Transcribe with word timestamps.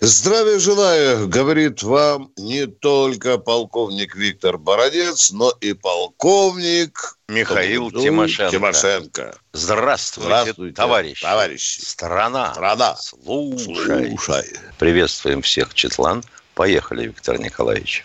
Здравия 0.00 0.60
желаю, 0.60 1.28
говорит 1.28 1.82
вам 1.82 2.30
не 2.36 2.66
только 2.66 3.36
полковник 3.38 4.14
Виктор 4.14 4.56
Бородец, 4.56 5.32
но 5.32 5.52
и 5.60 5.72
полковник 5.72 7.18
Михаил 7.28 7.90
Тимошенко. 7.90 8.52
Тимошенко. 8.52 9.36
Здравствуйте, 9.52 10.28
Здравствуйте, 10.28 10.74
товарищи. 10.74 11.22
товарищи. 11.22 11.80
Страна. 11.80 12.52
Страна. 12.52 12.96
Слушай. 12.96 14.10
Слушай. 14.10 14.44
Приветствуем 14.78 15.42
всех, 15.42 15.74
Четлан. 15.74 16.22
Поехали, 16.54 17.06
Виктор 17.08 17.40
Николаевич. 17.40 18.04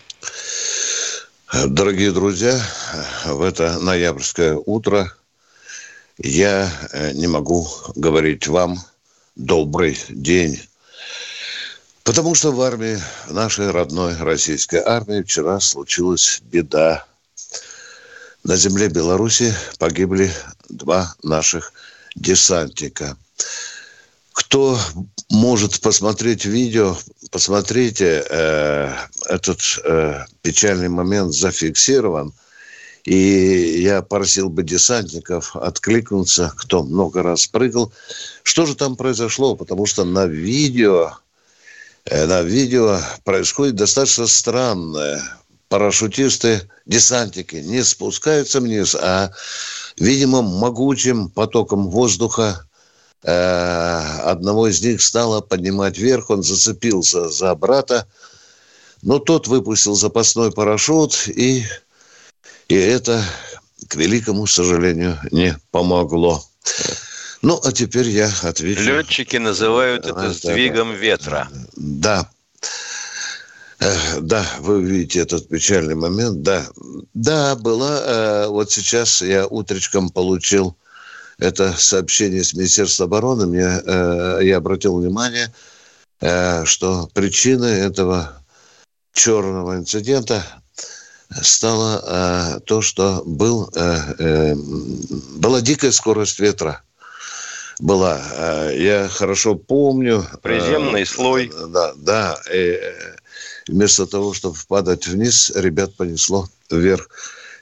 Дорогие 1.68 2.12
друзья, 2.12 2.60
в 3.26 3.44
это 3.44 3.78
ноябрьское 3.80 4.56
утро 4.56 5.14
я 6.18 6.72
э, 6.92 7.12
не 7.14 7.28
могу 7.28 7.68
говорить 7.96 8.48
вам 8.48 8.80
добрый 9.36 9.96
день. 10.10 10.60
Потому 12.04 12.36
что 12.36 12.52
в 12.52 12.62
армии, 12.62 13.00
нашей 13.30 13.72
родной 13.72 14.18
российской 14.18 14.82
армии 14.86 15.22
вчера 15.22 15.62
случилась 15.62 16.42
беда. 16.44 17.06
На 18.44 18.58
земле 18.58 18.90
Беларуси 18.90 19.56
погибли 19.80 20.30
два 20.68 21.16
наших 21.24 21.72
десантника. 22.16 23.16
Кто 24.34 24.78
может 25.30 25.80
посмотреть 25.80 26.44
видео, 26.44 26.98
посмотрите, 27.32 28.26
э, 28.30 28.94
этот 29.28 29.62
э, 29.86 30.26
печальный 30.42 30.90
момент 30.90 31.34
зафиксирован. 31.34 32.34
И 33.06 33.82
я 33.82 34.02
просил 34.02 34.50
бы 34.50 34.64
десантников 34.64 35.56
откликнуться, 35.56 36.54
кто 36.58 36.84
много 36.84 37.24
раз 37.24 37.48
прыгал. 37.48 37.94
Что 38.44 38.66
же 38.66 38.76
там 38.76 38.96
произошло? 38.98 39.56
Потому 39.56 39.86
что 39.86 40.04
на 40.04 40.26
видео, 40.26 41.12
на 42.10 42.42
видео 42.42 43.00
происходит 43.24 43.76
достаточно 43.76 44.28
странное. 44.28 45.22
Парашютисты, 45.70 46.70
десантники 46.86 47.56
не 47.56 47.84
спускаются 47.84 48.60
вниз, 48.60 48.96
а, 48.96 49.32
видимо, 49.98 50.42
могучим 50.42 51.30
потоком 51.30 51.90
воздуха 51.90 52.68
э, 53.24 53.32
одного 54.24 54.68
из 54.68 54.82
них 54.84 55.02
стало 55.02 55.42
поднимать 55.42 55.98
вверх, 55.98 56.30
он 56.30 56.44
зацепился 56.44 57.30
за 57.30 57.56
брата, 57.56 58.08
но 59.02 59.18
тот 59.18 59.48
выпустил 59.48 59.96
запасной 59.96 60.52
парашют, 60.52 61.28
и, 61.28 61.66
и 62.68 62.76
это, 62.76 63.24
к 63.88 63.96
великому 63.96 64.46
сожалению, 64.46 65.18
не 65.32 65.58
помогло. 65.72 66.44
Ну, 67.44 67.60
а 67.62 67.74
теперь 67.74 68.08
я 68.08 68.32
отвечу. 68.44 68.82
Летчики 68.84 69.36
называют 69.36 70.06
это 70.08 70.32
сдвигом 70.32 70.94
ветра. 70.94 71.50
Да. 71.76 72.30
Да, 74.22 74.46
вы 74.60 74.82
видите 74.82 75.20
этот 75.20 75.50
печальный 75.50 75.94
момент. 75.96 76.42
Да, 76.42 76.66
да, 77.14 77.56
была. 77.58 78.00
э, 78.02 78.48
Вот 78.48 78.72
сейчас 78.72 79.22
я 79.22 79.46
утречком 79.46 80.10
получил 80.10 80.78
это 81.38 81.74
сообщение 81.74 82.46
с 82.46 82.54
Министерства 82.54 83.08
обороны. 83.08 83.46
Мне 83.46 83.82
э, 83.86 84.40
я 84.44 84.56
обратил 84.58 84.96
внимание, 84.96 85.54
э, 86.22 86.64
что 86.64 87.10
причиной 87.14 87.78
этого 87.82 88.42
черного 89.14 89.76
инцидента 89.76 90.46
стало 91.42 92.62
то, 92.66 92.82
что 92.82 93.24
был, 93.26 93.70
была 95.36 95.62
дикая 95.62 95.92
скорость 95.92 96.40
ветра. 96.40 96.84
Была. 97.80 98.22
Э, 98.38 98.76
Я 98.78 99.08
хорошо 99.08 99.56
помню. 99.56 100.26
э, 100.34 100.38
Приземный 100.38 101.06
слой. 101.06 101.52
Да, 101.70 101.94
да. 101.96 102.40
И, 102.54 102.58
э, 102.58 102.94
вместо 103.68 104.06
того, 104.06 104.34
чтобы 104.34 104.58
падать 104.68 105.08
вниз, 105.08 105.52
ребят 105.56 105.96
понесло 105.96 106.48
вверх. 106.70 107.10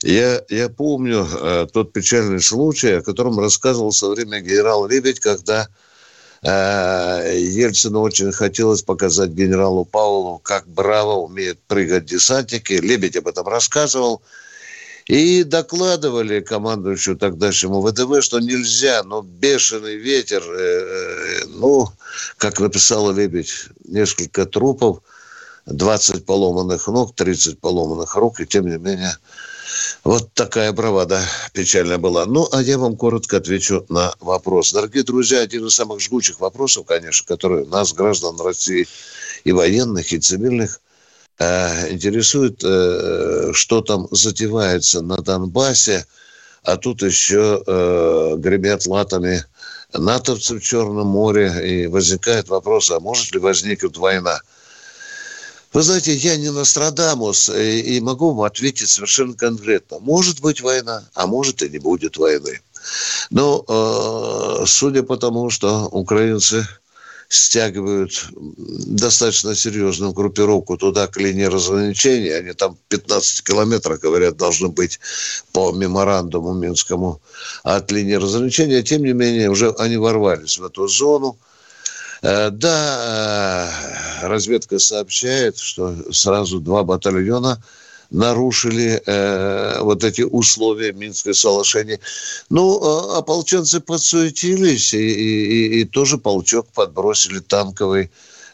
Я, 0.04 0.42
я 0.50 0.70
помню 0.70 1.28
э, 1.32 1.68
тот 1.72 1.94
печальный 1.94 2.42
случай, 2.42 2.94
о 2.94 3.02
котором 3.02 3.40
рассказывал 3.40 3.92
свое 3.92 4.16
время 4.16 4.40
генерал 4.42 4.88
Лебедь, 4.88 5.20
когда 5.20 5.68
э, 6.42 7.38
Ельцину 7.38 8.02
очень 8.02 8.32
хотелось 8.32 8.82
показать 8.82 9.30
генералу 9.30 9.86
Павлову, 9.86 10.40
как 10.40 10.68
браво 10.68 11.18
умеют 11.18 11.60
прыгать 11.68 12.06
десантники. 12.06 12.74
Лебедь 12.74 13.16
об 13.16 13.28
этом 13.28 13.48
рассказывал. 13.48 14.22
И 15.12 15.44
докладывали 15.44 16.40
командующему 16.40 17.18
тогдашнему 17.18 17.82
ВДВ, 17.82 18.24
что 18.24 18.40
нельзя, 18.40 19.04
но 19.04 19.22
бешеный 19.22 19.98
ветер, 19.98 20.42
э, 20.42 21.42
э, 21.42 21.46
ну, 21.48 21.90
как 22.38 22.62
написала 22.62 23.12
Лебедь, 23.12 23.66
несколько 23.84 24.46
трупов, 24.46 25.02
20 25.66 26.26
поломанных 26.26 26.88
ног, 26.88 27.14
30 27.14 27.60
поломанных 27.60 28.16
рук, 28.16 28.40
и 28.40 28.46
тем 28.46 28.68
не 28.68 28.78
менее 28.78 29.18
вот 30.06 30.34
такая 30.34 30.72
бравада 30.72 31.22
печальная 31.52 31.98
была. 31.98 32.26
Ну, 32.26 32.48
а 32.50 32.62
я 32.62 32.78
вам 32.78 32.96
коротко 32.96 33.36
отвечу 33.36 33.86
на 33.90 34.14
вопрос. 34.22 34.72
Дорогие 34.72 35.04
друзья, 35.04 35.42
один 35.42 35.66
из 35.66 35.76
самых 35.76 36.00
жгучих 36.00 36.40
вопросов, 36.40 36.86
конечно, 36.86 37.28
который 37.28 37.66
нас, 37.66 37.92
граждан 37.92 38.40
России, 38.40 38.88
и 39.44 39.52
военных, 39.52 40.14
и 40.14 40.20
цивильных, 40.20 40.80
интересует, 41.40 42.62
э, 42.64 43.52
что 43.54 43.82
там 43.82 44.08
затевается 44.12 45.02
на 45.02 45.18
Донбассе, 45.18 46.06
а 46.64 46.78
тут 46.78 47.02
еще 47.02 47.64
э, 47.66 48.36
гремят 48.38 48.86
латами 48.86 49.44
натовцы 49.94 50.60
в 50.60 50.62
Черном 50.62 51.08
море, 51.08 51.84
и 51.84 51.88
возникает 51.88 52.50
вопрос, 52.50 52.92
а 52.92 53.00
может 53.00 53.34
ли 53.34 53.40
возникнуть 53.40 53.98
война? 53.98 54.40
Вы 55.74 55.84
знаете, 55.84 56.14
я 56.14 56.36
не 56.36 56.52
Нострадамус 56.52 57.50
и, 57.50 58.00
могу 58.02 58.34
вам 58.34 58.42
ответить 58.46 58.90
совершенно 58.90 59.34
конкретно. 59.34 60.00
Может 60.00 60.42
быть 60.42 60.62
война, 60.62 61.04
а 61.14 61.28
может 61.28 61.62
и 61.62 61.70
не 61.70 61.80
будет 61.80 62.18
войны. 62.18 62.60
Но 63.30 63.64
э, 63.68 64.66
судя 64.66 65.04
по 65.04 65.16
тому, 65.16 65.50
что 65.50 65.88
украинцы 65.88 66.68
стягивают 67.32 68.30
достаточно 68.36 69.56
серьезную 69.56 70.14
группировку 70.14 70.78
туда 70.78 71.08
к 71.08 71.18
линии 71.18 71.46
разграничения, 71.46 72.36
они 72.36 72.54
там 72.54 72.78
15 72.90 73.44
километров, 73.44 74.00
говорят, 74.00 74.38
должны 74.38 74.68
быть 74.68 75.00
по 75.54 75.72
меморандуму 75.72 76.54
Минскому 76.54 77.22
от 77.64 77.92
линии 77.92 78.16
разграничения, 78.16 78.84
тем 78.84 79.04
не 79.04 79.14
менее 79.14 79.50
уже 79.50 79.72
они 79.80 79.98
ворвались 79.98 80.58
в 80.58 80.66
эту 80.66 80.88
зону, 80.88 81.38
Э, 82.22 82.50
Да, 82.52 83.70
э, 84.22 84.28
разведка 84.28 84.80
сообщает, 84.80 85.58
что 85.58 85.96
сразу 86.12 86.60
два 86.60 86.84
батальона 86.84 87.62
нарушили 88.12 89.02
э, 89.06 89.80
вот 89.82 90.04
эти 90.04 90.22
условия 90.22 90.92
Минского 90.94 91.34
соглашения. 91.34 92.00
Ну, 92.50 92.78
э, 92.78 93.18
ополченцы 93.18 93.80
подсуетились, 93.80 94.94
и, 94.94 94.98
и- 94.98 95.46
и- 95.46 95.82
и 95.82 95.86
тоже 95.86 96.18
полчок 96.18 96.68
подбросили 96.74 97.40
танковый 97.40 98.10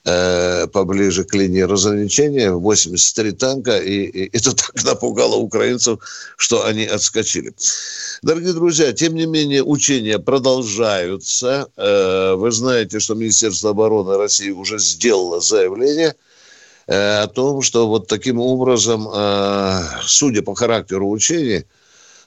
э, 0.09 0.67
поближе 0.67 1.25
к 1.25 1.33
линии 1.35 1.61
разграничения, 1.61 2.51
83 2.51 3.31
танка, 3.33 3.77
и, 3.77 4.03
и 4.05 4.37
это 4.37 4.55
так 4.55 4.83
напугало 4.85 5.35
украинцев, 5.35 5.99
что 6.37 6.65
они 6.65 6.85
отскочили. 6.85 7.53
Дорогие 8.21 8.53
друзья, 8.53 8.93
тем 8.93 9.15
не 9.15 9.25
менее, 9.25 9.63
учения 9.63 10.17
продолжаются. 10.19 11.67
Э, 11.75 12.35
Вы 12.35 12.51
знаете, 12.51 12.99
что 12.99 13.15
Министерство 13.15 13.71
обороны 13.71 14.15
России 14.17 14.51
уже 14.51 14.79
сделало 14.79 15.41
заявление 15.41 16.15
э, 16.87 17.19
о 17.23 17.27
том, 17.27 17.61
что 17.61 17.87
вот 17.87 18.07
таким 18.07 18.39
образом, 18.39 19.07
э, 19.13 19.79
судя 20.03 20.41
по 20.41 20.55
характеру 20.55 21.09
учений, 21.09 21.65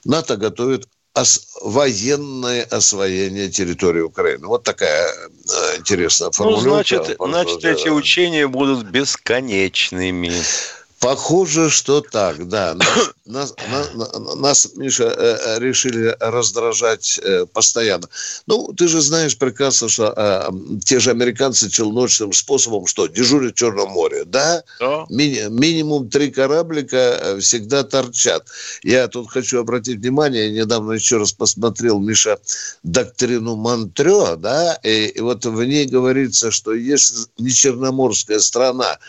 НАТО 0.05 0.37
готовит 0.37 0.87
ос- 1.13 1.47
военное 1.61 2.63
освоение 2.63 3.49
территории 3.49 4.01
Украины. 4.01 4.47
Вот 4.47 4.63
такая 4.63 5.07
э, 5.11 5.77
интересная 5.77 6.27
Ну, 6.27 6.31
формулировка. 6.31 6.95
значит, 7.03 7.17
значит, 7.19 7.65
эти 7.65 7.89
учения 7.89 8.47
будут 8.47 8.85
бесконечными. 8.87 10.31
Похоже, 11.01 11.71
что 11.71 12.01
так, 12.01 12.47
да. 12.47 12.77
Нас, 13.25 13.55
нас, 13.71 13.89
нас 14.35 14.69
Миша, 14.75 15.05
э, 15.05 15.37
э, 15.45 15.59
решили 15.59 16.15
раздражать 16.19 17.19
э, 17.23 17.47
постоянно. 17.51 18.07
Ну, 18.45 18.71
ты 18.73 18.87
же 18.87 19.01
знаешь 19.01 19.35
прекрасно, 19.35 19.89
что 19.89 20.13
э, 20.15 20.49
те 20.85 20.99
же 20.99 21.09
американцы 21.09 21.69
челночным 21.71 22.33
способом 22.33 22.85
что, 22.85 23.07
дежурят 23.07 23.53
в 23.53 23.57
Черном 23.57 23.89
море, 23.89 24.25
да? 24.25 24.63
да. 24.79 25.05
Ми- 25.09 25.49
минимум 25.49 26.09
три 26.09 26.29
кораблика 26.29 27.37
всегда 27.39 27.83
торчат. 27.83 28.45
Я 28.83 29.07
тут 29.07 29.31
хочу 29.31 29.59
обратить 29.59 29.99
внимание, 29.99 30.53
я 30.53 30.63
недавно 30.63 30.91
еще 30.93 31.17
раз 31.17 31.31
посмотрел, 31.31 31.99
Миша, 31.99 32.37
доктрину 32.83 33.55
Монтрё, 33.55 34.35
да, 34.35 34.75
и, 34.83 35.05
и 35.05 35.19
вот 35.21 35.45
в 35.45 35.63
ней 35.63 35.85
говорится, 35.85 36.51
что 36.51 36.73
если 36.73 37.25
не 37.39 37.49
черноморская 37.49 38.39
страна 38.39 38.99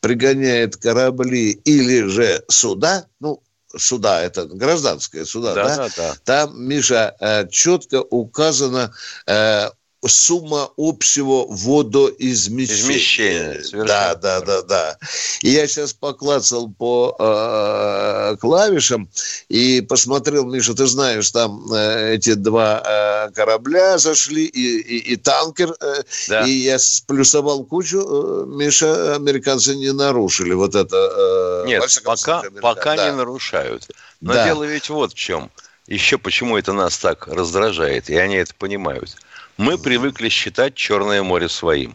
пригоняет 0.00 0.76
корабли 0.76 1.41
или 1.50 2.06
же 2.06 2.44
суда, 2.48 3.06
ну, 3.20 3.42
суда, 3.76 4.22
это 4.22 4.46
гражданское 4.46 5.24
суда, 5.24 5.54
да, 5.54 5.64
да? 5.64 5.76
да, 5.76 5.90
да. 5.96 6.14
там, 6.24 6.62
Миша, 6.62 7.16
э, 7.20 7.48
четко 7.48 8.02
указано 8.02 8.92
э, 9.26 9.68
сумма 10.08 10.70
общего 10.76 11.46
водоизмещения. 11.48 13.60
Измещение, 13.60 13.84
да, 13.84 14.14
да, 14.14 14.40
да, 14.40 14.62
да. 14.62 14.98
И 15.42 15.50
я 15.50 15.66
сейчас 15.66 15.92
поклацал 15.92 16.68
по 16.68 17.16
э, 17.18 18.36
клавишам 18.40 19.08
и 19.48 19.80
посмотрел, 19.80 20.44
Миша, 20.44 20.74
ты 20.74 20.86
знаешь, 20.86 21.30
там 21.30 21.72
э, 21.72 22.14
эти 22.14 22.34
два 22.34 22.82
э, 22.84 23.30
корабля 23.32 23.98
зашли 23.98 24.44
и, 24.44 24.80
и, 24.80 25.12
и 25.12 25.16
танкер, 25.16 25.74
э, 25.80 26.02
да. 26.28 26.46
и 26.46 26.50
я 26.50 26.78
сплюсовал 26.78 27.64
кучу, 27.64 28.00
э, 28.00 28.44
Миша, 28.46 29.14
американцы 29.14 29.76
не 29.76 29.92
нарушили 29.92 30.52
вот 30.52 30.74
это. 30.74 31.62
Э, 31.64 31.66
Нет, 31.66 31.84
пока, 32.04 32.42
пока 32.60 32.96
да. 32.96 33.10
не 33.10 33.16
нарушают. 33.16 33.88
Но 34.20 34.32
да. 34.32 34.46
дело 34.46 34.64
ведь 34.64 34.90
вот 34.90 35.12
в 35.12 35.14
чем. 35.14 35.50
Еще 35.86 36.16
почему 36.16 36.56
это 36.56 36.72
нас 36.72 36.96
так 36.98 37.26
раздражает, 37.28 38.08
и 38.08 38.16
они 38.16 38.36
это 38.36 38.54
понимают– 38.54 39.16
мы 39.56 39.78
привыкли 39.78 40.28
считать 40.28 40.74
Черное 40.74 41.22
море 41.22 41.48
своим. 41.48 41.94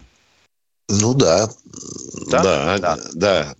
Ну 0.89 1.13
да. 1.13 1.49
Да, 2.27 2.43
да. 2.43 2.77
да. 2.77 2.97
да. 3.13 3.55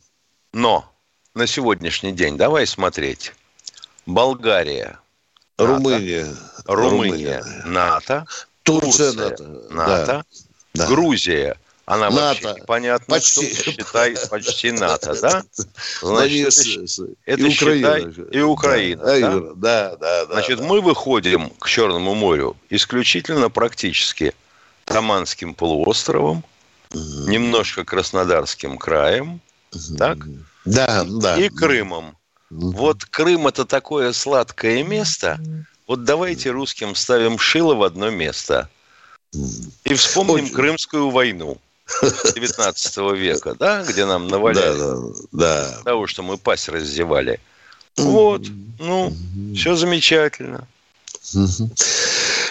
Но 0.54 0.86
на 1.34 1.48
сегодняшний 1.48 2.14
день 2.14 2.38
давай 2.38 2.66
смотреть. 2.66 3.34
Болгария. 4.06 5.00
Румыния. 5.58 6.26
НАТО, 6.26 6.64
Румыния. 6.66 7.42
Румыния. 7.42 7.64
НАТО. 7.66 8.26
Турция. 8.64 9.12
Турция 9.12 9.30
НАТО. 9.30 9.74
НАТО. 9.74 10.26
Да. 10.74 10.88
Грузия. 10.88 11.58
Она 11.88 12.10
НАТО. 12.10 12.44
вообще 12.44 12.62
непонятно, 12.62 13.16
почти. 13.16 13.54
что 13.54 13.72
считай 13.72 14.16
почти 14.30 14.72
НАТО, 14.74 15.18
да? 15.22 15.44
Значит, 16.02 16.54
это, 16.60 17.08
это 17.26 17.42
и 17.44 17.50
считай 17.50 18.02
Украина. 18.02 18.30
и 18.30 18.42
Украина. 18.42 19.04
Да, 19.04 19.16
да? 19.16 19.40
да, 19.56 19.96
да, 19.96 20.26
да. 20.26 20.34
Значит, 20.34 20.60
да. 20.60 20.66
мы 20.66 20.82
выходим 20.82 21.50
к 21.52 21.70
Черному 21.70 22.14
морю 22.14 22.58
исключительно 22.70 23.50
практически 23.50 24.36
Таманским 24.84 25.54
полуостровом, 25.54 26.44
угу. 26.94 27.30
немножко 27.30 27.86
Краснодарским 27.86 28.78
краем, 28.78 29.40
угу. 29.74 29.98
так? 29.98 30.18
Да, 30.66 31.06
да. 31.08 31.38
И 31.38 31.48
Крымом. 31.48 32.18
Угу. 32.52 32.72
Вот 32.72 33.06
Крым 33.06 33.48
это 33.48 33.64
такое 33.64 34.12
сладкое 34.12 34.84
место. 34.84 35.40
Вот 35.88 36.04
давайте 36.04 36.52
русским 36.52 36.96
ставим 36.96 37.40
шило 37.40 37.76
в 37.76 37.84
одно 37.84 38.10
место. 38.10 38.70
И 39.86 39.94
вспомним 39.94 40.46
Очень... 40.46 40.54
Крымскую 40.54 41.10
войну. 41.12 41.58
19 42.36 42.98
века, 43.16 43.56
да, 43.60 43.84
где 43.84 44.06
нам 44.06 44.28
наваляли. 44.28 44.78
Да, 44.78 44.96
да, 44.96 45.12
да. 45.32 45.82
Того, 45.84 46.08
что 46.08 46.24
мы 46.24 46.38
пасть 46.38 46.70
раздевали. 46.70 47.40
Вот, 47.98 48.44
ну, 48.80 49.14
все 49.56 49.76
замечательно. 49.76 50.68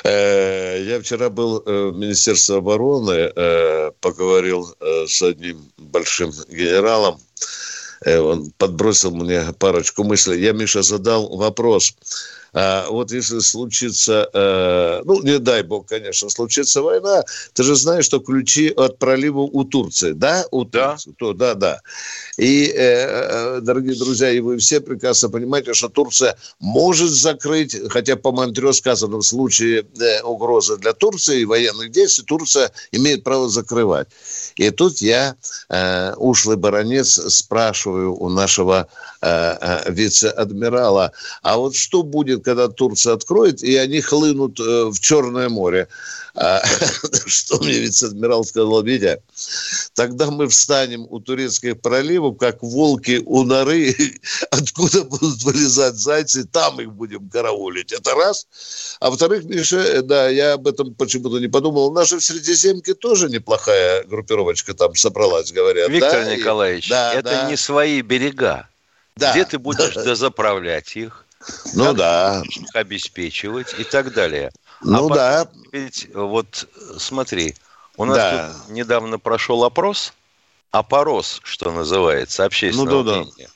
Э, 0.04 0.82
я 0.82 1.00
вчера 1.00 1.30
был 1.30 1.62
э, 1.64 1.90
в 1.92 1.96
Министерстве 1.96 2.56
обороны, 2.56 3.32
э, 3.34 3.90
поговорил 4.00 4.74
с 4.80 5.22
одним 5.22 5.64
большим 5.78 6.32
генералом. 6.48 7.20
Он 8.04 8.52
подбросил 8.58 9.10
мне 9.10 9.52
парочку 9.58 10.04
мыслей. 10.04 10.40
Я, 10.42 10.52
Миша, 10.52 10.82
задал 10.82 11.34
вопрос 11.34 11.94
вот 12.56 13.12
если 13.12 13.40
случится, 13.40 14.30
э, 14.32 15.02
ну, 15.04 15.22
не 15.22 15.38
дай 15.38 15.62
бог, 15.62 15.86
конечно, 15.86 16.30
случится 16.30 16.80
война, 16.80 17.22
ты 17.52 17.62
же 17.62 17.76
знаешь, 17.76 18.06
что 18.06 18.18
ключи 18.18 18.72
от 18.74 18.98
пролива 18.98 19.40
у 19.40 19.64
Турции, 19.64 20.12
да? 20.12 20.46
У 20.50 20.64
да. 20.64 20.92
Турции, 20.92 21.14
то, 21.18 21.34
да, 21.34 21.52
да. 21.52 21.82
И, 22.38 22.72
э, 22.74 22.76
э, 22.78 23.60
дорогие 23.60 23.94
друзья, 23.94 24.30
и 24.30 24.40
вы 24.40 24.56
все 24.56 24.80
прекрасно 24.80 25.28
понимаете, 25.28 25.74
что 25.74 25.90
Турция 25.90 26.38
может 26.58 27.10
закрыть, 27.10 27.76
хотя 27.90 28.16
по 28.16 28.32
Монтрео 28.32 28.72
сказано, 28.72 29.18
в 29.18 29.22
случае 29.22 29.84
угрозы 30.24 30.78
для 30.78 30.94
Турции 30.94 31.40
и 31.40 31.44
военных 31.44 31.90
действий, 31.90 32.24
Турция 32.24 32.72
имеет 32.90 33.22
право 33.22 33.50
закрывать. 33.50 34.08
И 34.56 34.70
тут 34.70 35.02
я, 35.02 35.36
ушлый 36.16 36.56
баронец, 36.56 37.20
спрашиваю 37.34 38.14
у 38.14 38.30
нашего 38.30 38.88
вице-адмирала, 39.20 41.12
а 41.42 41.56
вот 41.58 41.74
что 41.74 42.02
будет, 42.02 42.45
когда 42.46 42.69
Турция 42.69 43.14
откроет, 43.14 43.60
и 43.64 43.75
они 43.76 44.00
хлынут 44.00 44.60
э, 44.60 44.84
в 44.84 45.00
Черное 45.00 45.48
море? 45.48 45.88
А, 46.37 46.62
что 47.26 47.58
мне 47.58 47.81
вице-адмирал 47.81 48.44
сказал, 48.44 48.84
Витя, 48.84 49.20
тогда 49.94 50.31
мы 50.31 50.46
встанем 50.46 51.08
у 51.10 51.19
турецких 51.19 51.81
проливов, 51.81 52.38
как 52.38 52.62
волки 52.62 53.20
у 53.26 53.43
норы, 53.43 53.96
откуда 54.50 55.02
будут 55.02 55.43
вылезать 55.43 55.96
зайцы, 55.96 56.44
там 56.44 56.81
их 56.81 56.93
будем 56.93 57.28
караулить. 57.31 57.93
Это 57.93 58.14
раз. 58.14 58.46
А 59.00 59.10
во-вторых, 59.10 59.44
Миша, 59.44 60.02
да, 60.02 60.28
я 60.28 60.52
об 60.52 60.69
этом 60.69 60.94
почему-то 60.94 61.40
не 61.40 61.49
подумал. 61.49 61.92
Наша 61.92 62.19
в 62.19 62.22
Средиземке 62.22 62.94
тоже 62.94 63.28
неплохая 63.28 64.04
группировочка 64.04 64.72
там 64.75 64.94
собралась, 64.94 65.50
говорят. 65.50 65.88
Виктор 65.88 66.25
да? 66.25 66.37
Николаевич, 66.37 66.88
да, 66.88 67.12
это 67.12 67.31
да. 67.31 67.50
не 67.50 67.56
свои 67.56 68.02
берега. 68.02 68.69
Да, 69.16 69.32
Где 69.32 69.44
ты 69.44 69.58
будешь 69.58 69.94
да. 69.94 70.04
дозаправлять 70.04 70.94
их? 70.94 71.25
Ну 71.74 71.94
да. 71.94 72.42
Их 72.44 72.74
обеспечивать 72.74 73.74
и 73.78 73.84
так 73.84 74.12
далее. 74.12 74.52
Ну 74.82 75.10
а 75.10 75.14
да. 75.14 75.48
Ведь 75.72 76.08
вот 76.14 76.68
смотри, 76.98 77.54
у 77.96 78.04
нас 78.04 78.16
да. 78.16 78.52
тут 78.52 78.68
недавно 78.70 79.18
прошел 79.18 79.64
опрос, 79.64 80.12
опорос, 80.70 81.40
что 81.44 81.72
называется, 81.72 82.44
общественного 82.44 83.02
ну, 83.02 83.04
да, 83.04 83.16
мнения. 83.18 83.48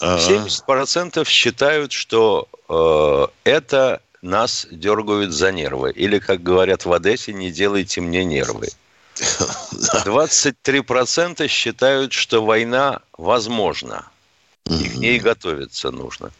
Да. 0.00 0.18
70% 0.18 1.24
считают, 1.28 1.92
что 1.92 2.48
э, 2.68 3.26
это 3.44 4.00
нас 4.22 4.66
дергают 4.70 5.32
за 5.32 5.52
нервы. 5.52 5.92
Или, 5.92 6.18
как 6.18 6.42
говорят 6.42 6.84
в 6.84 6.92
Одессе, 6.92 7.32
не 7.32 7.52
делайте 7.52 8.00
мне 8.00 8.24
нервы. 8.24 8.68
23% 9.14 11.46
считают, 11.46 12.12
что 12.12 12.44
война 12.44 13.00
возможна. 13.16 14.06
И 14.66 14.88
к 14.88 14.96
ней 14.96 15.20
готовиться 15.20 15.90
нужно. 15.90 16.32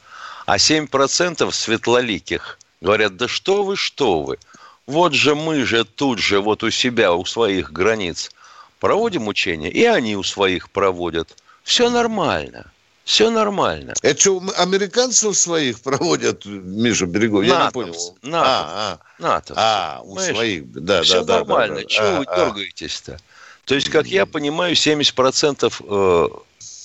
А 0.47 0.57
7% 0.57 1.51
светлоликих 1.51 2.59
Говорят, 2.85 3.17
да 3.17 3.29
что 3.29 3.65
вы, 3.65 3.77
что 3.77 4.23
вы. 4.23 4.39
Вот 4.87 5.15
же 5.15 5.35
мы 5.35 5.65
же 5.65 5.87
тут 5.87 6.19
же, 6.19 6.43
вот 6.43 6.63
у 6.63 6.71
себя, 6.71 7.15
у 7.15 7.25
своих 7.25 7.73
границ 7.73 8.31
проводим 8.79 9.27
учения, 9.27 9.71
и 9.71 9.87
они 9.87 10.17
у 10.17 10.23
своих 10.23 10.69
проводят. 10.69 11.35
Все 11.63 11.89
нормально. 11.89 12.71
Все 13.05 13.31
нормально. 13.31 13.95
Это 14.03 14.21
что, 14.21 14.43
американцев 14.59 15.35
своих 15.35 15.81
проводят, 15.81 16.45
Миша 16.45 17.07
Берегов? 17.07 17.45
Я 17.45 17.65
не 17.65 17.71
понял. 17.71 18.19
НАТО. 18.21 18.47
А, 18.47 18.99
а, 19.19 19.23
НАТО. 19.23 19.55
А, 19.57 20.01
у 20.03 20.09
Понимаешь? 20.15 20.37
своих. 20.37 20.73
Да, 20.73 21.03
Все 21.03 21.25
да, 21.25 21.39
нормально. 21.39 21.77
Да, 21.77 21.83
да, 21.83 21.89
Чего 21.89 22.07
а, 22.07 22.19
вы 22.19 22.27
дергаетесь-то? 22.27 23.19
То 23.65 23.75
есть, 23.75 23.89
как 23.89 24.07
я 24.07 24.27
понимаю, 24.27 24.75
70% 24.75 25.73
э, 25.89 26.29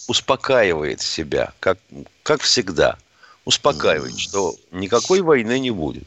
успокаивает 0.07 1.01
себя, 1.01 1.51
как, 1.59 1.77
как 2.23 2.41
всегда– 2.41 2.97
успокаивать, 3.45 4.19
что 4.19 4.55
никакой 4.71 5.21
войны 5.21 5.59
не 5.59 5.71
будет. 5.71 6.03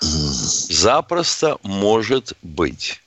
Запросто 0.00 1.58
может 1.62 2.34
быть. 2.42 3.00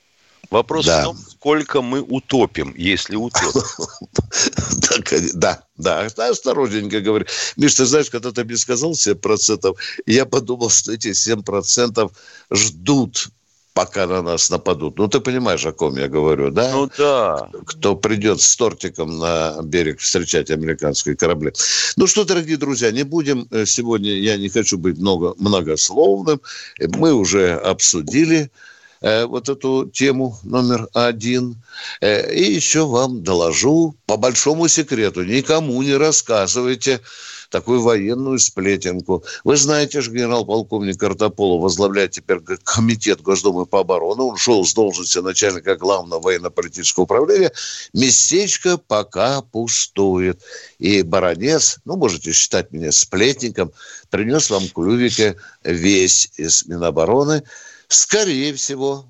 Вопрос 0.50 0.88
да. 0.88 1.02
в 1.02 1.04
том, 1.04 1.18
сколько 1.18 1.82
мы 1.82 2.02
утопим, 2.02 2.74
если 2.76 3.16
утопим. 3.16 3.62
Да, 5.34 5.64
да, 5.78 6.06
осторожненько 6.18 7.00
говорю. 7.02 7.26
Миш, 7.56 7.76
ты 7.76 7.86
знаешь, 7.86 8.10
когда 8.10 8.32
ты 8.32 8.44
мне 8.44 8.58
сказал 8.58 8.94
7%, 8.94 9.76
я 10.06 10.26
подумал, 10.26 10.70
что 10.70 10.92
эти 10.92 11.10
7% 11.10 12.12
ждут 12.52 13.30
пока 13.74 14.08
на 14.08 14.22
нас 14.22 14.50
нападут. 14.50 14.98
Ну, 14.98 15.08
ты 15.08 15.20
понимаешь, 15.20 15.66
о 15.66 15.72
ком 15.72 15.98
я 15.98 16.08
говорю, 16.08 16.52
да? 16.52 16.72
Ну, 16.72 16.90
да. 16.98 17.50
Кто 17.66 17.96
придет 17.96 18.42
с 18.42 18.56
тортиком 18.56 19.20
на 19.20 19.62
берег 19.64 20.00
встречать 20.00 20.52
американские 20.52 21.16
корабли. 21.16 21.54
Ну 21.96 22.08
что, 22.08 22.26
дорогие 22.26 22.58
друзья, 22.58 22.92
не 22.92 23.04
будем 23.04 23.48
э, 23.52 23.66
сегодня, 23.66 24.12
я 24.12 24.38
не 24.38 24.50
хочу 24.50 24.78
быть 24.78 24.98
много, 24.98 25.34
многословным. 25.38 26.42
Мы 26.80 27.14
уже 27.14 27.54
обсудили 27.54 28.52
э, 29.02 29.26
вот 29.26 29.50
эту 29.50 29.90
тему 29.94 30.38
номер 30.44 30.88
один. 30.94 31.62
Э, 32.02 32.34
и 32.34 32.52
еще 32.52 32.86
вам 32.86 33.24
доложу 33.24 33.96
по 34.06 34.18
большому 34.18 34.68
секрету. 34.68 35.24
Никому 35.24 35.82
не 35.82 35.96
рассказывайте 35.96 37.02
такую 37.50 37.82
военную 37.82 38.40
сплетенку. 38.40 39.24
Вы 39.44 39.58
знаете 39.58 40.02
же, 40.02 40.12
генерал-полковник 40.12 41.00
Картополов 41.00 41.62
возглавляет 41.64 42.12
теперь 42.12 42.40
комитет 42.64 43.22
Госдумы 43.22 43.66
по 43.66 43.82
обороне. 43.82 44.22
Он 44.22 44.38
шел 44.38 44.66
с 44.66 44.74
должности 44.74 45.20
начальника 45.20 45.76
главного 45.76 46.22
военно-политического 46.22 47.04
управления. 47.04 47.52
Местечко 47.94 48.78
пока 48.78 49.42
пустует. 49.42 50.42
И 50.78 51.02
баронец, 51.02 51.80
ну, 51.86 51.98
можете 51.98 52.32
считать 52.32 52.72
меня 52.72 52.92
сплетником, 52.92 53.72
принес 54.10 54.50
вам 54.50 54.68
клювике 54.70 55.36
весь 55.64 56.32
из 56.38 56.66
Минобороны. 56.68 57.44
Скорее 57.88 58.54
всего, 58.54 59.06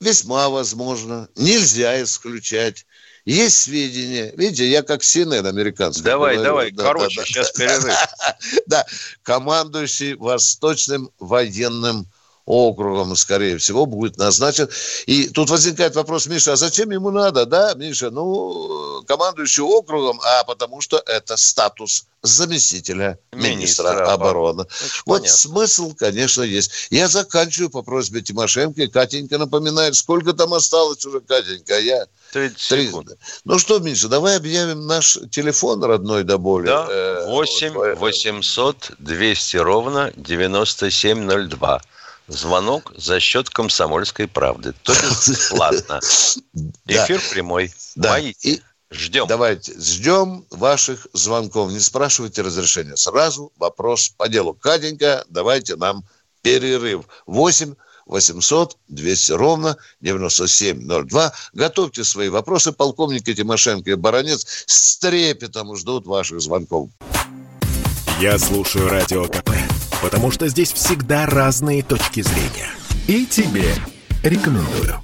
весьма 0.00 0.48
возможно, 0.48 1.28
нельзя 1.36 2.02
исключать 2.02 2.86
есть 3.24 3.62
сведения. 3.62 4.32
Видите, 4.36 4.68
я 4.68 4.82
как 4.82 5.02
CNN 5.02 5.48
американский. 5.48 6.02
Давай, 6.02 6.34
говорю. 6.34 6.50
давай, 6.50 6.70
да, 6.72 6.82
короче, 6.82 7.20
да, 7.20 7.26
сейчас 7.26 7.52
да. 7.52 7.58
перерыв. 7.58 7.96
Да, 8.66 8.86
командующий 9.22 10.14
Восточным 10.14 11.10
военным 11.18 12.06
округом, 12.46 13.16
скорее 13.16 13.58
всего, 13.58 13.86
будет 13.86 14.18
назначен. 14.18 14.68
И 15.06 15.28
тут 15.28 15.50
возникает 15.50 15.96
вопрос, 15.96 16.26
Миша, 16.26 16.52
а 16.52 16.56
зачем 16.56 16.90
ему 16.90 17.10
надо, 17.10 17.46
да, 17.46 17.74
Миша? 17.74 18.10
Ну, 18.10 19.02
командующий 19.06 19.62
округом, 19.62 20.20
а 20.22 20.44
потому 20.44 20.80
что 20.80 21.02
это 21.06 21.36
статус 21.36 22.06
заместителя 22.22 23.18
министра, 23.32 23.92
министра 23.92 24.12
обороны. 24.12 24.62
Очень 24.62 25.02
вот 25.06 25.20
понятно. 25.20 25.38
смысл, 25.38 25.94
конечно, 25.94 26.42
есть. 26.42 26.88
Я 26.90 27.08
заканчиваю 27.08 27.70
по 27.70 27.82
просьбе 27.82 28.22
Тимошенко, 28.22 28.88
Катенька 28.88 29.38
напоминает, 29.38 29.94
сколько 29.94 30.32
там 30.32 30.54
осталось 30.54 31.04
уже, 31.04 31.20
Катенька, 31.20 31.76
а 31.76 31.80
я... 31.80 32.06
30 32.32 32.60
секунд. 32.60 33.10
Ну 33.44 33.58
что, 33.58 33.78
Миша, 33.78 34.08
давай 34.08 34.36
объявим 34.36 34.86
наш 34.86 35.18
телефон 35.30 35.84
родной 35.84 36.24
до 36.24 36.36
боли. 36.36 36.66
Да, 36.66 37.26
8 37.26 37.94
800 37.94 38.92
200 38.98 39.56
ровно 39.58 40.12
9702 40.16 41.80
звонок 42.28 42.92
за 42.96 43.20
счет 43.20 43.50
комсомольской 43.50 44.28
правды. 44.28 44.74
То 44.82 44.92
есть 44.92 45.28
бесплатно. 45.28 46.00
Эфир 46.86 47.20
прямой. 47.30 47.72
Да. 47.96 48.18
Ждем. 48.90 49.26
Давайте, 49.26 49.72
ждем 49.80 50.44
ваших 50.50 51.08
звонков. 51.12 51.72
Не 51.72 51.80
спрашивайте 51.80 52.42
разрешения. 52.42 52.96
Сразу 52.96 53.52
вопрос 53.58 54.10
по 54.10 54.28
делу. 54.28 54.54
Катенька, 54.54 55.24
давайте 55.28 55.74
нам 55.74 56.04
перерыв. 56.42 57.04
8 57.26 57.74
800 58.06 58.76
200 58.88 59.32
ровно 59.32 59.76
9702. 60.00 61.32
Готовьте 61.54 62.04
свои 62.04 62.28
вопросы. 62.28 62.70
Полковники 62.72 63.34
Тимошенко 63.34 63.90
и 63.90 63.94
Баранец 63.94 64.64
с 64.66 64.98
трепетом 64.98 65.74
ждут 65.74 66.06
ваших 66.06 66.40
звонков. 66.40 66.90
Я 68.20 68.38
слушаю 68.38 68.88
Радио 68.88 69.26
КП 69.26 69.50
потому 70.04 70.30
что 70.30 70.48
здесь 70.48 70.70
всегда 70.70 71.24
разные 71.24 71.82
точки 71.82 72.20
зрения. 72.20 72.68
И 73.06 73.24
тебе 73.24 73.74
рекомендую. 74.22 75.00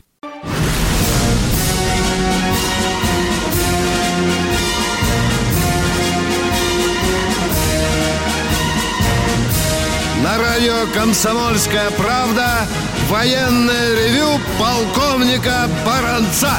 На 10.23 10.37
радио 10.37 10.87
«Комсомольская 10.93 11.91
правда» 11.93 12.67
военное 13.09 13.95
ревю 13.95 14.39
полковника 14.59 15.67
Баранца. 15.87 16.53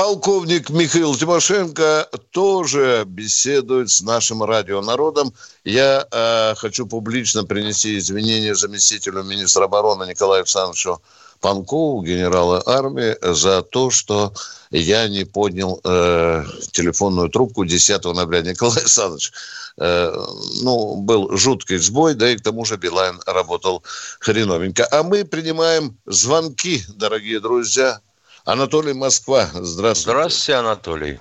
Полковник 0.00 0.70
Михаил 0.70 1.14
Тимошенко 1.14 2.08
тоже 2.30 3.04
беседует 3.06 3.90
с 3.90 4.00
нашим 4.00 4.42
радионародом. 4.42 5.34
Я 5.62 6.06
э, 6.10 6.54
хочу 6.56 6.86
публично 6.86 7.44
принести 7.44 7.98
извинения 7.98 8.54
заместителю 8.54 9.22
министра 9.24 9.66
обороны 9.66 10.04
Николаю 10.04 10.38
Александровичу 10.40 11.02
Панкову, 11.42 12.00
генерала 12.02 12.62
армии, 12.64 13.14
за 13.20 13.60
то, 13.60 13.90
что 13.90 14.32
я 14.70 15.06
не 15.06 15.24
поднял 15.24 15.78
э, 15.84 16.44
телефонную 16.72 17.28
трубку 17.28 17.66
10 17.66 18.02
ноября. 18.02 18.40
Николай 18.40 18.78
Александрович, 18.78 19.32
э, 19.76 20.14
ну, 20.62 20.96
был 20.96 21.36
жуткий 21.36 21.76
сбой, 21.76 22.14
да 22.14 22.30
и 22.30 22.38
к 22.38 22.42
тому 22.42 22.64
же 22.64 22.78
Билайн 22.78 23.20
работал 23.26 23.82
хреновенько. 24.18 24.88
А 24.90 25.02
мы 25.02 25.26
принимаем 25.26 25.98
звонки, 26.06 26.84
дорогие 26.88 27.38
друзья, 27.38 28.00
Анатолий 28.44 28.94
Москва, 28.94 29.46
здравствуйте. 29.52 30.18
Здравствуйте, 30.18 30.54
Анатолий. 30.58 31.20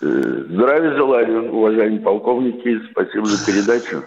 Здравия 0.00 0.96
желаю, 0.96 1.52
уважаемые 1.52 2.00
полковники. 2.00 2.80
Спасибо 2.90 3.26
за 3.26 3.44
передачу. 3.44 4.04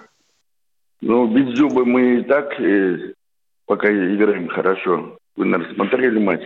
Ну, 1.02 1.28
без 1.28 1.58
зуба 1.58 1.86
мы 1.86 2.20
и 2.20 2.24
так 2.24 2.60
э, 2.60 3.14
пока 3.66 3.90
играем 3.90 4.48
хорошо. 4.48 5.18
Вы, 5.36 5.46
наверное, 5.46 5.76
смотрели 5.76 6.20
матч? 6.20 6.42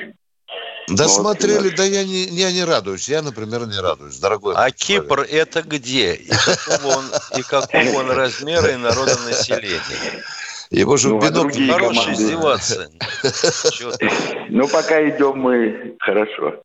Да 0.89 1.03
ну, 1.03 1.09
смотрели, 1.09 1.69
да 1.75 1.83
я 1.83 2.03
не, 2.03 2.23
я 2.25 2.51
не 2.51 2.63
радуюсь. 2.63 3.07
Я, 3.07 3.21
например, 3.21 3.67
не 3.67 3.79
радуюсь, 3.79 4.17
дорогой. 4.19 4.55
А 4.57 4.71
Кипр 4.71 5.21
это 5.29 5.61
где? 5.61 6.15
И 6.15 6.29
какого 6.29 6.97
он, 6.97 7.05
и 7.37 7.41
какого 7.43 7.99
он 7.99 8.11
размера 8.17 8.71
и 8.71 8.77
народонаселения? 8.77 10.23
Его 10.69 10.97
же 10.97 11.09
ну, 11.09 11.19
а 11.19 11.29
другие 11.29 11.71
Хороший 11.71 12.13
издеваться. 12.13 12.89
Ну, 14.49 14.67
пока 14.67 15.07
идем 15.09 15.39
мы 15.39 15.95
хорошо. 15.99 16.61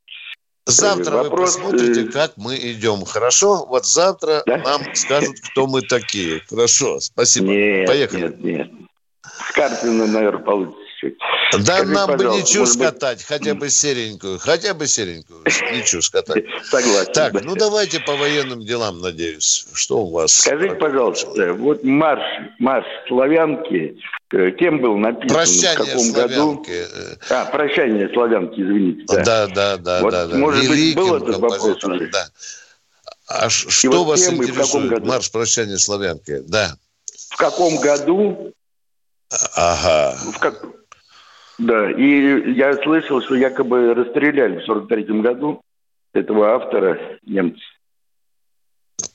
Завтра 0.66 1.16
Вопрос... 1.16 1.56
вы 1.56 1.62
посмотрите, 1.62 2.02
э, 2.02 2.12
как 2.12 2.37
мы 2.37 2.56
идем. 2.56 3.04
Хорошо? 3.04 3.66
Вот 3.66 3.85
завтра 3.85 4.42
да? 4.47 4.59
нам 4.59 4.82
скажут, 4.94 5.37
кто 5.40 5.66
мы 5.66 5.82
такие. 5.82 6.40
Хорошо, 6.49 7.00
спасибо. 7.00 7.47
Нет, 7.47 7.87
Поехали. 7.87 8.23
Нет, 8.23 8.44
нет. 8.44 8.71
С 9.25 9.52
Карпина, 9.52 10.06
наверное, 10.06 10.44
получится. 10.44 10.82
Да 11.59 11.78
Скажи, 11.78 11.92
нам 11.92 12.16
бы 12.16 12.25
ничего 12.25 12.64
скатать, 12.64 13.18
быть... 13.18 13.26
хотя 13.26 13.54
бы 13.54 13.68
серенькую, 13.68 14.38
хотя 14.38 14.73
бы 14.73 14.87
серенькую, 14.87 15.42
ничего 15.44 16.00
скатать. 16.00 16.44
Согласен. 16.64 17.12
Так, 17.12 17.35
да. 17.35 17.40
ну 17.42 17.54
давайте 17.54 18.00
по 18.00 18.16
военным 18.16 18.64
делам, 18.64 19.00
надеюсь. 19.00 19.66
Что 19.75 19.99
у 19.99 20.11
вас? 20.11 20.32
Скажите, 20.32 20.75
пожалуйста, 20.76 21.52
вот 21.52 21.85
марш, 21.85 22.23
марш 22.59 22.87
славянки, 23.06 23.99
э, 24.32 24.50
кем 24.52 24.80
был 24.80 24.97
написан? 24.97 25.28
Прощание 25.28 25.75
в 25.75 25.87
каком 25.87 26.04
славянки. 26.04 26.71
году? 26.71 27.18
А, 27.28 27.44
прощание 27.47 28.09
славянки, 28.14 28.61
извините. 28.61 29.04
Да, 29.09 29.23
да, 29.23 29.47
да, 29.47 29.76
да. 29.76 30.00
Вот, 30.00 30.11
да, 30.12 30.26
да. 30.28 30.37
Может 30.38 30.64
Великим 30.64 31.00
быть, 31.02 31.11
был 31.11 31.16
этот 31.16 31.37
вопрос 31.38 31.85
уже? 31.85 32.09
Да. 32.09 32.28
А 33.26 33.50
что 33.50 33.90
вот 33.90 34.04
вас 34.04 34.28
интересует? 34.28 35.04
Марш 35.04 35.30
прощания 35.30 35.76
славянки, 35.76 36.42
да. 36.47 36.76
В 37.30 37.37
каком 37.37 37.78
году? 37.78 38.54
Ага. 39.54 40.16
В 40.32 40.38
как... 40.38 40.64
Да, 41.62 41.90
и 41.92 42.52
я 42.54 42.75
слышал, 42.83 43.23
что 43.23 43.37
якобы 43.37 43.95
расстреляли 43.95 44.59
в 44.59 44.64
43 44.64 45.21
году 45.21 45.62
этого 46.12 46.57
автора 46.57 46.99
немцы. 47.25 47.62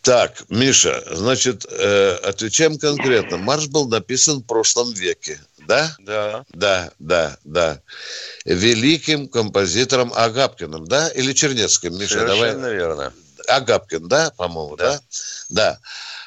Так, 0.01 0.43
Миша, 0.49 1.03
значит, 1.11 1.65
э, 1.69 2.15
отвечаем 2.23 2.77
конкретно. 2.77 3.37
Марш 3.37 3.67
был 3.67 3.89
написан 3.89 4.39
в 4.39 4.45
прошлом 4.45 4.93
веке, 4.93 5.39
да? 5.67 5.91
Да. 5.99 6.45
Да, 6.53 6.91
да, 6.99 7.37
да. 7.43 7.81
Великим 8.45 9.27
композитором 9.27 10.13
Агапкиным, 10.15 10.85
да? 10.85 11.09
Или 11.09 11.33
Чернецким, 11.33 11.97
Миша? 11.97 12.19
Совершенно 12.19 12.61
давай. 12.61 12.75
верно. 12.75 13.13
Агапкин, 13.49 14.07
да, 14.07 14.31
по-моему, 14.37 14.77
да? 14.77 14.99
Да. 15.49 15.77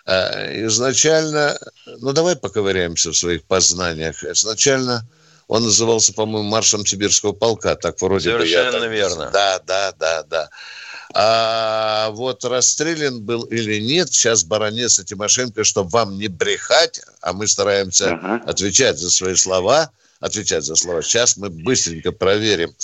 да. 0.06 0.42
Э, 0.44 0.66
изначально, 0.66 1.58
ну 2.00 2.12
давай 2.12 2.36
поковыряемся 2.36 3.10
в 3.10 3.16
своих 3.16 3.44
познаниях. 3.44 4.22
Изначально 4.24 5.06
он 5.50 5.64
назывался, 5.64 6.12
по-моему, 6.12 6.49
маршем 6.49 6.87
сибирского 6.87 7.33
полка. 7.33 7.75
Так 7.75 8.00
вроде 8.00 8.30
Совершенно 8.30 8.71
бы 8.71 8.85
так... 8.85 8.90
верно. 8.90 9.30
Да, 9.33 9.61
да, 9.66 9.92
да, 9.99 10.23
да. 10.23 10.50
А 11.12 12.11
вот 12.11 12.45
расстрелян 12.45 13.21
был 13.21 13.42
или 13.42 13.80
нет, 13.80 14.12
сейчас 14.12 14.45
баронец 14.45 15.00
и 15.00 15.04
Тимошенко, 15.04 15.64
чтобы 15.64 15.90
вам 15.90 16.19
не 16.19 16.28
брехать, 16.28 17.00
а 17.21 17.33
мы 17.33 17.49
стараемся 17.49 18.12
ага. 18.12 18.40
отвечать 18.47 18.99
за 18.99 19.11
свои 19.11 19.35
слова, 19.35 19.90
отвечать 20.20 20.64
за 20.64 20.76
слова. 20.76 21.02
Сейчас 21.02 21.36
мы 21.36 21.48
быстренько 21.48 22.12
проверим 22.12 22.74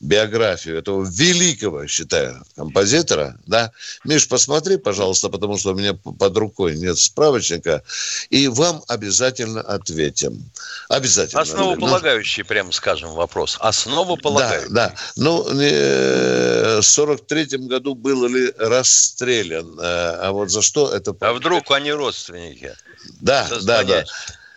биографию 0.00 0.78
этого 0.78 1.06
великого, 1.08 1.86
считаю, 1.86 2.42
композитора. 2.56 3.38
Да? 3.46 3.70
Миш, 4.04 4.26
посмотри, 4.28 4.78
пожалуйста, 4.78 5.28
потому 5.28 5.58
что 5.58 5.72
у 5.72 5.74
меня 5.74 5.94
под 5.94 6.36
рукой 6.36 6.76
нет 6.76 6.98
справочника, 6.98 7.82
и 8.30 8.48
вам 8.48 8.82
обязательно 8.88 9.60
ответим. 9.60 10.50
Обязательно. 10.88 11.42
Основополагающий, 11.42 12.42
ну, 12.42 12.48
прямо 12.48 12.72
скажем, 12.72 13.12
вопрос. 13.12 13.58
Основополагающий. 13.60 14.68
Да, 14.70 14.88
да. 14.88 14.94
Ну, 15.16 15.42
в 15.42 16.80
43-м 16.80 17.68
году 17.68 17.94
был 17.94 18.26
ли 18.26 18.52
расстрелян? 18.56 19.78
Э, 19.78 20.16
а 20.20 20.32
вот 20.32 20.50
за 20.50 20.62
что 20.62 20.90
это... 20.92 21.14
А 21.20 21.32
вдруг 21.34 21.70
они 21.70 21.92
родственники? 21.92 22.74
Да, 23.20 23.46
да, 23.62 23.84
да. 23.84 24.04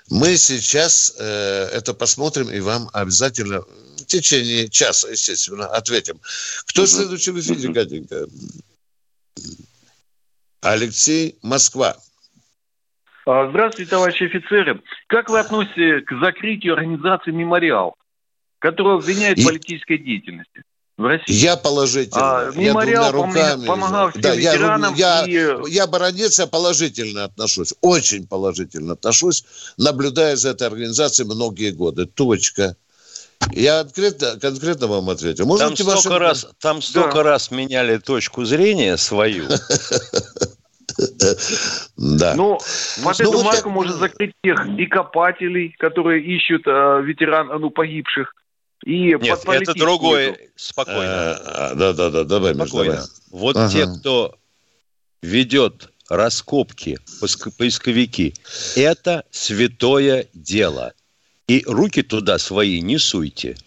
Мы 0.09 0.37
сейчас 0.37 1.15
э, 1.19 1.69
это 1.71 1.93
посмотрим 1.93 2.49
и 2.49 2.59
вам 2.59 2.89
обязательно 2.93 3.61
в 3.61 4.05
течение 4.05 4.67
часа, 4.67 5.09
естественно, 5.09 5.67
ответим. 5.67 6.19
Кто 6.65 6.85
следующий 6.87 7.31
в 7.31 7.39
эфире, 7.39 7.73
Катенька? 7.73 8.27
Алексей, 10.61 11.37
Москва. 11.43 11.95
А, 13.25 13.49
здравствуйте, 13.49 13.91
товарищи 13.91 14.23
офицеры. 14.23 14.81
Как 15.07 15.29
вы 15.29 15.39
относитесь 15.39 16.03
к 16.05 16.19
закрытию 16.19 16.73
организации 16.73 17.31
«Мемориал», 17.31 17.95
которая 18.57 18.95
обвиняет 18.95 19.37
в 19.37 19.45
политической 19.45 19.99
деятельности? 19.99 20.63
В 20.99 21.05
России. 21.05 21.33
Я 21.33 21.55
положительно. 21.55 22.47
А, 22.47 22.51
мемориал 22.53 23.05
я 23.05 23.11
руками. 23.11 23.65
помогал 23.65 24.09
всем 24.09 24.21
да, 24.21 24.35
ветеранам. 24.35 24.93
Я, 24.95 25.25
и... 25.25 25.31
я, 25.31 25.57
я 25.67 25.87
баронец, 25.87 26.37
я 26.37 26.45
положительно 26.45 27.23
отношусь. 27.23 27.73
Очень 27.81 28.27
положительно 28.27 28.93
отношусь. 28.93 29.45
Наблюдая 29.77 30.35
за 30.35 30.49
этой 30.49 30.67
организацией 30.67 31.27
многие 31.27 31.71
годы. 31.71 32.05
Точка. 32.05 32.75
Я 33.53 33.83
конкретно, 33.83 34.37
конкретно 34.39 34.87
вам 34.87 35.09
ответил. 35.09 35.45
Может, 35.45 35.67
там 35.67 35.75
столько, 35.77 36.09
ваши... 36.09 36.19
раз, 36.19 36.47
там 36.59 36.81
столько 36.81 37.15
да. 37.15 37.23
раз 37.23 37.49
меняли 37.49 37.97
точку 37.97 38.43
зрения 38.43 38.97
свою. 38.97 39.45
Да. 41.95 42.33
Ну, 42.35 42.57
под 43.03 43.19
ну, 43.19 43.29
эту 43.29 43.43
марку 43.43 43.69
можно 43.69 43.93
закрыть 43.93 44.33
тех 44.43 44.67
и 44.67 44.85
копателей, 44.85 45.73
которые 45.79 46.21
ищут 46.21 46.63
э, 46.67 47.01
ветеран, 47.03 47.47
ну, 47.47 47.69
погибших, 47.69 48.33
и 48.85 49.15
Нет, 49.15 49.43
это 49.45 49.73
другое. 49.73 50.37
Спокойно. 50.55 51.35
А, 51.35 51.75
да, 51.75 51.93
да, 51.93 52.09
да, 52.09 52.23
давай, 52.23 52.55
Спокойно. 52.55 52.93
Давай. 52.93 53.07
Вот 53.29 53.57
ага. 53.57 53.71
те, 53.71 53.87
кто 53.87 54.37
ведет 55.21 55.89
раскопки, 56.09 56.99
поисковики, 57.57 58.33
это 58.75 59.23
святое 59.31 60.27
дело. 60.33 60.93
И 61.47 61.63
руки 61.65 62.03
туда 62.03 62.37
свои 62.37 62.81
не 62.81 62.97
суйте. 62.97 63.57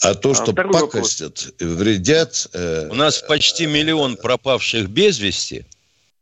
А 0.00 0.14
то, 0.14 0.32
а 0.32 0.34
что 0.34 0.50
а 0.50 0.54
пакостят, 0.54 1.52
вопрос. 1.58 1.78
вредят... 1.78 2.48
Э, 2.52 2.88
У 2.90 2.94
нас 2.94 3.22
почти 3.26 3.66
миллион 3.66 4.16
пропавших 4.16 4.90
без 4.90 5.18
вести. 5.18 5.64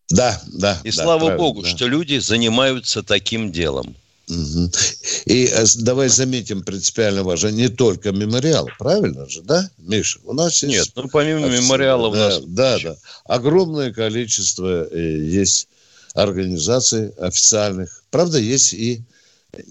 Да, 0.08 0.40
да. 0.46 0.80
И 0.84 0.92
да, 0.92 1.02
слава 1.02 1.37
богу, 1.37 1.62
да. 1.62 1.68
что 1.68 1.88
люди 1.88 2.18
занимаются 2.18 3.02
таким 3.02 3.50
делом. 3.50 3.96
И 4.29 5.47
э, 5.47 5.64
давай 5.79 6.09
заметим 6.09 6.62
принципиально 6.62 7.25
важно, 7.25 7.49
не 7.49 7.69
только 7.69 8.12
мемориал, 8.12 8.69
правильно 8.79 9.29
же, 9.29 9.43
да, 9.43 9.69
Миша? 9.79 10.21
У 10.25 10.33
нас 10.33 10.62
есть... 10.62 10.75
Нет, 10.75 10.88
ну 10.95 11.09
помимо 11.09 11.49
мемориала 11.49 12.09
у 12.09 12.14
нас... 12.14 12.41
Да, 12.47 12.79
да, 12.79 12.97
огромное 13.25 13.93
количество 13.93 14.87
э, 14.88 15.19
есть 15.25 15.69
организаций 16.14 17.11
официальных. 17.19 18.05
Правда, 18.11 18.38
есть 18.38 18.75
и 18.75 19.02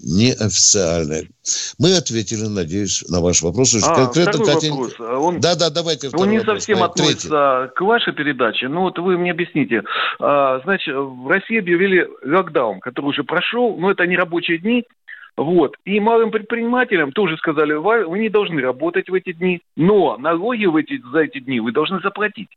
неофициальные. 0.02 1.28
Мы 1.78 1.96
ответили, 1.96 2.46
надеюсь, 2.46 3.04
на 3.08 3.20
ваш 3.20 3.42
вопрос. 3.42 3.74
А, 3.82 3.94
конкретно, 3.94 4.32
второй 4.32 4.54
Катя... 4.54 4.70
вопрос. 4.70 5.00
Он, 5.00 5.40
да, 5.40 5.56
да, 5.56 5.70
давайте 5.70 6.08
Он 6.12 6.30
не 6.30 6.38
вопрос. 6.38 6.56
совсем 6.56 6.76
Давай, 6.76 6.90
относится 6.90 7.28
третий. 7.28 7.74
к 7.74 7.80
вашей 7.80 8.12
передаче. 8.12 8.68
Ну 8.68 8.82
вот 8.82 8.98
вы 8.98 9.18
мне 9.18 9.32
объясните. 9.32 9.82
А, 10.20 10.60
значит, 10.60 10.94
в 10.94 11.28
России 11.28 11.58
объявили 11.58 12.08
локдаун, 12.24 12.80
который 12.80 13.06
уже 13.06 13.24
прошел, 13.24 13.76
но 13.76 13.90
это 13.90 14.06
не 14.06 14.16
рабочие 14.16 14.58
дни. 14.58 14.84
Вот. 15.36 15.74
И 15.84 15.98
малым 15.98 16.30
предпринимателям 16.30 17.10
тоже 17.10 17.36
сказали, 17.38 17.72
вы 17.72 18.18
не 18.18 18.28
должны 18.28 18.60
работать 18.60 19.08
в 19.08 19.14
эти 19.14 19.32
дни, 19.32 19.62
но 19.76 20.16
налоги 20.18 20.66
в 20.66 20.76
эти, 20.76 21.00
за 21.10 21.20
эти 21.20 21.40
дни 21.40 21.58
вы 21.58 21.72
должны 21.72 22.00
заплатить. 22.00 22.50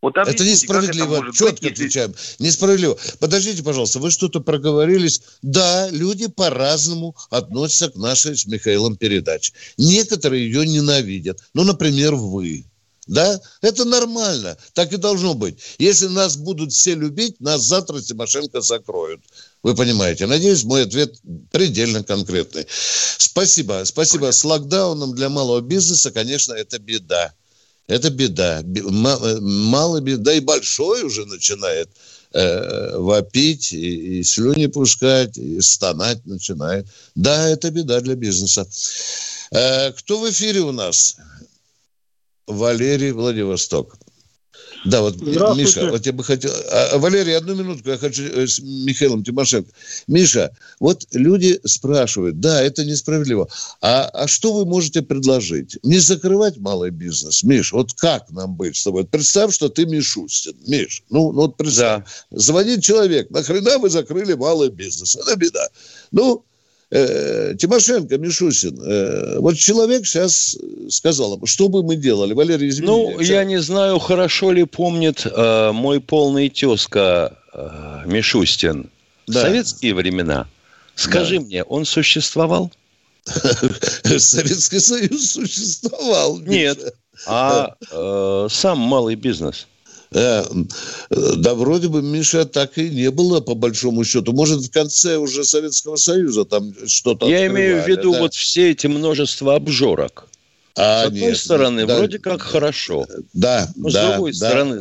Вот 0.00 0.16
это 0.16 0.44
несправедливо. 0.44 1.22
Это 1.24 1.36
Четко 1.36 1.64
быть, 1.64 1.72
отвечаем. 1.72 2.14
Несправедливо. 2.38 2.98
Подождите, 3.18 3.62
пожалуйста, 3.62 3.98
вы 3.98 4.10
что-то 4.10 4.40
проговорились. 4.40 5.20
Да, 5.42 5.90
люди 5.90 6.28
по-разному 6.28 7.14
относятся 7.28 7.90
к 7.90 7.96
нашей 7.96 8.36
с 8.36 8.46
Михаилом 8.46 8.96
передаче. 8.96 9.52
Некоторые 9.76 10.46
ее 10.46 10.66
ненавидят. 10.66 11.40
Ну, 11.52 11.64
например, 11.64 12.14
вы. 12.14 12.64
Да? 13.06 13.40
Это 13.60 13.84
нормально. 13.84 14.56
Так 14.72 14.92
и 14.92 14.96
должно 14.96 15.34
быть. 15.34 15.58
Если 15.78 16.06
нас 16.06 16.36
будут 16.36 16.72
все 16.72 16.94
любить, 16.94 17.40
нас 17.40 17.62
завтра 17.62 18.00
Тимошенко 18.00 18.60
закроют. 18.60 19.20
Вы 19.62 19.74
понимаете. 19.74 20.26
Надеюсь, 20.26 20.64
мой 20.64 20.84
ответ 20.84 21.16
предельно 21.50 22.02
конкретный. 22.04 22.66
Спасибо. 23.18 23.82
Спасибо. 23.84 24.32
С 24.32 24.44
локдауном 24.44 25.14
для 25.14 25.28
малого 25.28 25.60
бизнеса, 25.60 26.10
конечно, 26.10 26.54
это 26.54 26.78
беда. 26.78 27.34
Это 27.90 28.08
беда. 28.08 28.62
Мало 28.64 30.00
беда, 30.00 30.32
и 30.32 30.40
большой 30.40 31.02
уже 31.02 31.26
начинает 31.26 31.88
э, 32.32 32.96
вопить, 32.96 33.72
и, 33.72 34.20
и 34.20 34.22
слюни 34.22 34.66
пускать, 34.66 35.36
и 35.36 35.60
стонать 35.60 36.24
начинает. 36.24 36.86
Да, 37.16 37.48
это 37.48 37.72
беда 37.72 38.00
для 38.00 38.14
бизнеса. 38.14 38.64
Э, 39.50 39.90
кто 39.90 40.20
в 40.20 40.30
эфире 40.30 40.60
у 40.60 40.70
нас? 40.70 41.16
Валерий 42.46 43.10
Владивосток. 43.10 43.96
Да, 44.84 45.02
вот, 45.02 45.20
Миша, 45.20 45.90
вот 45.90 46.06
я 46.06 46.12
бы 46.12 46.24
хотел... 46.24 46.50
А, 46.70 46.98
Валерий, 46.98 47.36
одну 47.36 47.54
минутку, 47.54 47.90
я 47.90 47.98
хочу 47.98 48.22
э, 48.22 48.46
с 48.46 48.60
Михаилом 48.60 49.22
Тимошенко. 49.22 49.70
Миша, 50.06 50.50
вот 50.78 51.06
люди 51.12 51.60
спрашивают, 51.64 52.40
да, 52.40 52.62
это 52.62 52.84
несправедливо, 52.84 53.48
а, 53.82 54.04
а 54.06 54.26
что 54.26 54.52
вы 54.52 54.64
можете 54.64 55.02
предложить? 55.02 55.78
Не 55.82 55.98
закрывать 55.98 56.56
малый 56.56 56.90
бизнес? 56.90 57.42
Миш, 57.42 57.72
вот 57.72 57.92
как 57.92 58.30
нам 58.30 58.54
быть 58.54 58.76
с 58.76 58.84
тобой? 58.84 59.04
Представь, 59.04 59.54
что 59.54 59.68
ты 59.68 59.84
Мишустин. 59.86 60.54
Миш, 60.66 61.02
ну, 61.10 61.32
ну 61.32 61.42
вот 61.42 61.56
представь. 61.56 62.04
Да. 62.30 62.38
Звонит 62.38 62.82
человек, 62.82 63.30
нахрена 63.30 63.78
вы 63.78 63.90
закрыли 63.90 64.32
малый 64.34 64.70
бизнес? 64.70 65.16
Это 65.16 65.36
беда. 65.36 65.68
Ну, 66.10 66.44
э, 66.90 67.54
Тимошенко, 67.58 68.18
Мишусин, 68.18 68.80
э, 68.80 69.38
вот 69.38 69.56
человек 69.56 70.06
сейчас 70.06 70.56
сказал, 70.88 71.40
что 71.44 71.68
бы 71.68 71.82
мы 71.82 71.96
делали? 71.96 72.32
Валерий, 72.32 72.68
извините. 72.68 72.92
Ну, 72.92 73.20
я 73.20 73.44
не 73.44 73.60
знаю, 73.60 73.98
хорошо 73.98 74.52
ли 74.52 74.64
помнит 74.64 75.26
э, 75.26 75.72
мой 75.72 76.00
полный 76.00 76.48
тезка 76.48 77.36
э, 77.52 78.02
Мишустин 78.06 78.90
да. 79.26 79.42
советские 79.42 79.94
времена. 79.94 80.46
Скажи 80.94 81.38
да. 81.38 81.44
мне, 81.44 81.62
он 81.64 81.84
существовал? 81.84 82.72
Советский 83.24 84.80
Союз 84.80 85.32
существовал. 85.32 86.40
Нет, 86.40 86.94
а 87.26 87.74
э, 87.90 88.48
сам 88.50 88.78
малый 88.78 89.14
бизнес– 89.14 89.66
да 90.10 91.54
вроде 91.54 91.88
бы, 91.88 92.02
Миша, 92.02 92.44
так 92.44 92.78
и 92.78 92.90
не 92.90 93.10
было, 93.10 93.40
по 93.40 93.54
большому 93.54 94.04
счету. 94.04 94.32
Может, 94.32 94.62
в 94.62 94.70
конце 94.70 95.16
уже 95.16 95.44
Советского 95.44 95.96
Союза 95.96 96.44
там 96.44 96.74
что-то 96.86 97.28
Я 97.28 97.46
имею 97.46 97.82
в 97.82 97.88
виду 97.88 98.12
да? 98.12 98.20
вот 98.20 98.34
все 98.34 98.72
эти 98.72 98.88
множество 98.88 99.54
обжорок. 99.54 100.26
А, 100.76 101.04
с 101.04 101.06
одной 101.08 101.20
нет, 101.20 101.38
стороны, 101.38 101.86
да, 101.86 101.98
вроде 101.98 102.18
как 102.18 102.42
хорошо. 102.42 103.06
Да, 103.32 103.68
Но 103.76 103.90
да, 103.90 104.06
с 104.06 104.10
другой 104.12 104.32
да. 104.32 104.36
стороны, 104.36 104.80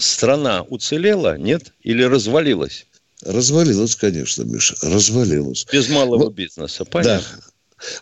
страна 0.00 0.62
уцелела, 0.62 1.36
нет? 1.36 1.72
Или 1.82 2.04
развалилась? 2.04 2.86
Развалилась, 3.22 3.96
конечно, 3.96 4.44
Миша, 4.44 4.76
развалилась. 4.82 5.66
Без 5.70 5.88
малого 5.88 6.24
вот, 6.24 6.34
бизнеса, 6.34 6.84
понятно. 6.84 7.26
Да. 7.36 7.42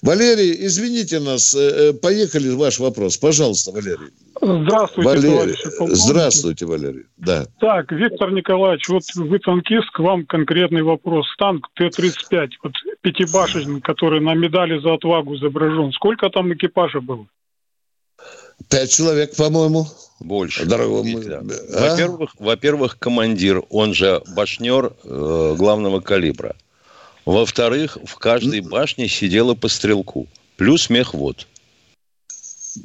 Валерий, 0.02 0.66
извините 0.66 1.20
нас, 1.20 1.54
э, 1.54 1.58
э, 1.58 1.92
поехали 1.92 2.50
ваш 2.50 2.78
вопрос. 2.78 3.16
Пожалуйста, 3.16 3.70
Валерий. 3.70 4.10
Здравствуйте, 4.40 5.08
Валерий. 5.08 5.56
Здравствуйте, 5.94 6.66
Валерий. 6.66 7.04
Да. 7.16 7.46
Так, 7.60 7.90
Виктор 7.92 8.30
Николаевич, 8.32 8.88
вот 8.88 9.02
вы 9.16 9.38
танкист, 9.38 9.90
к 9.90 9.98
вам 9.98 10.26
конкретный 10.26 10.82
вопрос. 10.82 11.26
Танк 11.38 11.68
Т-35, 11.74 12.48
вот 12.62 12.72
пятибашенный, 13.00 13.80
который 13.80 14.20
на 14.20 14.34
медали 14.34 14.80
за 14.80 14.94
отвагу 14.94 15.36
изображен. 15.36 15.92
Сколько 15.92 16.30
там 16.30 16.52
экипажа 16.52 17.00
было? 17.00 17.26
Пять 18.68 18.92
человек, 18.92 19.36
по-моему. 19.36 19.86
Больше. 20.20 20.66
Дорогой 20.66 21.14
да. 21.24 21.42
а? 21.74 21.90
Во-первых, 21.90 22.30
во-первых, 22.38 22.98
командир, 22.98 23.62
он 23.70 23.94
же 23.94 24.20
башнер 24.34 24.92
э, 25.04 25.54
главного 25.56 26.00
калибра. 26.00 26.56
Во-вторых, 27.24 27.98
в 28.04 28.16
каждой 28.16 28.60
башне 28.60 29.06
сидело 29.06 29.54
по 29.54 29.68
стрелку. 29.68 30.26
Плюс 30.56 30.90
мехвод. 30.90 31.46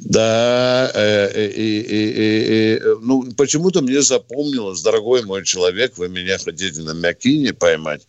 Да, 0.00 0.90
э, 0.94 1.30
э, 1.34 1.50
и, 1.50 1.80
и, 1.80 2.10
и, 2.10 2.76
и, 2.76 2.80
ну, 3.00 3.30
почему-то 3.36 3.80
мне 3.80 4.02
запомнилось, 4.02 4.82
дорогой 4.82 5.22
мой 5.22 5.44
человек, 5.44 5.96
вы 5.98 6.08
меня 6.08 6.38
хотите 6.38 6.80
на 6.80 6.92
Мякине 6.94 7.52
поймать, 7.52 8.06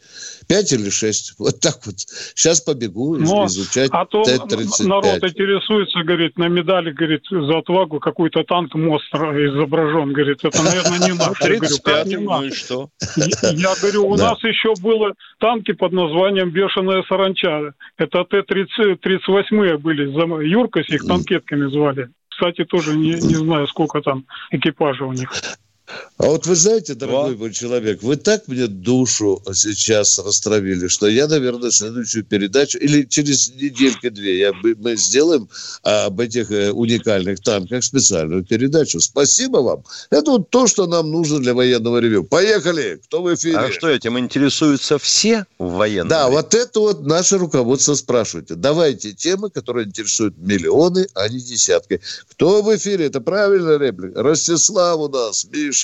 Пять 0.47 0.71
или 0.73 0.89
шесть. 0.89 1.34
Вот 1.39 1.60
так 1.60 1.75
вот. 1.86 1.95
Сейчас 2.36 2.62
побегу 2.62 3.17
Но, 3.17 3.45
изучать 3.45 3.89
А 3.91 4.05
то 4.05 4.23
Т-35. 4.23 4.88
народ 4.88 5.23
интересуется, 5.23 6.03
говорит, 6.03 6.38
на 6.38 6.47
медали, 6.47 6.91
говорит, 6.91 7.23
за 7.29 7.58
отвагу 7.58 7.99
какой-то 7.99 8.43
танк 8.43 8.73
монстр 8.73 9.17
изображен. 9.45 10.13
Говорит, 10.13 10.39
это, 10.43 10.63
наверное, 10.63 10.99
не 10.99 11.13
наш. 11.17 11.39
Я 11.41 11.58
говорю, 11.58 11.77
как 11.84 12.05
не 12.05 12.17
наш? 12.17 12.53
что? 12.53 12.89
Я, 13.17 13.75
говорю, 13.81 14.08
у 14.08 14.15
нас 14.17 14.41
еще 14.43 14.73
было 14.81 15.13
танки 15.39 15.73
под 15.73 15.91
названием 15.91 16.51
«Бешеная 16.51 17.03
саранча». 17.08 17.73
Это 17.97 18.23
Т-38 18.23 19.77
были. 19.77 20.47
Юрка 20.47 20.84
с 20.84 20.89
их 20.89 21.05
танкетками 21.05 21.69
звали. 21.69 22.10
Кстати, 22.29 22.65
тоже 22.65 22.95
не, 22.97 23.12
не 23.12 23.36
знаю, 23.36 23.67
сколько 23.67 24.01
там 24.01 24.25
экипажа 24.51 25.05
у 25.05 25.13
них. 25.13 25.31
А 26.17 26.25
вот 26.27 26.45
вы 26.47 26.55
знаете, 26.55 26.95
дорогой 26.95 27.35
мой 27.35 27.53
человек, 27.53 28.01
вы 28.01 28.15
так 28.15 28.47
мне 28.47 28.67
душу 28.67 29.41
сейчас 29.53 30.17
растравили, 30.17 30.87
что 30.87 31.07
я, 31.07 31.27
наверное, 31.27 31.69
следующую 31.71 32.23
передачу, 32.23 32.77
или 32.79 33.03
через 33.03 33.53
недельки-две 33.53 34.39
я, 34.39 34.53
мы 34.53 34.95
сделаем 34.95 35.47
об 35.83 36.19
этих 36.19 36.51
э, 36.51 36.71
уникальных 36.71 37.41
танках 37.41 37.83
специальную 37.83 38.43
передачу. 38.43 38.99
Спасибо 38.99 39.57
вам. 39.57 39.83
Это 40.09 40.31
вот 40.31 40.49
то, 40.49 40.65
что 40.67 40.87
нам 40.87 41.11
нужно 41.11 41.39
для 41.39 41.53
военного 41.53 41.99
ревю. 41.99 42.23
Поехали! 42.23 42.99
Кто 43.05 43.21
в 43.21 43.33
эфире? 43.35 43.57
А 43.57 43.71
что, 43.71 43.89
этим 43.89 44.17
интересуются 44.17 44.97
все 44.97 45.45
в 45.59 45.73
военном 45.73 46.07
Да, 46.07 46.23
ревю? 46.25 46.37
вот 46.37 46.55
это 46.55 46.79
вот 46.79 47.05
наше 47.05 47.37
руководство 47.37 47.93
спрашивает. 47.93 48.47
Давайте 48.59 49.11
темы, 49.13 49.49
которые 49.51 49.85
интересуют 49.85 50.35
миллионы, 50.37 51.07
а 51.13 51.27
не 51.29 51.39
десятки. 51.39 52.01
Кто 52.31 52.63
в 52.63 52.75
эфире? 52.75 53.05
Это 53.05 53.21
правильная 53.21 53.77
реплика. 53.77 54.23
Ростислав 54.23 54.99
у 54.99 55.09
нас, 55.09 55.45
Миша. 55.45 55.74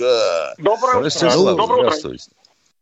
Доброе 0.58 1.06
утро. 1.06 1.56
Доброе 1.56 1.90
утро. 1.90 2.12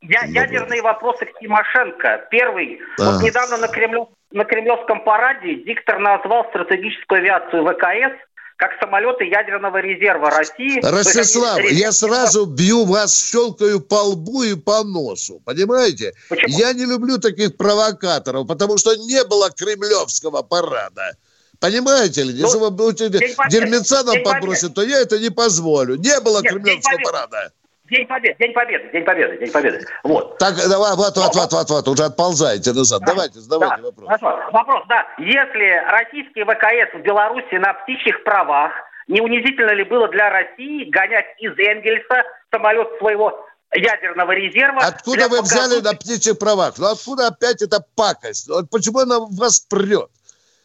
Я, 0.02 0.24
ядерные 0.24 0.82
вопросы 0.82 1.26
к 1.26 1.40
Тимошенко. 1.40 2.28
Первый. 2.32 2.80
А. 3.00 3.12
Вот 3.12 3.24
недавно 3.24 3.58
на, 3.58 3.68
Кремлев, 3.68 4.08
на 4.32 4.46
Кремлевском 4.46 5.04
параде 5.04 5.56
диктор 5.56 6.00
назвал 6.00 6.46
стратегическую 6.50 7.20
авиацию 7.20 7.66
ВКС 7.66 8.16
как 8.60 8.72
самолеты 8.82 9.24
ядерного 9.24 9.78
резерва 9.78 10.30
России. 10.30 10.82
Ростислав, 10.84 11.60
есть, 11.60 11.80
я 11.80 11.94
сразу 11.94 12.46
бью 12.46 12.84
вас, 12.84 13.18
щелкаю 13.18 13.80
по 13.80 14.04
лбу 14.04 14.44
и 14.44 14.56
по 14.56 14.84
носу. 14.84 15.42
Понимаете? 15.46 16.14
Почему? 16.28 16.58
Я 16.58 16.74
не 16.74 16.86
люблю 16.86 17.20
таких 17.20 17.56
провокаторов, 17.56 18.48
потому 18.48 18.78
что 18.78 18.96
не 18.98 19.24
было 19.24 19.50
кремлевского 19.50 20.42
парада. 20.42 21.16
Понимаете 21.60 22.24
ли? 22.24 22.34
Если 22.34 22.58
ну, 22.58 22.70
вы 22.70 22.94
дерьмеца 22.94 24.04
нам 24.04 24.24
подбросить, 24.24 24.74
то 24.74 24.82
я 24.82 25.02
это 25.02 25.20
не 25.20 25.30
позволю. 25.30 25.96
Не 25.96 26.20
было 26.22 26.42
Нет, 26.42 26.54
кремлевского 26.54 27.00
парада. 27.04 27.52
День 27.90 28.08
Победы, 28.08 28.36
День 28.40 28.54
Победы, 28.54 28.90
День 28.94 29.04
Победы, 29.04 29.38
День 29.40 29.52
Победы. 29.52 29.86
Вот. 30.04 30.38
Так, 30.38 30.56
давай, 30.56 30.96
вот, 30.96 31.18
вот, 31.18 31.36
вот, 31.36 31.52
вот, 31.52 31.70
вот, 31.70 31.88
уже 31.88 32.04
отползаете 32.04 32.72
назад. 32.72 33.02
Да, 33.02 33.14
Давайте, 33.14 33.40
задавайте 33.40 33.78
да, 33.78 33.82
вопрос. 33.82 34.10
Вопрос, 34.10 34.54
вопрос, 34.54 34.84
да. 34.88 35.08
Если 35.18 35.90
российский 35.90 36.44
ВКС 36.44 36.94
в 36.94 37.02
Беларуси 37.02 37.56
на 37.56 37.74
птичьих 37.74 38.24
правах, 38.24 38.72
не 39.08 39.22
унизительно 39.22 39.72
ли 39.72 39.84
было 39.84 40.08
для 40.10 40.30
России 40.30 40.88
гонять 40.90 41.26
из 41.40 41.58
Энгельса 41.58 42.24
самолет 42.52 42.88
своего 43.00 43.44
ядерного 43.74 44.32
резерва. 44.34 44.82
Откуда 44.82 45.28
вы 45.28 45.42
взяли 45.42 45.82
на 45.82 45.94
птичьих 45.94 46.38
правах? 46.38 46.76
Ну 46.78 46.86
откуда 46.88 47.28
опять 47.28 47.62
эта 47.62 47.84
пакость? 47.96 48.50
Почему 48.72 49.00
она 49.00 49.20
вас 49.20 49.62
прет? 49.62 50.10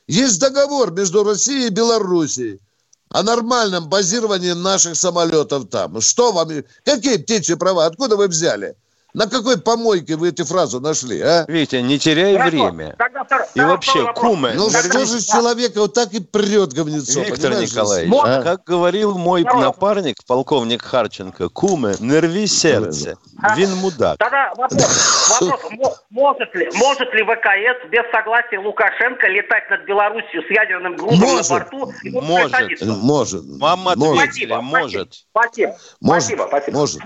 Есть 0.06 0.38
договор 0.38 0.92
между 0.92 1.24
Россией 1.24 1.68
и 1.68 1.70
Белоруссией 1.70 2.60
о 3.08 3.22
нормальном 3.22 3.88
базировании 3.88 4.52
наших 4.52 4.96
самолетов 4.96 5.68
там. 5.70 6.00
Что 6.00 6.32
вам... 6.32 6.50
Какие 6.84 7.16
птичьи 7.16 7.54
права? 7.54 7.86
Откуда 7.86 8.16
вы 8.16 8.28
взяли? 8.28 8.76
На 9.14 9.28
какой 9.28 9.60
помойке 9.60 10.16
вы 10.16 10.30
эту 10.30 10.44
фразу 10.44 10.80
нашли, 10.80 11.20
а? 11.20 11.44
Витя, 11.46 11.76
не 11.76 12.00
теряй 12.00 12.36
Хорошо. 12.36 12.50
время. 12.50 12.96
Тогда, 12.98 13.22
тогда, 13.22 13.46
и 13.54 13.60
вообще, 13.60 14.12
кумы... 14.12 14.54
Ну 14.56 14.68
что 14.68 15.04
же 15.04 15.24
человека 15.24 15.78
вот 15.78 15.94
так 15.94 16.12
и 16.14 16.20
прет 16.20 16.72
говнецо, 16.72 17.20
Виктор 17.20 17.52
Николаевич, 17.52 18.12
а? 18.12 18.42
как 18.42 18.64
говорил 18.64 19.16
мой 19.16 19.42
Здорово. 19.42 19.60
напарник, 19.60 20.16
полковник 20.26 20.82
Харченко, 20.82 21.48
кумы, 21.48 21.94
нерви 22.00 22.48
сердце, 22.48 23.16
а, 23.40 23.54
вин 23.54 23.76
мудак. 23.76 24.18
Тогда 24.18 24.52
вопрос, 24.56 25.30
вопрос 25.40 26.00
может, 26.10 26.52
ли, 26.56 26.68
может 26.74 27.14
ли 27.14 27.22
ВКС 27.22 27.88
без 27.92 28.10
согласия 28.10 28.58
Лукашенко 28.58 29.28
летать 29.28 29.70
над 29.70 29.84
Белоруссией 29.84 30.44
с 30.44 30.50
ядерным 30.50 30.96
грузом 30.96 31.20
может. 31.20 31.50
на 31.50 31.58
борту? 31.58 31.92
Может, 32.02 32.82
может. 32.82 33.44
Вам 33.60 33.86
ответили, 33.86 34.54
может. 34.60 35.14
Спасибо, 35.30 35.76
спасибо, 36.02 36.46
спасибо. 36.48 36.76
Может, 36.76 37.02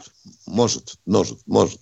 может, 0.46 0.94
может, 1.04 1.38
может 1.46 1.78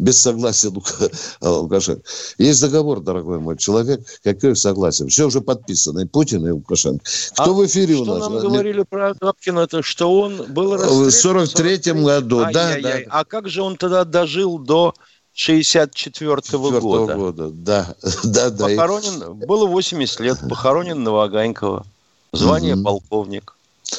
без 0.00 0.18
согласия 0.18 0.72
Лукашенко. 1.40 2.02
Есть 2.38 2.60
договор, 2.62 3.00
дорогой 3.00 3.38
мой 3.38 3.56
человек. 3.56 4.00
Какое 4.24 4.54
согласие? 4.54 5.08
Все 5.08 5.26
уже 5.26 5.40
подписано. 5.40 6.00
И 6.00 6.04
Путин, 6.06 6.46
и 6.46 6.50
Лукашенко. 6.50 7.04
Кто 7.32 7.50
а 7.50 7.52
в 7.52 7.66
эфире 7.66 7.96
у 7.96 8.04
нас? 8.04 8.16
Что 8.16 8.28
нам 8.30 8.38
а, 8.38 8.40
говорили 8.40 8.82
про 8.88 9.14
Лапкина, 9.20 9.60
это 9.60 9.82
что 9.82 10.20
он 10.20 10.46
был 10.48 10.74
расстрелян? 10.74 11.46
В 11.46 11.54
43-м 11.54 12.04
году, 12.04 12.40
да, 12.52 12.78
да. 12.80 12.98
А 13.10 13.24
как 13.24 13.48
же 13.48 13.62
он 13.62 13.76
тогда 13.76 14.04
дожил 14.04 14.58
до 14.58 14.94
64-го 15.36 16.80
года. 16.80 17.14
года. 17.14 17.50
Да, 17.50 17.94
да, 18.24 18.50
да. 18.50 18.68
Похоронен, 18.68 19.34
было 19.46 19.66
80 19.66 20.20
лет, 20.20 20.38
похоронен 20.48 21.02
Новоганькова. 21.02 21.84
Звание 22.32 22.74
угу. 22.74 22.84
полковник. 22.84 23.56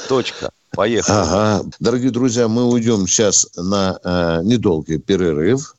Точка. 0.08 0.52
Поехали. 0.76 1.18
Ага. 1.18 1.64
Дорогие 1.80 2.12
друзья, 2.12 2.48
мы 2.48 2.66
уйдем 2.66 3.08
сейчас 3.08 3.48
на 3.58 4.00
э, 4.04 4.42
недолгий 4.44 5.00
перерыв. 5.00 5.76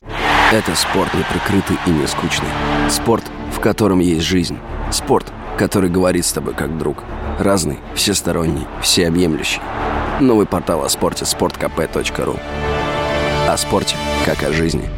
Это 0.51 0.75
спорт 0.75 1.13
не 1.15 1.23
прикрытый 1.23 1.77
и 1.87 1.89
не 1.89 2.07
скучный. 2.07 2.49
Спорт, 2.89 3.23
в 3.51 3.59
котором 3.59 3.99
есть 3.99 4.25
жизнь. 4.25 4.57
Спорт, 4.91 5.31
который 5.57 5.89
говорит 5.89 6.25
с 6.25 6.31
тобой 6.31 6.53
как 6.53 6.77
друг. 6.77 6.97
Разный, 7.39 7.79
всесторонний, 7.95 8.67
всеобъемлющий. 8.81 9.61
Новый 10.21 10.45
портал 10.45 10.83
о 10.83 10.89
спорте– 10.89 11.25
sportkp.ru 11.25 12.39
О 13.49 13.57
спорте, 13.57 13.95
как 14.25 14.43
о 14.43 14.53
жизни. 14.53 14.89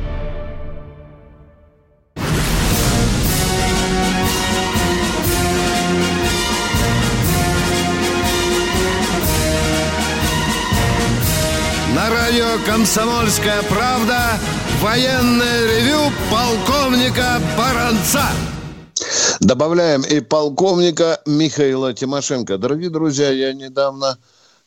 Радио 12.36 12.66
«Комсомольская 12.66 13.64
правда» 13.64 14.38
военное 14.82 15.68
ревю 15.68 16.12
полковника 16.30 17.40
Баранца. 17.58 18.26
Добавляем 19.40 20.02
и 20.02 20.20
полковника 20.20 21.22
Михаила 21.26 21.94
Тимошенко. 21.94 22.58
Дорогие 22.58 22.90
друзья, 22.90 23.32
я 23.32 23.54
недавно 23.54 24.18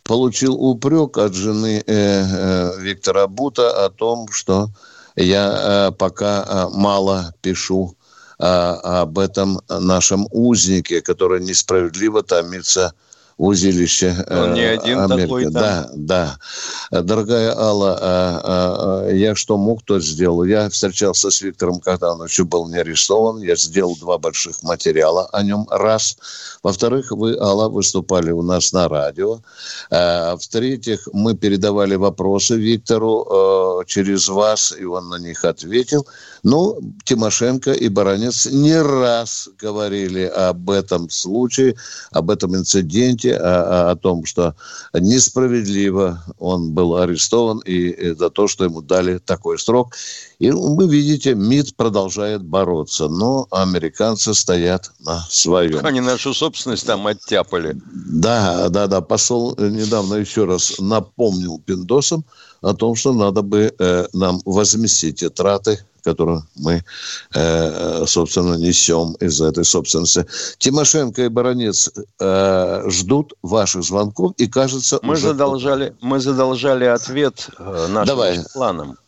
получил 0.02 0.54
упрек 0.54 1.18
от 1.18 1.34
жены 1.34 1.82
э, 1.86 1.92
э, 1.94 2.80
Виктора 2.80 3.26
Бута 3.26 3.84
о 3.84 3.90
том, 3.90 4.28
что 4.30 4.68
я 5.14 5.88
э, 5.88 5.92
пока 5.92 6.44
э, 6.48 6.68
мало 6.74 7.34
пишу 7.42 7.96
э, 8.38 8.44
об 8.44 9.18
этом 9.18 9.60
нашем 9.68 10.26
узнике, 10.30 11.02
который 11.02 11.42
несправедливо 11.42 12.22
томится 12.22 12.94
узилище 13.38 14.26
Он 14.28 14.54
не 14.54 14.62
один 14.62 14.98
Америки. 14.98 15.22
такой 15.22 15.42
там. 15.44 15.52
Да, 15.52 15.90
да. 15.94 16.38
Дорогая 16.90 17.56
Алла, 17.56 17.98
а, 18.00 19.04
а, 19.04 19.10
я 19.10 19.34
что 19.34 19.56
мог, 19.56 19.82
то 19.84 20.00
сделал. 20.00 20.44
Я 20.44 20.68
встречался 20.68 21.30
с 21.30 21.40
Виктором, 21.40 21.80
когда 21.80 22.12
он 22.12 22.24
еще 22.24 22.44
был 22.44 22.68
не 22.68 22.78
арестован. 22.78 23.40
Я 23.40 23.56
сделал 23.56 23.96
два 23.96 24.18
больших 24.18 24.62
материала 24.62 25.28
о 25.32 25.42
нем. 25.42 25.66
Раз. 25.70 26.18
Во-вторых, 26.62 27.12
вы, 27.12 27.36
Алла, 27.38 27.68
выступали 27.68 28.32
у 28.32 28.42
нас 28.42 28.72
на 28.72 28.88
радио. 28.88 29.40
В-третьих, 29.90 31.08
мы 31.12 31.34
передавали 31.34 31.94
вопросы 31.94 32.56
Виктору 32.56 33.84
через 33.86 34.28
вас, 34.28 34.74
и 34.76 34.84
он 34.84 35.08
на 35.08 35.18
них 35.18 35.44
ответил. 35.44 36.06
Ну, 36.42 36.78
Тимошенко 37.04 37.72
и 37.72 37.88
Баранец 37.88 38.46
не 38.46 38.80
раз 38.80 39.48
говорили 39.60 40.22
об 40.22 40.70
этом 40.70 41.10
случае, 41.10 41.76
об 42.10 42.30
этом 42.30 42.56
инциденте, 42.56 43.27
о, 43.30 43.90
о 43.90 43.96
том, 43.96 44.24
что 44.24 44.54
несправедливо 44.92 46.22
он 46.38 46.72
был 46.72 46.96
арестован 46.96 47.58
и, 47.60 47.88
и 47.88 48.14
за 48.14 48.30
то, 48.30 48.48
что 48.48 48.64
ему 48.64 48.82
дали 48.82 49.18
такой 49.18 49.58
срок. 49.58 49.94
И 50.38 50.50
вы 50.50 50.88
видите, 50.88 51.34
МИД 51.34 51.76
продолжает 51.76 52.42
бороться, 52.42 53.08
но 53.08 53.46
американцы 53.50 54.34
стоят 54.34 54.92
на 55.00 55.26
своем. 55.28 55.84
Они 55.84 56.00
нашу 56.00 56.32
собственность 56.34 56.86
там 56.86 57.06
оттяпали. 57.06 57.76
Да, 57.84 58.68
да, 58.68 58.86
да. 58.86 59.00
Посол 59.00 59.54
недавно 59.58 60.14
еще 60.14 60.44
раз 60.44 60.78
напомнил 60.78 61.60
пиндосам 61.64 62.24
о 62.60 62.74
том, 62.74 62.94
что 62.94 63.12
надо 63.12 63.42
бы 63.42 63.74
э, 63.78 64.06
нам 64.12 64.40
возместить 64.44 65.24
траты, 65.34 65.80
которые 66.02 66.42
мы, 66.56 66.84
э, 67.34 68.04
собственно, 68.06 68.54
несем 68.54 69.14
из 69.20 69.40
этой 69.40 69.64
собственности. 69.64 70.26
Тимошенко 70.58 71.24
и 71.24 71.28
Баранец 71.28 71.90
э, 72.20 72.84
ждут 72.88 73.34
ваших 73.42 73.82
звонков, 73.82 74.34
и 74.38 74.46
кажется... 74.46 74.98
Мы, 75.02 75.14
уже... 75.14 75.28
задолжали, 75.28 75.94
мы 76.00 76.20
задолжали 76.20 76.84
ответ 76.84 77.50
э, 77.58 77.86
нашим 77.88 78.06
Давай. 78.06 78.40
планам. 78.52 78.98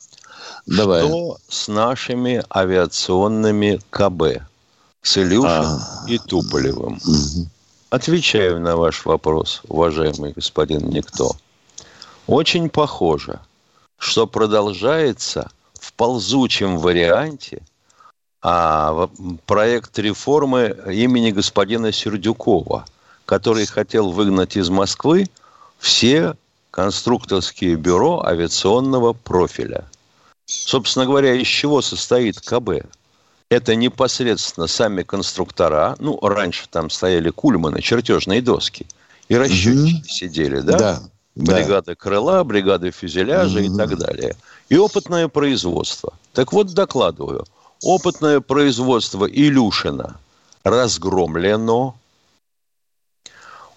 Давай. 0.67 1.07
Что 1.07 1.39
с 1.49 1.69
нашими 1.69 2.43
авиационными 2.55 3.81
КБ? 3.91 4.43
С 5.03 5.17
Илюшин 5.17 5.49
а. 5.49 6.05
и 6.07 6.19
Туполевым. 6.19 7.01
Угу. 7.05 7.49
Отвечаю 7.91 8.61
на 8.61 8.77
ваш 8.77 9.05
вопрос, 9.05 9.63
уважаемый 9.67 10.33
господин 10.33 10.91
Никто. 10.91 11.33
Очень 12.27 12.69
похоже, 12.69 13.41
что 13.99 14.27
продолжается 14.27 15.51
ползучем 16.01 16.79
варианте 16.79 17.61
а, 18.41 19.11
проект 19.45 19.99
реформы 19.99 20.75
имени 20.91 21.31
господина 21.31 21.93
Сердюкова, 21.93 22.87
который 23.27 23.67
хотел 23.67 24.11
выгнать 24.11 24.57
из 24.57 24.71
Москвы 24.71 25.29
все 25.79 26.37
конструкторские 26.71 27.77
бюро 27.77 28.25
авиационного 28.25 29.13
профиля. 29.13 29.85
Собственно 30.47 31.05
говоря, 31.05 31.35
из 31.35 31.47
чего 31.47 31.83
состоит 31.83 32.41
КБ? 32.41 32.87
Это 33.51 33.75
непосредственно 33.75 34.69
сами 34.69 35.03
конструктора, 35.03 35.97
ну, 35.99 36.19
раньше 36.23 36.67
там 36.71 36.89
стояли 36.89 37.29
кульманы, 37.29 37.83
чертежные 37.83 38.41
доски, 38.41 38.87
и 39.29 39.37
расчетчики 39.37 39.99
угу. 39.99 40.09
сидели, 40.09 40.61
да? 40.61 40.79
Да. 40.79 41.03
Бригады 41.35 41.93
да. 41.93 41.95
крыла, 41.95 42.43
бригады 42.43 42.91
фюзеляжа 42.91 43.59
угу. 43.59 43.67
и 43.67 43.77
так 43.77 43.99
далее. 43.99 44.35
И 44.71 44.79
опытное 44.79 45.29
производство. 45.29 46.15
Так 46.33 46.53
вот, 46.53 46.73
докладываю. 46.73 47.45
Опытное 47.83 48.41
производство 48.41 49.27
Илюшина 49.27 50.19
разгромлено. 50.65 51.97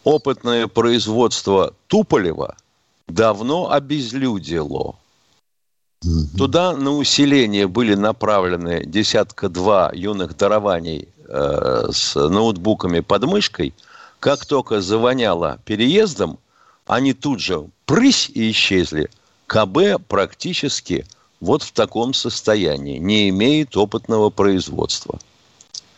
Опытное 0.03 0.67
производство 0.67 1.73
Туполева 1.87 2.55
давно 3.07 3.71
обезлюдило. 3.71 4.95
Туда 6.37 6.75
на 6.75 6.91
усиление 6.91 7.67
были 7.67 7.95
направлены 7.95 8.83
десятка-два 8.85 9.91
юных 9.93 10.35
дарований 10.35 11.07
э, 11.27 11.87
с 11.91 12.15
ноутбуками 12.15 12.99
под 12.99 13.23
мышкой. 13.23 13.73
Как 14.19 14.45
только 14.45 14.81
завоняло 14.81 15.59
переездом, 15.65 16.39
они 16.85 17.13
тут 17.13 17.39
же 17.39 17.65
прысь 17.85 18.29
и 18.33 18.51
исчезли. 18.51 19.09
КБ 19.47 20.05
практически 20.07 21.05
вот 21.39 21.63
в 21.63 21.71
таком 21.73 22.13
состоянии, 22.13 22.97
не 22.97 23.29
имеет 23.29 23.75
опытного 23.75 24.29
производства. 24.29 25.19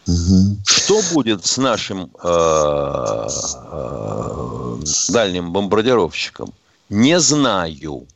Угу. 0.07 0.57
Что 0.65 1.01
будет 1.13 1.45
с 1.45 1.57
нашим 1.57 2.11
э, 2.23 3.27
э, 3.71 4.77
дальним 5.09 5.51
бомбардировщиком? 5.51 6.53
Не 6.89 7.19
знаю. 7.19 8.07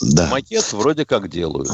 Да. 0.00 0.28
Макет 0.28 0.72
вроде 0.72 1.04
как 1.04 1.28
делают. 1.28 1.68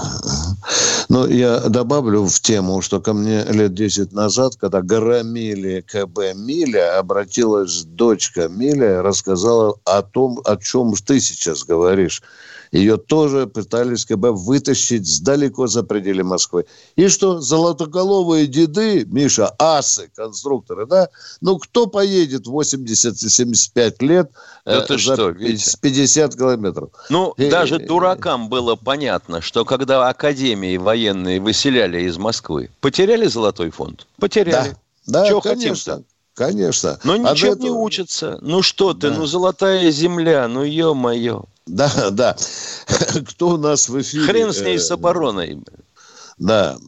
Ну, 1.11 1.27
я 1.27 1.59
добавлю 1.59 2.25
в 2.25 2.39
тему, 2.39 2.81
что 2.83 3.01
ко 3.01 3.13
мне 3.13 3.43
лет 3.43 3.75
10 3.75 4.13
назад, 4.13 4.55
когда 4.55 4.81
громили 4.81 5.81
КБ 5.81 6.37
Миля, 6.37 7.01
обратилась 7.01 7.83
дочка 7.83 8.49
Миля, 8.49 9.03
рассказала 9.03 9.77
о 9.85 10.03
том, 10.03 10.41
о 10.45 10.57
чем 10.57 10.95
ты 10.95 11.19
сейчас 11.19 11.65
говоришь. 11.65 12.23
Ее 12.73 12.99
тоже 12.99 13.47
пытались 13.49 14.05
КБ 14.05 14.31
вытащить 14.31 15.07
с 15.07 15.21
далеко 15.21 15.67
за 15.67 15.83
пределы 15.83 16.23
Москвы. 16.23 16.67
И 16.95 17.09
что, 17.09 17.41
золотоголовые 17.41 18.47
деды, 18.47 19.05
Миша, 19.07 19.53
асы, 19.59 20.11
конструкторы, 20.15 20.87
да? 20.87 21.09
Ну, 21.41 21.59
кто 21.59 21.87
поедет 21.87 22.47
80-75 22.47 23.95
лет 24.01 24.31
да 24.65 24.85
э, 24.85 24.87
за 24.89 24.99
что, 24.99 25.33
50 25.33 26.37
километров? 26.37 26.91
Ну, 27.09 27.33
и, 27.37 27.51
даже 27.51 27.81
дуракам 27.81 28.49
было 28.49 28.77
понятно, 28.77 29.41
что 29.41 29.65
когда 29.65 30.09
академии 30.09 30.77
военные 30.77 31.41
выселяли 31.41 32.03
из 32.03 32.19
Москвы, 32.19 32.71
потеряли 32.81 33.27
золотой 33.27 33.71
фонд? 33.71 34.07
Потеряли. 34.17 34.77
Да, 35.07 35.23
да 35.23 35.29
Чего 35.29 35.41
конечно. 35.41 35.95
хотим-то? 35.95 36.05
Конечно. 36.35 36.99
Но 37.03 37.17
ничего 37.17 37.53
этого... 37.53 37.63
не 37.63 37.71
учатся. 37.71 38.39
Ну 38.41 38.63
что 38.63 38.95
ты, 38.95 39.11
да. 39.11 39.17
ну 39.17 39.27
золотая 39.27 39.91
земля, 39.91 40.47
ну 40.49 40.63
ё-моё. 40.63 41.45
Да, 41.71 42.11
да. 42.11 42.37
Кто 43.29 43.51
у 43.51 43.57
нас 43.57 43.89
в 43.89 44.01
эфире? 44.01 44.25
Хрен 44.25 44.53
с 44.53 44.61
ней 44.61 44.79
с 44.79 44.91
обороной. 44.91 45.63
Да. 46.39 46.79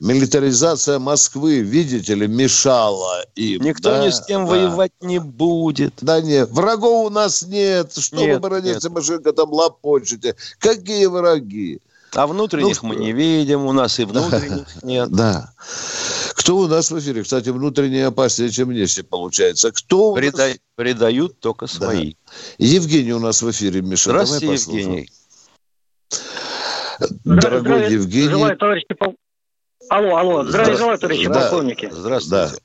Милитаризация 0.00 0.98
Москвы, 0.98 1.60
видите 1.60 2.14
ли, 2.14 2.26
мешала 2.26 3.24
им. 3.34 3.62
Никто 3.62 3.90
да, 3.90 4.06
ни 4.06 4.10
с 4.10 4.20
кем 4.24 4.44
да. 4.44 4.52
воевать 4.52 4.92
не 5.00 5.18
будет. 5.18 5.94
Да 6.00 6.20
нет, 6.20 6.50
врагов 6.50 7.06
у 7.06 7.10
нас 7.10 7.42
нет. 7.42 7.92
Что 7.96 8.16
нет, 8.16 8.40
вы, 8.40 8.48
брониться, 8.48 8.90
машинка 8.90 9.32
там 9.32 9.52
лопочете? 9.52 10.36
Какие 10.58 11.06
враги? 11.06 11.80
А 12.14 12.26
внутренних 12.26 12.82
ну, 12.82 12.90
мы 12.90 12.96
не 12.96 13.12
видим, 13.12 13.66
у 13.66 13.72
нас 13.72 13.98
и 13.98 14.04
внутренних 14.06 14.68
да, 14.80 14.86
нет. 14.86 15.10
Да. 15.10 15.52
Кто 16.44 16.58
у 16.58 16.68
нас 16.68 16.90
в 16.90 16.98
эфире? 16.98 17.22
Кстати, 17.22 17.48
внутреннее 17.48 18.08
опаснее, 18.08 18.50
чем 18.50 18.68
внешне 18.68 19.02
получается. 19.02 19.72
Кто 19.72 20.12
Преда... 20.12 20.48
нас... 20.48 20.58
Предают 20.76 21.40
только 21.40 21.66
свои. 21.66 22.12
Да. 22.12 22.32
Евгений 22.58 23.14
у 23.14 23.18
нас 23.18 23.40
в 23.40 23.50
эфире, 23.50 23.80
Миша. 23.80 24.10
Здравствуйте, 24.10 24.52
Евгений. 24.52 25.08
Дорогой 27.24 27.60
Здравия, 27.60 27.88
Евгений. 27.88 28.28
Желаю, 28.28 28.56
товарищи 28.58 28.94
пол... 28.98 29.16
Алло, 29.88 30.16
алло. 30.16 30.44
Здравия 30.44 30.76
желаю, 30.76 30.98
товарищи 30.98 31.28
да. 31.28 31.40
полковники. 31.40 31.88
Здравствуйте. 31.90 32.58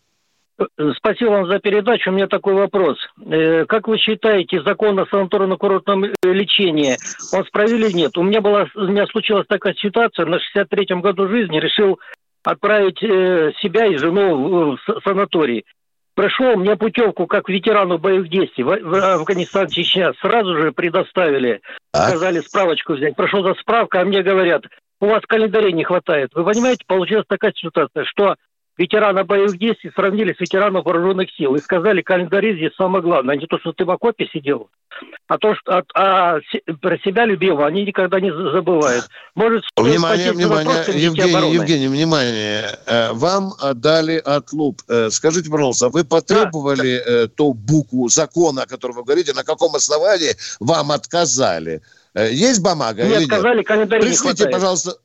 Да. 0.78 0.94
Спасибо 0.98 1.30
вам 1.30 1.48
за 1.48 1.60
передачу. 1.60 2.10
У 2.10 2.14
меня 2.14 2.28
такой 2.28 2.56
вопрос. 2.56 2.98
Э, 3.28 3.66
как 3.66 3.88
вы 3.88 3.98
считаете, 3.98 4.62
закон 4.62 5.00
о 5.00 5.06
санаторно-курортном 5.06 6.04
э, 6.04 6.34
лечении, 6.34 6.98
он 7.32 7.46
справедливый 7.46 7.92
или 7.92 7.98
нет? 7.98 8.18
У 8.18 8.24
меня, 8.24 8.42
была, 8.42 8.68
у 8.76 8.88
меня 8.88 9.08
случилась 9.08 9.48
такая 9.48 9.74
ситуация, 9.76 10.26
на 10.26 10.36
63-м 10.36 11.00
году 11.02 11.30
жизни 11.30 11.60
решил 11.60 11.98
отправить 12.50 13.02
э, 13.04 13.52
себя 13.62 13.86
и 13.86 13.98
жену 13.98 14.76
в 14.76 15.02
санаторий. 15.04 15.66
Прошел 16.16 16.56
мне 16.58 16.76
путевку 16.76 17.28
как 17.28 17.48
ветерану 17.48 17.98
боевых 17.98 18.30
действий 18.30 18.64
в, 18.64 18.68
в 18.68 18.94
Афганистан, 18.96 19.68
Чечня. 19.68 20.14
Сразу 20.22 20.56
же 20.58 20.72
предоставили, 20.72 21.62
сказали 21.94 22.40
справочку 22.40 22.94
взять. 22.94 23.16
Прошел 23.16 23.44
за 23.44 23.54
справкой, 23.54 24.02
а 24.02 24.06
мне 24.06 24.22
говорят, 24.22 24.64
у 25.00 25.06
вас 25.06 25.22
календарей 25.26 25.72
не 25.72 25.84
хватает. 25.84 26.32
Вы 26.34 26.44
понимаете, 26.44 26.84
получилась 26.88 27.26
такая 27.28 27.54
ситуация, 27.56 28.04
что 28.04 28.36
ветерана 28.80 29.26
боевых 29.26 29.60
действий 29.60 29.92
сравнили 29.94 30.34
с 30.34 30.40
ветераном 30.40 30.84
вооруженных 30.84 31.30
сил 31.38 31.54
и 31.56 31.60
сказали, 31.60 32.02
календарь 32.02 32.56
здесь 32.56 32.72
самое 32.78 33.04
главное. 33.04 33.36
Не 33.36 33.46
то, 33.46 33.60
что 33.60 33.74
ты 33.74 33.84
в 33.84 33.92
окопе 33.92 34.28
сидел, 34.32 34.70
а 35.28 35.38
то, 35.38 35.54
что 35.54 35.78
а, 35.78 35.84
а, 35.94 36.40
про 36.82 36.98
себя 37.00 37.26
любимого 37.26 37.68
они 37.68 37.84
никогда 37.86 38.22
не 38.22 38.32
забывают. 38.32 39.10
Может, 39.36 39.66
внимание, 39.76 40.32
внимание, 40.32 40.86
Евгений, 40.96 41.54
Евгений, 41.54 41.88
внимание. 41.90 42.80
Э, 42.86 43.12
вам 43.12 43.52
дали 43.76 44.16
отлуп. 44.18 44.82
Э, 44.88 45.10
скажите, 45.10 45.50
пожалуйста, 45.50 45.90
вы 45.90 46.06
потребовали 46.06 47.04
да. 47.06 47.12
Э, 47.12 47.28
ту 47.28 47.54
букву 47.54 48.08
закона, 48.08 48.64
о 48.64 48.66
котором 48.66 48.96
вы 48.96 49.04
говорите, 49.04 49.34
на 49.34 49.44
каком 49.44 49.76
основании 49.76 50.36
вам 50.62 50.92
отказали? 50.92 51.82
Есть 52.16 52.62
бумага 52.62 53.04
Мне 53.04 53.18
или 53.18 53.24
отказали, 53.26 53.58
нет? 53.58 53.68
календарь 53.68 54.02
Пришлите, 54.02 54.48
пожалуйста, 54.50 54.96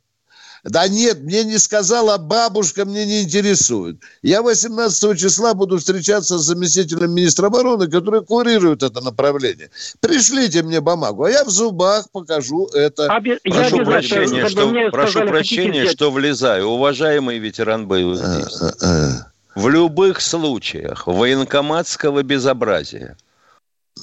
да 0.65 0.89
нет, 0.89 1.23
мне 1.23 1.45
не 1.45 1.59
сказала 1.59 2.17
бабушка, 2.17 2.87
мне 2.87 3.05
не 3.05 3.23
интересует. 3.23 3.97
Я 4.23 4.43
18 4.43 5.19
числа 5.19 5.53
буду 5.53 5.79
встречаться 5.79 6.39
с 6.39 6.43
заместителем 6.43 7.13
министра 7.13 7.49
обороны, 7.49 7.87
который 7.87 8.25
курирует 8.25 8.83
это 8.83 9.03
направление. 9.03 9.71
Пришлите 10.01 10.63
мне 10.63 10.81
бумагу, 10.81 11.25
а 11.25 11.31
я 11.31 11.45
в 11.45 11.51
зубах 11.51 12.11
покажу 12.11 12.67
это. 12.73 13.13
А, 13.15 13.21
прошу 13.21 13.77
я 13.77 13.85
прощения, 13.85 14.49
что, 14.49 14.91
прошу 14.91 15.11
сказали, 15.11 15.29
прощения 15.29 15.87
что 15.91 16.11
влезаю. 16.11 16.69
Уважаемый 16.69 17.39
ветеран 17.39 17.87
боевых 17.87 18.23
а, 18.25 18.37
действий. 18.37 18.69
А, 18.81 18.87
а. 18.87 19.61
В 19.61 19.69
любых 19.69 20.23
случаях 20.23 21.07
военкоматского 21.07 22.23
безобразия 22.23 23.19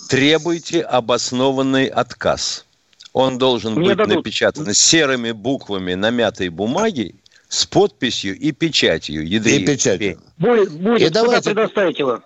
требуйте 0.09 0.81
обоснованный 0.81 1.87
отказ– 1.87 2.65
он 3.13 3.37
должен 3.37 3.73
Мне 3.73 3.89
быть 3.89 3.97
дадут. 3.97 4.15
напечатан 4.17 4.73
серыми 4.73 5.31
буквами 5.31 5.93
на 5.95 6.09
мятой 6.09 6.49
бумаге 6.49 7.15
с 7.49 7.65
подписью 7.65 8.37
и 8.37 8.51
печатью. 8.51 9.27
Ядрит. 9.27 9.61
И 9.61 9.65
печатью. 9.65 10.21
Будет, 10.37 10.71
будет. 10.71 11.01
И 11.01 11.09
давайте... 11.09 11.49
предоставить 11.49 11.99
его? 11.99 12.21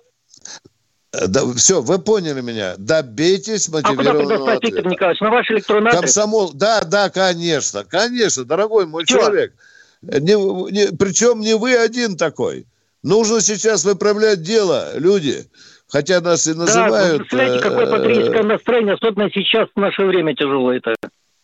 Да, 1.11 1.53
все, 1.53 1.81
вы 1.81 1.97
поняли 1.99 2.41
меня. 2.41 2.75
Добейтесь 2.77 3.69
мотивированного 3.69 4.09
А 4.09 4.13
куда 4.13 4.27
предоставить, 4.27 4.57
ответа. 4.57 4.75
Виктор 4.75 4.91
Николаевич? 4.91 5.21
На 5.21 5.29
ваш 5.31 5.51
электронный 5.51 5.89
адрес? 5.89 6.01
Комсомол. 6.01 6.51
Да, 6.53 6.81
да, 6.83 7.09
конечно. 7.09 7.83
Конечно, 7.85 8.43
дорогой 8.43 8.85
мой 8.85 9.05
Чего? 9.05 9.21
человек. 9.21 9.53
Не, 10.01 10.71
не, 10.71 10.95
причем 10.95 11.39
не 11.39 11.55
вы 11.55 11.75
один 11.75 12.17
такой. 12.17 12.67
Нужно 13.01 13.41
сейчас 13.41 13.85
выправлять 13.85 14.41
дело, 14.41 14.97
люди. 14.97 15.47
Хотя 15.95 16.19
нас 16.19 16.45
и 16.45 16.53
называют... 16.53 17.11
Да, 17.11 17.17
представляете, 17.19 17.63
какое 17.63 17.85
э, 17.85 17.89
патриотическое 17.89 18.43
настроение, 18.43 18.95
особенно 18.95 19.29
сейчас, 19.31 19.69
в 19.73 19.79
наше 19.79 20.03
время 20.03 20.35
тяжело 20.35 20.73
это. 20.73 20.93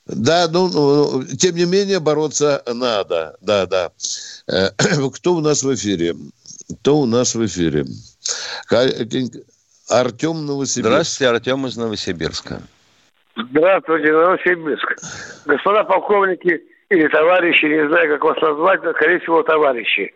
Да, 0.05 0.49
ну, 0.51 0.67
ну, 0.67 1.23
тем 1.23 1.55
не 1.55 1.63
менее, 1.63 2.01
бороться 2.01 2.61
надо. 2.67 3.37
Да, 3.39 3.65
да. 3.65 3.91
Э, 4.49 4.71
кто 5.15 5.35
у 5.35 5.39
нас 5.39 5.63
в 5.63 5.73
эфире? 5.73 6.15
Кто 6.81 6.97
у 6.97 7.05
нас 7.05 7.33
в 7.33 7.45
эфире? 7.45 7.85
Артем 9.89 10.45
Новосибирск. 10.45 10.89
Здравствуйте, 10.89 11.29
Артем 11.29 11.65
из 11.67 11.77
Новосибирска. 11.77 12.61
Здравствуйте, 13.37 14.11
Новосибирск. 14.11 14.95
Господа 15.45 15.85
полковники 15.85 16.61
или 16.89 17.07
товарищи, 17.07 17.67
не 17.67 17.87
знаю, 17.87 18.19
как 18.19 18.23
вас 18.25 18.41
назвать, 18.41 18.83
но, 18.83 18.91
скорее 18.91 19.21
всего, 19.21 19.43
товарищи. 19.43 20.13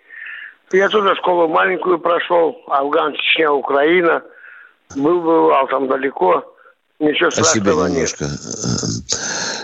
Я 0.72 0.90
тоже 0.90 1.16
школу 1.16 1.48
маленькую 1.48 2.00
прошел, 2.00 2.62
Афган, 2.68 3.14
Чечня, 3.14 3.52
Украина. 3.52 4.24
Был, 4.96 5.22
бывал 5.22 5.68
там 5.68 5.88
далеко. 5.88 6.44
Ничего 7.00 7.30
страшного 7.30 7.88
нет. 7.88 8.16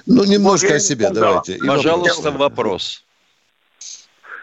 Ну, 0.05 0.23
немножко 0.25 0.67
вот 0.67 0.75
о 0.75 0.79
себе 0.79 1.09
давайте. 1.09 1.53
И 1.53 1.67
Пожалуйста, 1.67 2.31
вопрос. 2.31 3.05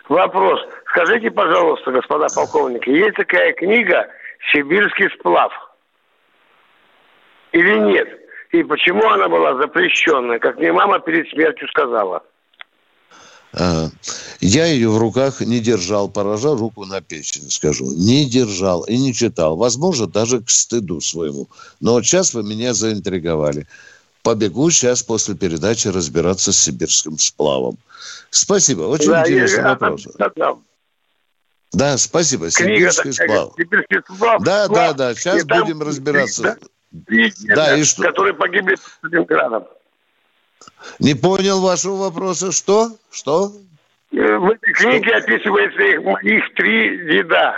Вопрос. 0.08 0.60
Скажите, 0.86 1.30
пожалуйста, 1.30 1.90
господа 1.90 2.28
полковники, 2.34 2.88
есть 2.88 3.16
такая 3.16 3.52
книга 3.52 4.08
«Сибирский 4.52 5.10
сплав» 5.18 5.52
или 7.52 7.78
нет? 7.78 8.08
и 8.52 8.62
почему 8.62 9.06
она 9.08 9.28
была 9.28 9.54
запрещенная, 9.56 10.38
как 10.38 10.58
мне 10.58 10.72
мама 10.72 11.00
перед 11.00 11.28
смертью 11.30 11.68
сказала. 11.68 12.22
Я 13.52 14.66
ее 14.66 14.90
в 14.90 14.98
руках 14.98 15.40
не 15.40 15.60
держал, 15.60 16.08
поражал 16.08 16.56
руку 16.56 16.84
на 16.84 17.00
печень, 17.00 17.50
скажу. 17.50 17.90
Не 17.92 18.26
держал 18.26 18.82
и 18.82 18.98
не 18.98 19.14
читал. 19.14 19.56
Возможно, 19.56 20.06
даже 20.06 20.40
к 20.40 20.50
стыду 20.50 21.00
своему. 21.00 21.48
Но 21.80 21.94
вот 21.94 22.04
сейчас 22.04 22.34
вы 22.34 22.42
меня 22.42 22.74
заинтриговали. 22.74 23.66
Побегу 24.22 24.70
сейчас 24.70 25.02
после 25.02 25.34
передачи 25.34 25.88
разбираться 25.88 26.52
с 26.52 26.58
сибирским 26.58 27.18
сплавом. 27.18 27.78
Спасибо. 28.30 28.82
Очень 28.82 29.10
да, 29.10 29.22
интересный 29.22 29.62
я, 29.62 29.68
вопрос. 29.68 30.06
Да, 30.18 30.30
да. 30.36 30.56
да, 31.72 31.98
спасибо. 31.98 32.50
Книга 32.50 32.90
Сибирский 32.92 33.12
сплав. 33.12 33.54
Сибирский 33.56 34.00
сплав. 34.02 34.42
Да, 34.42 34.66
сплав, 34.66 34.96
да, 34.96 35.08
да. 35.08 35.14
Сейчас 35.14 35.44
будем 35.44 35.80
разбираться. 35.80 36.58
Да, 36.90 37.30
да, 37.54 37.76
и 37.76 37.84
что? 37.84 38.02
Которые 38.02 38.34
погибли 38.34 38.74
под 38.74 38.92
Сталинградом. 38.98 39.64
Не 40.98 41.14
понял 41.14 41.60
вашего 41.60 41.96
вопроса. 41.96 42.52
Что? 42.52 42.90
Что? 43.10 43.52
Э, 44.12 44.36
в 44.36 44.50
этой 44.50 44.72
книге 44.72 45.08
что? 45.08 45.18
описывается 45.18 45.82
их, 45.82 46.02
моих 46.02 46.54
три 46.54 47.12
деда 47.12 47.54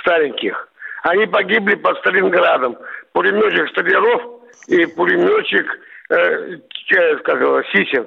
стареньких. 0.00 0.68
Они 1.02 1.26
погибли 1.26 1.74
под 1.74 1.98
Сталинградом. 1.98 2.76
Пулеметчик 3.12 3.68
Столяров 3.70 4.22
и 4.68 4.86
пулеметчик, 4.86 5.66
э, 6.10 6.58
как 7.24 7.40
его, 7.40 7.62
Сисин. 7.72 8.06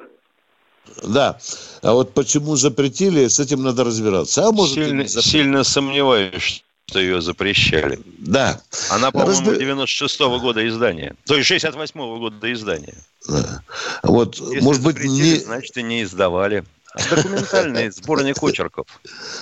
Да. 1.04 1.38
А 1.82 1.94
вот 1.94 2.14
почему 2.14 2.56
запретили, 2.56 3.28
с 3.28 3.40
этим 3.40 3.64
надо 3.64 3.84
разбираться. 3.84 4.46
А 4.46 4.52
может, 4.52 4.76
сильно, 4.76 5.08
сильно 5.08 5.64
сомневаюсь, 5.64 6.64
что 6.88 7.00
ее 7.00 7.22
запрещали. 7.22 8.00
Да. 8.20 8.62
Она, 8.90 9.12
по-моему, 9.12 9.52
Разб... 9.52 9.62
96-го 9.62 10.40
года 10.40 10.68
издания. 10.68 11.16
То 11.26 11.36
есть 11.36 11.52
68-го 11.52 12.18
года 12.18 12.52
издания. 12.52 12.96
Да. 13.28 13.62
Вот, 14.04 14.36
Если 14.38 14.60
может 14.60 14.84
быть, 14.84 15.04
не... 15.04 15.36
значит, 15.36 15.76
и 15.78 15.84
не 15.84 16.04
издавали. 16.04 16.64
Документальный 17.10 17.92
сборник 17.92 18.42
очерков. 18.42 18.88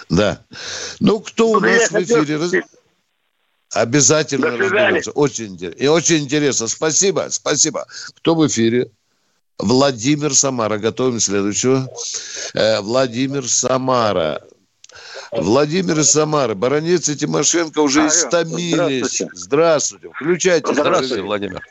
Да. 0.10 0.42
Ну, 1.00 1.20
кто 1.20 1.50
у 1.50 1.60
ну, 1.60 1.68
нас 1.68 1.92
в 1.92 1.96
эфире? 1.96 2.64
Обязательно 3.74 4.58
разберется. 4.58 5.12
Очень, 5.12 5.60
и 5.78 5.88
очень 5.88 6.24
интересно. 6.24 6.68
Спасибо, 6.68 7.28
спасибо. 7.30 7.86
Кто 8.16 8.36
в 8.36 8.46
эфире? 8.48 8.90
Владимир 9.60 10.34
Самара. 10.34 10.78
Готовим 10.78 11.20
следующего. 11.20 11.88
Э, 12.54 12.82
Владимир 12.82 13.48
Самара. 13.48 14.42
Владимир 15.32 16.00
из 16.00 16.12
Самары. 16.12 16.56
Баронец 16.56 17.10
и 17.10 17.16
Тимошенко 17.16 17.80
уже 17.80 18.08
истомились. 18.08 19.18
Здравствуйте. 19.18 19.30
здравствуйте. 19.34 20.10
Включайте. 20.14 20.74
Здравствуйте, 20.74 21.22
Владимир. 21.22 21.62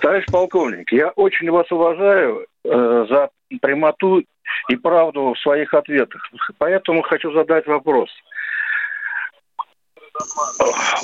Товарищ 0.00 0.26
полковник, 0.30 0.92
я 0.92 1.08
очень 1.10 1.50
вас 1.50 1.70
уважаю 1.72 2.46
э, 2.64 3.06
за 3.08 3.30
прямоту 3.60 4.22
и 4.68 4.76
правду 4.76 5.34
в 5.34 5.38
своих 5.40 5.74
ответах. 5.74 6.22
Поэтому 6.58 7.02
хочу 7.02 7.32
задать 7.32 7.66
вопрос. 7.66 8.10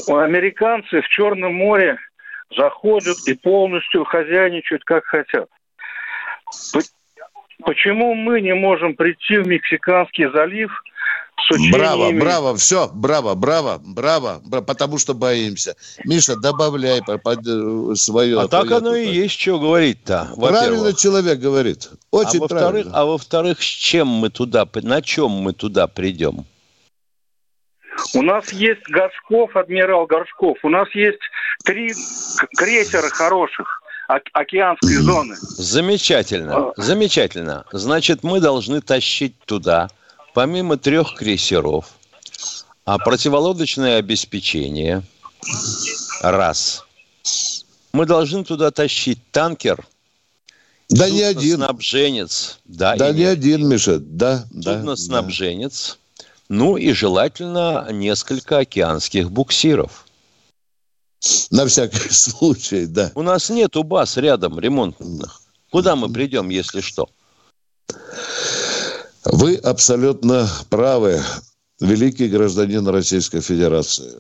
Американцы 0.08 1.00
в 1.00 1.08
Черном 1.08 1.54
море 1.54 1.98
заходят 2.56 3.16
и 3.26 3.34
полностью 3.34 4.04
хозяйничают 4.04 4.84
как 4.84 5.04
хотят. 5.04 5.48
Почему 7.64 8.14
мы 8.14 8.40
не 8.40 8.54
можем 8.54 8.94
прийти 8.94 9.38
в 9.38 9.46
Мексиканский 9.46 10.30
залив 10.30 10.70
с 11.46 11.50
учениями... 11.50 11.72
Браво, 11.72 12.12
браво, 12.12 12.56
все, 12.56 12.88
браво, 12.92 13.34
браво, 13.34 13.80
браво, 13.84 14.40
браво, 14.44 14.64
потому 14.64 14.98
что 14.98 15.14
боимся. 15.14 15.76
Миша, 16.04 16.36
добавляй 16.36 17.02
под 17.02 17.46
э, 17.46 17.94
свое. 17.96 18.40
А 18.40 18.48
так 18.48 18.70
оно 18.70 18.94
и 18.94 19.06
есть, 19.06 19.38
что 19.38 19.58
говорить-то. 19.58 20.30
Правильно 20.36 20.92
человек 20.92 21.38
говорит. 21.38 21.90
Очень 22.10 22.38
а 22.38 22.40
во-вторых, 22.40 22.86
а 22.92 23.04
во-вторых, 23.04 23.62
с 23.62 23.66
чем 23.66 24.08
мы 24.08 24.30
туда, 24.30 24.66
на 24.74 25.02
чем 25.02 25.30
мы 25.30 25.52
туда 25.52 25.86
придем? 25.86 26.46
У 28.14 28.22
нас 28.22 28.52
есть 28.52 28.82
Горшков, 28.88 29.56
адмирал 29.56 30.06
Горшков. 30.06 30.58
У 30.62 30.68
нас 30.68 30.88
есть 30.94 31.20
три 31.64 31.92
крейсера 32.56 33.08
хороших 33.08 33.82
океанской 34.08 34.96
зоны. 34.96 35.34
Замечательно, 35.38 36.56
а. 36.56 36.72
замечательно. 36.76 37.64
Значит, 37.72 38.22
мы 38.22 38.40
должны 38.40 38.80
тащить 38.80 39.38
туда, 39.46 39.88
помимо 40.34 40.76
трех 40.76 41.14
крейсеров, 41.14 41.94
а 42.84 42.98
противолодочное 42.98 43.96
обеспечение. 43.96 45.02
Раз. 46.20 46.84
Мы 47.92 48.04
должны 48.04 48.44
туда 48.44 48.70
тащить 48.70 49.20
танкер. 49.30 49.86
Да 50.90 51.08
не 51.08 51.22
один. 51.22 51.56
Снабженец. 51.56 52.58
Да, 52.66 52.96
да 52.96 53.12
не 53.12 53.20
нет. 53.20 53.38
один, 53.38 53.68
Миша. 53.68 53.98
Да, 54.00 54.46
да. 54.50 54.96
снабженец. 54.96 55.98
Да. 56.18 56.24
Ну 56.50 56.76
и 56.76 56.92
желательно 56.92 57.88
несколько 57.90 58.58
океанских 58.58 59.30
буксиров. 59.30 60.06
На 61.50 61.66
всякий 61.66 62.10
случай, 62.10 62.86
да. 62.86 63.12
У 63.14 63.22
нас 63.22 63.48
нету 63.48 63.82
баз 63.82 64.18
рядом 64.18 64.58
ремонтных. 64.58 65.40
Куда 65.70 65.96
мы 65.96 66.12
придем, 66.12 66.50
если 66.50 66.80
что? 66.80 67.08
Вы 69.24 69.56
абсолютно 69.56 70.48
правы, 70.68 71.22
великий 71.80 72.28
гражданин 72.28 72.86
Российской 72.88 73.40
Федерации. 73.40 74.12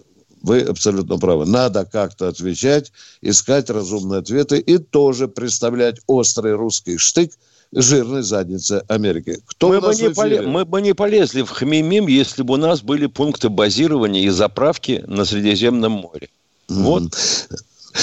Вы 0.42 0.60
абсолютно 0.60 1.18
правы. 1.18 1.46
Надо 1.46 1.84
как-то 1.84 2.28
отвечать, 2.28 2.92
искать 3.22 3.70
разумные 3.70 4.20
ответы 4.20 4.58
и 4.58 4.78
тоже 4.78 5.26
представлять 5.26 6.00
острый 6.06 6.54
русский 6.54 6.98
штык 6.98 7.32
жирной 7.72 8.22
заднице 8.22 8.84
Америки. 8.88 9.38
Кто 9.46 9.68
мы, 9.68 9.80
бы 9.80 9.94
не 9.94 10.10
поле... 10.10 10.42
мы 10.42 10.64
бы 10.64 10.82
не 10.82 10.94
полезли 10.94 11.42
в 11.42 11.50
Хмимим, 11.50 12.06
если 12.06 12.42
бы 12.42 12.54
у 12.54 12.56
нас 12.58 12.82
были 12.82 13.06
пункты 13.06 13.48
базирования 13.48 14.22
и 14.22 14.28
заправки 14.28 15.02
на 15.06 15.24
Средиземном 15.24 15.92
море. 15.92 16.28
Вот. 16.68 17.16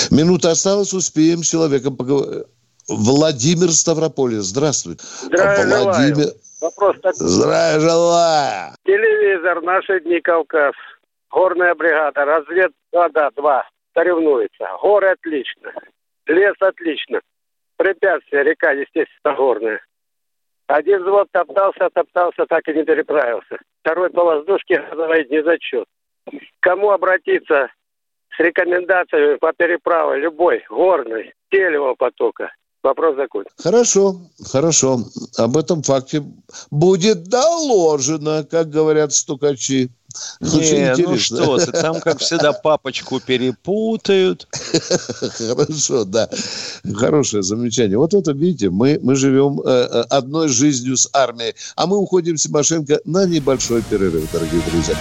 Минута 0.09 0.51
осталась, 0.51 0.93
успеем 0.93 1.43
с 1.43 1.49
человеком 1.49 1.95
поговорить. 1.95 2.45
Владимир 2.87 3.71
Ставрополь, 3.71 4.39
здравствуйте. 4.41 5.03
Здравия 5.23 5.83
Владимир... 5.83 6.15
желаю. 6.15 6.33
Вопрос 6.61 6.95
такой. 6.97 7.13
Здравия 7.15 7.79
желаю. 7.79 8.75
Телевизор, 8.85 9.61
наши 9.63 9.99
дни 10.01 10.21
Кавказ. 10.21 10.75
Горная 11.31 11.73
бригада, 11.73 12.25
развед, 12.25 12.71
да, 12.91 13.09
да, 13.09 13.31
два, 13.31 13.67
соревнуется. 13.93 14.67
Горы 14.81 15.09
отлично, 15.09 15.73
лес 16.27 16.55
отлично. 16.59 17.21
Препятствие, 17.77 18.43
река, 18.43 18.71
естественно, 18.71 19.33
горная. 19.35 19.81
Один 20.67 21.01
взвод 21.01 21.29
топтался, 21.31 21.89
топтался, 21.89 22.45
так 22.45 22.67
и 22.67 22.73
не 22.73 22.83
переправился. 22.83 23.57
Второй 23.79 24.09
по 24.11 24.23
воздушке 24.23 24.81
говорит 24.91 25.31
не 25.31 25.41
зачет. 25.41 25.85
Кому 26.59 26.91
обратиться 26.91 27.69
с 28.35 28.39
рекомендациями 28.39 29.37
по 29.37 29.51
переправе 29.53 30.21
любой 30.21 30.63
горной, 30.69 31.33
телевого 31.49 31.95
потока. 31.95 32.51
Вопрос 32.83 33.15
закончен. 33.15 33.51
Хорошо, 33.57 34.21
хорошо. 34.51 35.05
Об 35.37 35.55
этом 35.55 35.83
факте 35.83 36.23
будет 36.71 37.25
доложено, 37.25 38.43
как 38.43 38.69
говорят 38.69 39.13
стукачи. 39.13 39.91
Не, 40.39 40.95
ну 40.97 41.17
что 41.17 41.57
ты, 41.57 41.71
там, 41.71 42.01
как 42.01 42.19
всегда, 42.19 42.51
папочку 42.53 43.19
перепутают. 43.19 44.47
Хорошо, 45.37 46.03
да. 46.03 46.29
Хорошее 46.93 47.43
замечание. 47.43 47.97
Вот 47.97 48.13
это, 48.13 48.33
видите, 48.33 48.69
мы, 48.69 48.99
мы 49.01 49.15
живем 49.15 49.61
э, 49.61 49.69
э, 49.69 50.01
одной 50.09 50.49
жизнью 50.49 50.97
с 50.97 51.07
армией, 51.13 51.55
а 51.75 51.87
мы 51.87 51.97
уходим 51.97 52.37
с 52.37 52.43
Тимошенко 52.43 52.99
на 53.05 53.25
небольшой 53.25 53.83
перерыв, 53.83 54.29
дорогие 54.33 54.61
друзья. 54.69 54.95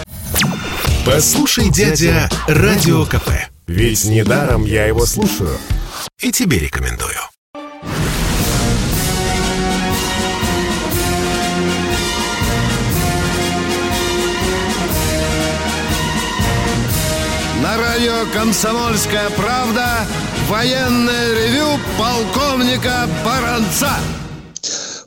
Послушай, 1.05 1.71
дядя, 1.73 2.29
Радио 2.47 3.05
КП. 3.05 3.31
Ведь 3.67 4.05
недаром 4.05 4.65
я 4.65 4.87
его 4.87 5.07
слушаю. 5.07 5.57
И 6.21 6.31
тебе 6.31 6.59
рекомендую. 6.59 7.19
Радио 18.01 18.33
«Комсомольская 18.33 19.29
правда» 19.37 20.07
военное 20.49 21.35
ревю 21.35 21.67
полковника 21.99 23.07
Баранца 23.23 23.91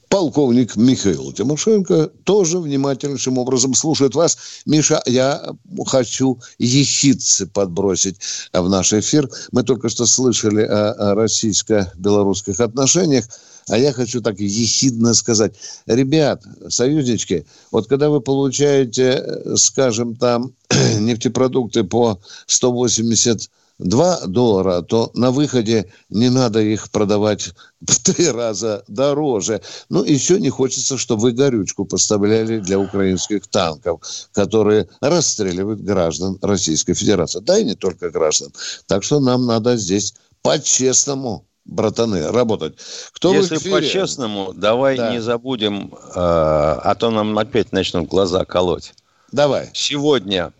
полковник 0.09 0.75
Михаил 0.75 1.33
Тимошенко 1.33 2.11
тоже 2.23 2.59
внимательнейшим 2.59 3.39
образом 3.39 3.73
слушает 3.73 4.13
вас. 4.13 4.37
Миша, 4.67 5.01
я 5.07 5.41
хочу 5.87 6.39
ехидцы 6.59 7.47
подбросить 7.47 8.17
в 8.53 8.69
наш 8.69 8.93
эфир. 8.93 9.27
Мы 9.51 9.63
только 9.63 9.89
что 9.89 10.05
слышали 10.05 10.61
о 10.61 11.15
российско-белорусских 11.15 12.59
отношениях. 12.59 13.25
А 13.69 13.77
я 13.77 13.93
хочу 13.93 14.21
так 14.21 14.39
ехидно 14.39 15.13
сказать. 15.13 15.55
Ребят, 15.85 16.43
союзнички, 16.69 17.45
вот 17.71 17.87
когда 17.87 18.09
вы 18.09 18.21
получаете, 18.21 19.55
скажем, 19.55 20.15
там 20.15 20.53
нефтепродукты 20.99 21.83
по 21.83 22.19
180 22.47 23.49
2 23.79 24.27
доллара, 24.27 24.81
то 24.81 25.11
на 25.13 25.31
выходе 25.31 25.91
не 26.09 26.29
надо 26.29 26.61
их 26.61 26.91
продавать 26.91 27.53
в 27.81 27.99
три 27.99 28.29
раза 28.29 28.83
дороже. 28.87 29.61
Ну, 29.89 30.03
еще 30.03 30.39
не 30.39 30.49
хочется, 30.49 30.97
чтобы 30.97 31.23
вы 31.23 31.31
горючку 31.31 31.85
поставляли 31.85 32.59
для 32.59 32.79
украинских 32.79 33.47
танков, 33.47 34.01
которые 34.31 34.87
расстреливают 35.01 35.81
граждан 35.81 36.37
Российской 36.41 36.93
Федерации. 36.93 37.39
Да 37.39 37.57
и 37.57 37.63
не 37.63 37.75
только 37.75 38.09
граждан. 38.09 38.53
Так 38.87 39.03
что 39.03 39.19
нам 39.19 39.45
надо 39.45 39.75
здесь 39.77 40.13
по-честному 40.41 41.45
братаны, 41.65 42.31
работать. 42.31 42.75
Кто 43.13 43.33
Если 43.33 43.57
по-честному, 43.69 44.53
давай 44.53 44.97
да. 44.97 45.11
не 45.11 45.21
забудем, 45.21 45.93
э, 45.93 45.99
а 46.15 46.95
то 46.95 47.09
нам 47.09 47.37
опять 47.37 47.71
начнут 47.71 48.07
глаза 48.07 48.45
колоть. 48.45 48.93
Давай. 49.31 49.69
Сегодня 49.73 50.53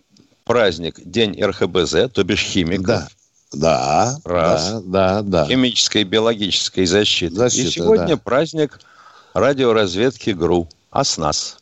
праздник 0.45 0.99
День 1.03 1.41
РХБЗ, 1.41 2.11
то 2.11 2.23
бишь 2.23 2.41
химиков. 2.41 2.85
Да. 2.85 3.07
Да, 3.55 4.17
Раз. 4.23 4.81
да, 4.81 4.81
да, 4.81 5.21
да. 5.21 5.45
Химической 5.45 6.01
и 6.01 6.05
биологической 6.05 6.87
защиты. 6.87 7.35
Защита, 7.35 7.67
и 7.67 7.71
сегодня 7.71 8.07
да. 8.07 8.17
праздник 8.17 8.79
радиоразведки 9.35 10.31
ГРУ, 10.31 10.67
АСНАС. 10.89 11.57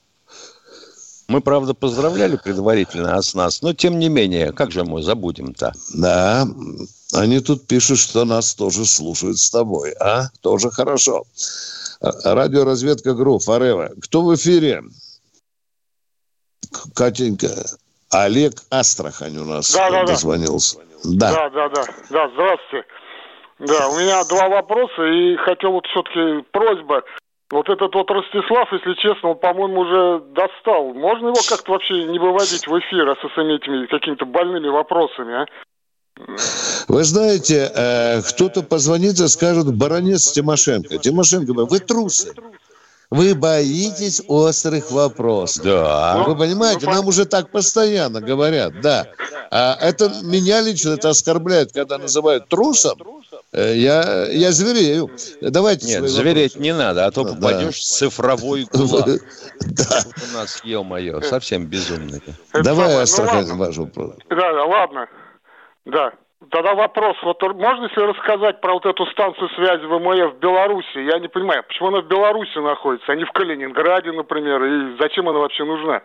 Мы, 1.28 1.42
правда, 1.42 1.74
поздравляли 1.74 2.38
предварительно 2.38 3.18
АСНАС, 3.18 3.62
но 3.62 3.74
тем 3.74 4.00
не 4.00 4.08
менее, 4.08 4.54
как 4.54 4.72
же 4.72 4.86
мы 4.86 5.04
забудем-то? 5.04 5.74
Да, 5.94 6.48
они 7.14 7.40
тут 7.40 7.68
пишут, 7.68 8.00
что 8.00 8.26
нас 8.26 8.56
тоже 8.56 8.86
слушают 8.86 9.38
с 9.38 9.50
тобой, 9.50 9.94
а? 10.00 10.28
Тоже 10.42 10.70
хорошо. 10.70 11.24
Радиоразведка 12.02 13.14
ГРУ, 13.14 13.40
Форева. 13.40 13.92
Кто 14.02 14.24
в 14.24 14.36
эфире? 14.36 14.84
Катенька. 16.96 17.50
Олег 18.12 18.54
Астрахань 18.70 19.38
у 19.38 19.46
нас 19.46 19.74
да, 19.74 19.90
да, 19.90 20.04
дозвонился. 20.04 20.80
Да. 21.04 21.32
да, 21.32 21.50
да, 21.50 21.70
да. 21.70 21.84
Да, 22.10 22.30
здравствуйте. 22.34 22.88
Да, 23.60 23.90
у 23.90 24.00
меня 24.00 24.24
два 24.26 24.50
вопроса, 24.50 25.04
и 25.04 25.36
хотел 25.38 25.72
вот 25.72 25.86
все-таки 25.88 26.44
просьба. 26.52 27.04
Вот 27.52 27.70
этот 27.70 27.94
вот 27.94 28.10
Ростислав, 28.10 28.72
если 28.72 28.94
честно, 28.96 29.30
он, 29.30 29.38
по-моему, 29.38 29.82
уже 29.82 30.24
достал. 30.34 30.94
Можно 30.94 31.28
его 31.28 31.42
как-то 31.48 31.74
вообще 31.74 32.06
не 32.06 32.18
выводить 32.18 32.66
в 32.66 32.80
эфир 32.80 33.10
а 33.10 33.16
со 33.18 33.28
своими 33.34 33.56
этими 33.56 33.86
какими-то 33.88 34.26
больными 34.26 34.70
вопросами, 34.70 35.44
а? 35.44 35.46
Вы 36.88 37.04
знаете, 37.04 37.72
э, 37.74 38.22
кто-то 38.22 38.64
позвонит 38.64 39.20
и 39.20 39.28
скажет, 39.28 39.74
баронец 39.76 40.32
Тимошенко. 40.32 40.98
Тимошенко, 40.98 41.54
вы 41.54 41.80
трусы. 41.80 42.34
Вы 43.10 43.36
боитесь 43.36 44.22
острых 44.28 44.90
вопросов. 44.90 45.66
Да. 45.66 46.24
Вы 46.26 46.38
понимаете, 46.38 46.86
нам 46.86 47.08
уже 47.08 47.26
так 47.26 47.50
постоянно 47.50 48.22
говорят, 48.22 48.80
да. 48.82 49.08
А 49.52 49.78
это 49.82 50.10
меня 50.24 50.62
лично 50.62 50.92
это 50.92 51.10
оскорбляет, 51.10 51.74
когда 51.74 51.98
называют 51.98 52.48
трусом. 52.48 52.98
Э, 53.52 53.74
я, 53.76 54.28
я 54.28 54.54
зверею. 54.54 55.12
Давайте 55.42 55.88
Нет, 55.88 56.10
звереть 56.10 56.54
вопросы. 56.54 56.60
не 56.60 56.74
надо, 56.74 57.06
а 57.06 57.12
то 57.12 57.26
попадешь 57.26 57.76
да. 57.76 57.82
в 57.82 57.84
цифровой 57.84 58.66
кулак. 58.66 59.20
Да. 59.60 60.04
У 60.32 60.38
нас, 60.38 60.62
ё-моё, 60.64 61.22
совсем 61.22 61.66
безумный. 61.66 62.22
Давай, 62.54 62.96
Астрахань, 62.96 63.48
ну, 63.48 63.58
ваш 63.58 63.78
вопрос. 63.78 64.16
Да, 64.30 64.54
да, 64.54 64.64
ладно. 64.64 65.08
Да. 65.86 66.14
Тогда 66.50 66.74
вопрос, 66.74 67.16
вот 67.22 67.40
можно 67.54 67.84
если 67.84 68.02
рассказать 68.02 68.62
про 68.62 68.74
вот 68.74 68.86
эту 68.86 69.06
станцию 69.08 69.48
связи 69.50 69.86
ВМФ 69.86 70.34
в 70.34 70.40
Беларуси? 70.40 70.98
Я 70.98 71.20
не 71.20 71.28
понимаю, 71.28 71.64
почему 71.64 71.90
она 71.90 72.02
в 72.02 72.08
Беларуси 72.08 72.58
находится, 72.58 73.12
а 73.12 73.16
не 73.16 73.26
в 73.26 73.32
Калининграде, 73.32 74.12
например, 74.12 74.64
и 74.64 74.98
зачем 75.00 75.30
она 75.30 75.40
вообще 75.40 75.64
нужна? 75.64 76.02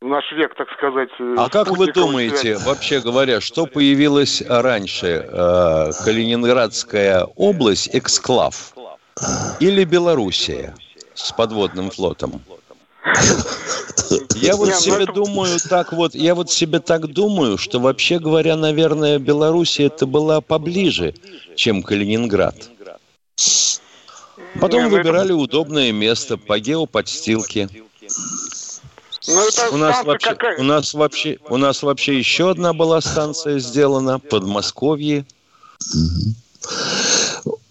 в 0.00 0.06
наш 0.06 0.30
век, 0.32 0.54
так 0.54 0.68
сказать. 0.76 1.08
Э, 1.18 1.34
а 1.38 1.48
как 1.48 1.70
вы 1.76 1.92
думаете, 1.92 2.36
связи? 2.36 2.68
вообще 2.68 3.00
говоря, 3.00 3.40
что 3.40 3.66
появилось 3.66 4.42
раньше? 4.48 5.26
Э, 5.28 5.90
Калининградская 6.04 7.24
область, 7.36 7.90
эксклав, 7.92 8.74
или 9.60 9.84
Белоруссия 9.84 10.74
с 11.14 11.32
подводным 11.32 11.90
флотом? 11.90 12.40
Я 14.36 14.56
вот 14.56 14.74
себе 14.74 15.04
ну 15.06 15.12
думаю 15.12 15.58
так 15.68 15.92
вот, 15.92 16.14
я 16.14 16.34
вот 16.34 16.50
себе 16.50 16.80
так 16.80 17.08
думаю, 17.08 17.58
что 17.58 17.80
вообще 17.80 18.18
говоря, 18.18 18.56
наверное, 18.56 19.18
Белоруссия 19.18 19.86
это 19.86 20.06
была 20.06 20.40
поближе, 20.40 21.14
чем 21.56 21.82
Калининград. 21.82 22.70
Потом 24.60 24.84
ну 24.84 24.90
выбирали 24.90 25.32
удобное 25.32 25.92
место 25.92 26.36
по 26.36 26.58
геоподстилке. 26.58 27.68
Ну, 29.26 29.42
у 29.72 29.76
нас 29.76 30.04
вообще, 30.04 30.30
какая? 30.30 30.58
у 30.58 30.62
нас 30.62 30.94
вообще, 30.94 31.38
у 31.50 31.58
нас 31.58 31.82
вообще 31.82 32.18
еще 32.18 32.50
одна 32.50 32.72
была 32.72 33.00
станция 33.00 33.58
сделана, 33.58 34.18
Подмосковье. 34.18 35.26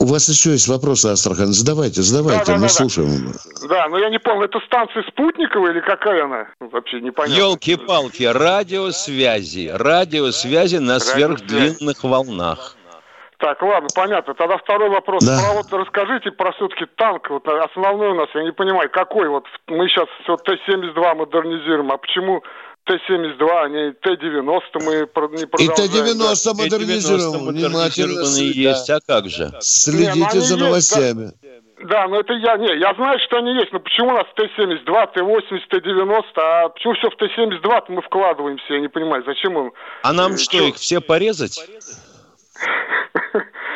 У 0.08 0.10
вас 0.10 0.30
еще 0.30 0.52
есть 0.52 0.70
вопросы, 0.70 1.08
Астрахань? 1.08 1.52
Задавайте, 1.52 2.02
задавайте, 2.02 2.46
да, 2.46 2.54
да, 2.54 2.56
мы 2.56 2.62
да, 2.62 2.70
слушаем. 2.70 3.34
Да. 3.60 3.68
да, 3.68 3.88
но 3.90 4.00
я 4.00 4.10
не 4.10 4.20
помню, 4.20 4.46
это 4.46 4.58
станция 4.66 5.04
спутниковая 5.04 5.74
или 5.74 5.82
какая 5.82 6.24
она? 6.24 6.48
Вообще 6.62 7.02
непонятно. 7.02 7.38
Елки-палки, 7.38 8.24
радиосвязи. 8.24 9.70
Радиосвязи 9.74 10.78
на 10.78 11.02
сверхдлинных 11.02 12.06
волнах. 12.06 12.78
Так, 13.40 13.62
ладно, 13.62 13.90
понятно. 13.94 14.34
Тогда 14.34 14.58
второй 14.58 14.90
вопрос. 14.90 15.26
Да. 15.26 15.40
Про 15.44 15.62
вот 15.62 15.74
расскажите 15.74 16.32
про 16.32 16.54
все-таки 16.54 16.86
танк. 16.96 17.30
Вот 17.30 17.46
основной 17.46 18.12
у 18.12 18.16
нас, 18.16 18.30
я 18.34 18.44
не 18.44 18.54
понимаю, 18.54 18.90
какой 18.90 19.28
вот 19.28 19.44
мы 19.68 19.90
сейчас 19.90 20.08
все 20.24 20.38
Т-72 20.38 21.16
модернизируем, 21.16 21.92
а 21.92 21.98
почему 21.98 22.44
Т-72, 22.88 23.50
а 23.50 23.70
не 23.70 23.92
Т-90 23.92 24.62
мы 24.86 24.96
не 25.38 25.46
продолжаем. 25.46 25.72
И 25.72 25.76
Т-90 25.76 26.54
модернизирован. 26.56 27.48
Внимательно 27.54 28.22
есть, 28.40 28.90
а 28.90 29.00
как 29.06 29.30
же? 29.30 29.52
Следите 29.60 30.20
не, 30.20 30.40
ну, 30.40 30.42
за 30.42 30.58
новостями. 30.58 31.24
Есть, 31.24 31.42
да. 31.42 31.48
Да, 31.84 32.08
но 32.08 32.20
это 32.20 32.34
я, 32.34 32.58
не, 32.58 32.80
я 32.80 32.94
знаю, 32.96 33.20
что 33.20 33.38
они 33.38 33.54
есть, 33.54 33.72
но 33.72 33.80
почему 33.80 34.10
у 34.10 34.14
нас 34.14 34.26
Т-72, 34.36 35.14
Т-80, 35.14 35.60
Т-90, 35.70 36.24
а 36.36 36.70
почему 36.70 36.94
все 36.96 37.10
в 37.10 37.16
Т-72 37.18 37.84
мы 37.90 38.02
вкладываемся, 38.02 38.74
я 38.74 38.80
не 38.80 38.88
понимаю, 38.88 39.24
зачем 39.26 39.56
он... 39.58 39.72
А 40.02 40.12
нам 40.12 40.34
э, 40.34 40.38
что, 40.38 40.58
их 40.58 40.76
все 40.76 41.02
порезать? 41.02 41.60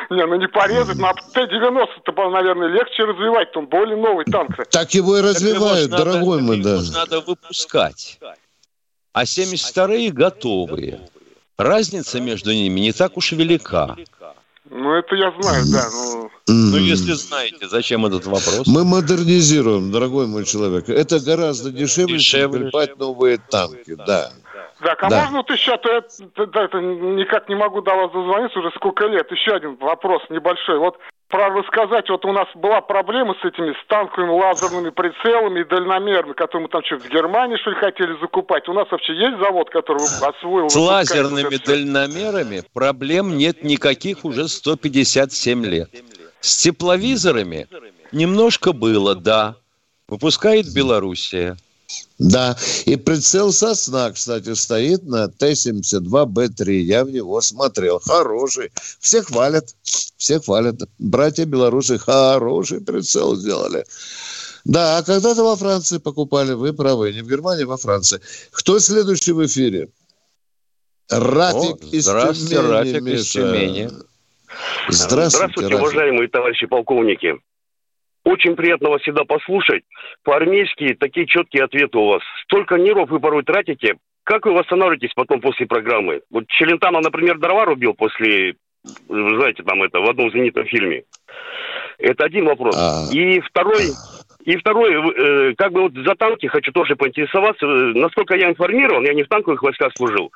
Не, 0.09 0.25
ну 0.25 0.35
не 0.35 0.47
порезать, 0.47 0.97
но 0.97 1.13
Т-90-то, 1.13 2.29
наверное, 2.31 2.67
легче 2.67 3.03
развивать, 3.03 3.55
он 3.55 3.67
более 3.67 3.95
новый 3.95 4.25
танк. 4.25 4.67
Так 4.69 4.93
его 4.93 5.17
и 5.17 5.21
развивают, 5.21 5.89
дорогой 5.89 6.41
мой, 6.41 6.61
да. 6.61 6.79
Надо 6.93 7.21
выпускать. 7.21 8.19
А 9.13 9.23
72-е 9.23 10.11
готовые. 10.11 11.01
Разница 11.57 12.19
между 12.21 12.51
ними 12.53 12.79
не 12.79 12.93
так 12.93 13.17
уж 13.17 13.33
велика. 13.33 13.97
Ну, 14.69 14.93
это 14.93 15.15
я 15.15 15.33
знаю, 15.41 15.65
да. 15.69 15.89
Ну, 15.91 16.29
ну 16.47 16.77
если 16.77 17.11
знаете, 17.11 17.67
зачем 17.67 18.05
этот 18.05 18.25
вопрос? 18.25 18.67
Мы 18.67 18.85
модернизируем, 18.85 19.91
дорогой 19.91 20.27
мой 20.27 20.45
человек. 20.45 20.87
Это 20.87 21.19
гораздо 21.19 21.71
дешевле, 21.71 22.17
дешевле. 22.17 22.59
чем 22.59 22.71
покупать 22.71 22.97
новые 22.97 23.37
танки, 23.37 23.95
да. 23.95 24.31
Так, 24.83 25.03
а 25.03 25.09
да. 25.09 25.21
можно 25.21 25.37
вот 25.37 25.49
еще, 25.51 25.77
то 25.77 25.91
я 25.91 26.01
да, 26.47 26.63
это 26.65 26.79
никак 26.79 27.47
не 27.49 27.55
могу 27.55 27.81
до 27.81 27.93
вас 27.93 28.11
дозвониться 28.11 28.59
уже 28.59 28.71
сколько 28.75 29.05
лет. 29.05 29.31
Еще 29.31 29.51
один 29.51 29.75
вопрос 29.75 30.23
небольшой. 30.29 30.79
Вот 30.79 30.97
про 31.27 31.49
рассказать, 31.49 32.09
вот 32.09 32.25
у 32.25 32.31
нас 32.31 32.47
была 32.55 32.81
проблема 32.81 33.35
с 33.41 33.45
этими 33.45 33.71
с 33.71 33.87
танковыми 33.87 34.31
лазерными 34.31 34.89
прицелами 34.89 35.61
и 35.61 35.63
дальномерами, 35.63 36.33
которые 36.33 36.63
мы 36.63 36.69
там 36.69 36.83
что, 36.83 36.97
в 36.97 37.09
Германии, 37.09 37.57
что 37.57 37.69
ли, 37.69 37.77
хотели 37.77 38.19
закупать. 38.19 38.67
У 38.67 38.73
нас 38.73 38.89
вообще 38.91 39.13
есть 39.13 39.37
завод, 39.39 39.69
который 39.69 40.03
освоил? 40.03 40.69
С 40.69 40.75
лазерными 40.75 41.63
дальномерами 41.63 42.63
проблем 42.73 43.37
нет 43.37 43.63
никаких 43.63 44.25
уже 44.25 44.47
157 44.47 45.65
лет. 45.65 45.89
С 46.39 46.57
тепловизорами 46.57 47.67
немножко 48.11 48.73
было, 48.73 49.15
да. 49.15 49.55
Выпускает 50.07 50.65
Белоруссия. 50.73 51.55
Да, 52.19 52.55
и 52.85 52.95
прицел 52.97 53.51
«Сосна», 53.51 54.11
кстати, 54.11 54.53
стоит 54.53 55.03
на 55.03 55.27
Т-72Б3. 55.27 56.71
Я 56.73 57.03
в 57.03 57.09
него 57.09 57.41
смотрел. 57.41 57.99
Хороший. 57.99 58.71
Все 58.99 59.23
хвалят. 59.23 59.73
Все 60.17 60.39
хвалят. 60.39 60.75
Братья 60.99 61.45
белорусы 61.45 61.97
хороший 61.97 62.79
прицел 62.79 63.35
сделали. 63.35 63.85
Да, 64.65 64.97
а 64.99 65.03
когда-то 65.03 65.43
во 65.43 65.55
Франции 65.55 65.97
покупали, 65.97 66.53
вы 66.53 66.73
правы, 66.73 67.11
не 67.11 67.21
в 67.21 67.27
Германии, 67.27 67.63
а 67.63 67.67
во 67.67 67.77
Франции. 67.77 68.21
Кто 68.51 68.77
следующий 68.79 69.31
в 69.31 69.43
эфире? 69.47 69.89
Рафик 71.09 71.83
О, 71.83 71.87
из 71.91 72.05
Тюмени. 72.05 72.71
Рафик 72.71 73.01
Миша. 73.01 73.17
из 73.17 73.31
Тюмени. 73.31 73.89
Здравствуйте, 74.89 75.37
Здравствуйте 75.37 75.75
уважаемые 75.75 76.27
товарищи 76.27 76.67
полковники. 76.67 77.35
Очень 78.23 78.55
приятно 78.55 78.89
вас 78.89 79.01
всегда 79.01 79.23
послушать. 79.23 79.83
По-армейски 80.23 80.93
такие 80.93 81.25
четкие 81.25 81.63
ответы 81.63 81.97
у 81.97 82.07
вас. 82.07 82.21
Столько 82.43 82.75
нервов 82.75 83.09
вы 83.09 83.19
порой 83.19 83.43
тратите. 83.43 83.95
Как 84.23 84.45
вы 84.45 84.53
восстанавливаетесь 84.53 85.13
потом 85.15 85.41
после 85.41 85.65
программы? 85.65 86.21
Вот 86.29 86.47
Челентано, 86.47 86.99
например, 87.01 87.39
дрова 87.39 87.65
рубил 87.65 87.95
после, 87.95 88.55
знаете, 89.07 89.63
там 89.63 89.81
это, 89.81 89.99
в 89.99 90.09
одном 90.09 90.29
знаменитом 90.29 90.65
фильме. 90.65 91.03
Это 91.97 92.25
один 92.25 92.45
вопрос. 92.45 92.75
А... 92.77 93.11
И 93.11 93.39
второй, 93.39 93.87
И 94.45 94.57
второе, 94.57 95.01
э, 95.01 95.53
как 95.55 95.71
бы 95.71 95.83
вот 95.83 95.93
за 95.93 96.15
танки 96.15 96.47
хочу 96.47 96.71
тоже 96.71 96.95
поинтересоваться. 96.95 97.65
Насколько 97.65 98.35
я 98.35 98.49
информирован, 98.49 99.05
я 99.05 99.13
не 99.13 99.23
в 99.23 99.27
танковых 99.27 99.61
войсках 99.61 99.91
служил. 99.95 100.31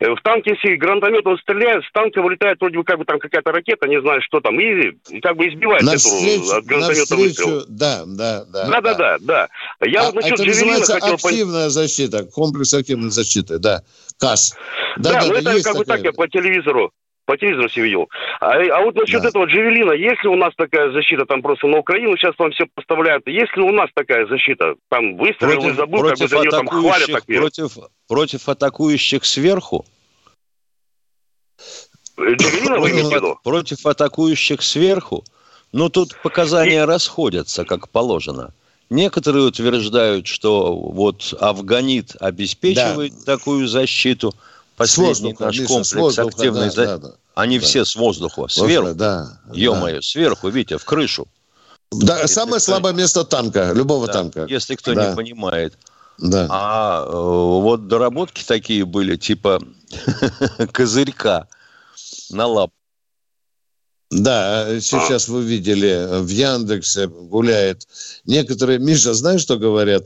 Э, 0.00 0.14
в 0.14 0.20
танке, 0.22 0.56
если 0.56 0.76
гранатометом 0.76 1.38
стреляет, 1.38 1.84
с 1.84 1.92
танка 1.92 2.22
вылетает 2.22 2.60
вроде 2.60 2.78
бы 2.78 2.84
как 2.84 2.98
бы 2.98 3.04
там 3.04 3.18
какая-то 3.18 3.50
ракета, 3.52 3.86
не 3.88 4.00
знаю, 4.00 4.22
что 4.22 4.40
там, 4.40 4.58
и 4.60 4.92
как 5.20 5.36
бы 5.36 5.48
избивает 5.48 5.82
на 5.82 5.90
эту 5.90 5.98
встречу, 5.98 6.52
от 6.52 6.64
гранатомета 6.64 7.16
выстрел. 7.16 7.64
Да, 7.68 8.02
да, 8.06 8.44
да. 8.44 8.68
Да, 8.68 8.80
да, 8.80 8.94
да, 8.94 9.18
да. 9.20 9.48
Я 9.84 10.02
а, 10.02 10.04
вот 10.06 10.14
насчет 10.16 10.34
это 10.34 10.46
называется 10.46 11.00
хотел... 11.00 11.14
активная 11.14 11.68
защита, 11.68 12.24
комплекс 12.24 12.72
активной 12.74 13.10
защиты, 13.10 13.58
да, 13.58 13.82
КАС. 14.18 14.56
Да, 14.96 15.12
да, 15.12 15.20
да 15.20 15.26
ну 15.26 15.34
это 15.34 15.44
как 15.44 15.62
такая. 15.62 15.74
бы 15.74 15.84
так 15.84 16.04
я 16.04 16.12
по 16.12 16.28
телевизору 16.28 16.92
по 17.24 17.36
телевизору 17.36 17.68
все 17.68 17.82
видел. 17.82 18.08
А, 18.40 18.54
а 18.54 18.82
вот 18.82 18.94
насчет 18.96 19.22
да. 19.22 19.28
этого 19.28 19.44
Джавелина, 19.44 19.92
есть 19.92 20.22
ли 20.22 20.28
у 20.28 20.36
нас 20.36 20.52
такая 20.56 20.90
защита, 20.92 21.26
там 21.26 21.42
просто 21.42 21.66
на 21.66 21.78
Украину 21.78 22.16
сейчас 22.16 22.34
там 22.36 22.50
все 22.50 22.66
поставляют, 22.74 23.26
есть 23.28 23.56
ли 23.56 23.62
у 23.62 23.70
нас 23.70 23.88
такая 23.94 24.26
защита? 24.26 24.74
Там 24.88 25.16
выстрелил 25.16 25.60
против, 25.60 25.76
забыл, 25.76 26.00
против 26.00 26.18
как 26.18 26.20
бы 26.20 26.28
за 26.28 26.38
нее 26.40 26.50
там 26.50 26.68
хвалят. 26.68 27.12
Так 27.12 27.26
против, 27.26 27.78
против 28.08 28.48
атакующих 28.48 29.24
сверху? 29.24 29.84
Джавелина 32.18 32.78
вы 32.78 32.90
имеете 32.90 33.36
Против 33.44 33.86
атакующих 33.86 34.62
сверху? 34.62 35.24
Ну, 35.72 35.88
тут 35.88 36.16
показания 36.22 36.82
И... 36.82 36.86
расходятся, 36.86 37.64
как 37.64 37.88
положено. 37.90 38.52
Некоторые 38.90 39.44
утверждают, 39.44 40.26
что 40.26 40.74
вот 40.74 41.32
Афганит 41.40 42.16
обеспечивает 42.18 43.12
да. 43.24 43.36
такую 43.36 43.68
защиту– 43.68 44.34
последний 44.80 45.32
воздуха, 45.32 45.44
наш 45.44 45.58
Миша, 45.58 45.68
комплекс 45.68 45.92
воздуха, 45.94 46.28
активной 46.28 46.70
да, 46.70 46.86
да, 46.86 46.98
да, 46.98 47.14
Они 47.34 47.58
да. 47.58 47.66
все 47.66 47.84
с 47.84 47.94
воздуха, 47.94 48.48
сверху. 48.48 48.94
Да, 48.94 49.40
Ё-моё, 49.52 49.96
да. 49.96 50.02
сверху, 50.02 50.48
видите, 50.48 50.78
в 50.78 50.84
крышу. 50.84 51.28
Да, 51.92 52.20
если 52.20 52.34
самое 52.34 52.60
кто... 52.60 52.72
слабое 52.72 52.92
место 52.92 53.24
танка, 53.24 53.72
любого 53.74 54.06
да, 54.06 54.12
танка. 54.14 54.46
Если 54.48 54.76
кто 54.76 54.94
да. 54.94 55.10
не 55.10 55.16
понимает. 55.16 55.76
Да. 56.18 56.46
А 56.50 57.04
э, 57.06 57.10
вот 57.12 57.88
доработки 57.88 58.44
такие 58.44 58.84
были, 58.84 59.16
типа 59.16 59.60
козырька 60.72 61.46
на 62.30 62.46
лап 62.46 62.70
да, 64.10 64.80
сейчас 64.80 65.28
вы 65.28 65.44
видели, 65.44 66.20
в 66.20 66.28
Яндексе 66.28 67.06
гуляет. 67.06 67.86
Некоторые, 68.26 68.80
Миша, 68.80 69.14
знаешь, 69.14 69.40
что 69.40 69.56
говорят? 69.56 70.04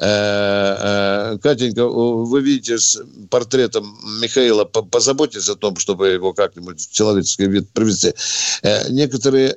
Э, 0.00 1.34
э, 1.34 1.38
Катенька, 1.38 1.86
вы 1.86 2.40
видите 2.40 2.78
с 2.78 3.00
портретом 3.30 3.96
Михаила, 4.20 4.64
позаботьтесь 4.64 5.48
о 5.48 5.54
том, 5.54 5.76
чтобы 5.76 6.08
его 6.08 6.32
как-нибудь 6.32 6.80
в 6.80 6.92
человеческий 6.92 7.46
вид 7.46 7.70
привести. 7.70 8.14
Э, 8.62 8.90
некоторые 8.90 9.56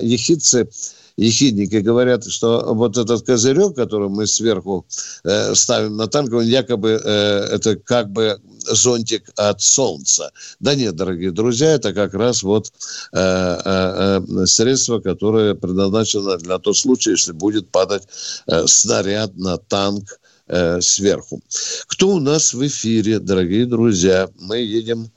ехидцы 0.00 0.68
ехидники 1.16 1.76
говорят, 1.76 2.24
что 2.24 2.74
вот 2.74 2.96
этот 2.96 3.24
козырек, 3.24 3.74
который 3.74 4.08
мы 4.08 4.26
сверху 4.26 4.86
э, 5.24 5.54
ставим 5.54 5.96
на 5.96 6.06
танк, 6.06 6.32
он 6.32 6.44
якобы 6.44 7.00
э, 7.02 7.08
это 7.52 7.76
как 7.76 8.10
бы 8.10 8.40
зонтик 8.64 9.30
от 9.36 9.60
солнца. 9.60 10.30
Да 10.60 10.74
нет, 10.74 10.96
дорогие 10.96 11.30
друзья, 11.30 11.72
это 11.72 11.92
как 11.92 12.14
раз 12.14 12.42
вот 12.42 12.72
э, 13.12 13.18
э, 13.18 14.20
э 14.28 14.46
средство, 14.46 15.00
которое 15.00 15.54
предназначено 15.54 16.36
для 16.38 16.58
того 16.58 16.74
случая, 16.74 17.12
если 17.12 17.32
будет 17.32 17.70
падать 17.70 18.04
э, 18.46 18.66
снаряд 18.66 19.36
на 19.36 19.58
танк 19.58 20.20
э, 20.48 20.80
сверху. 20.80 21.40
Кто 21.86 22.08
у 22.10 22.20
нас 22.20 22.54
в 22.54 22.66
эфире, 22.66 23.18
дорогие 23.18 23.66
друзья? 23.66 24.28
Мы 24.38 24.58
едем 24.58 25.10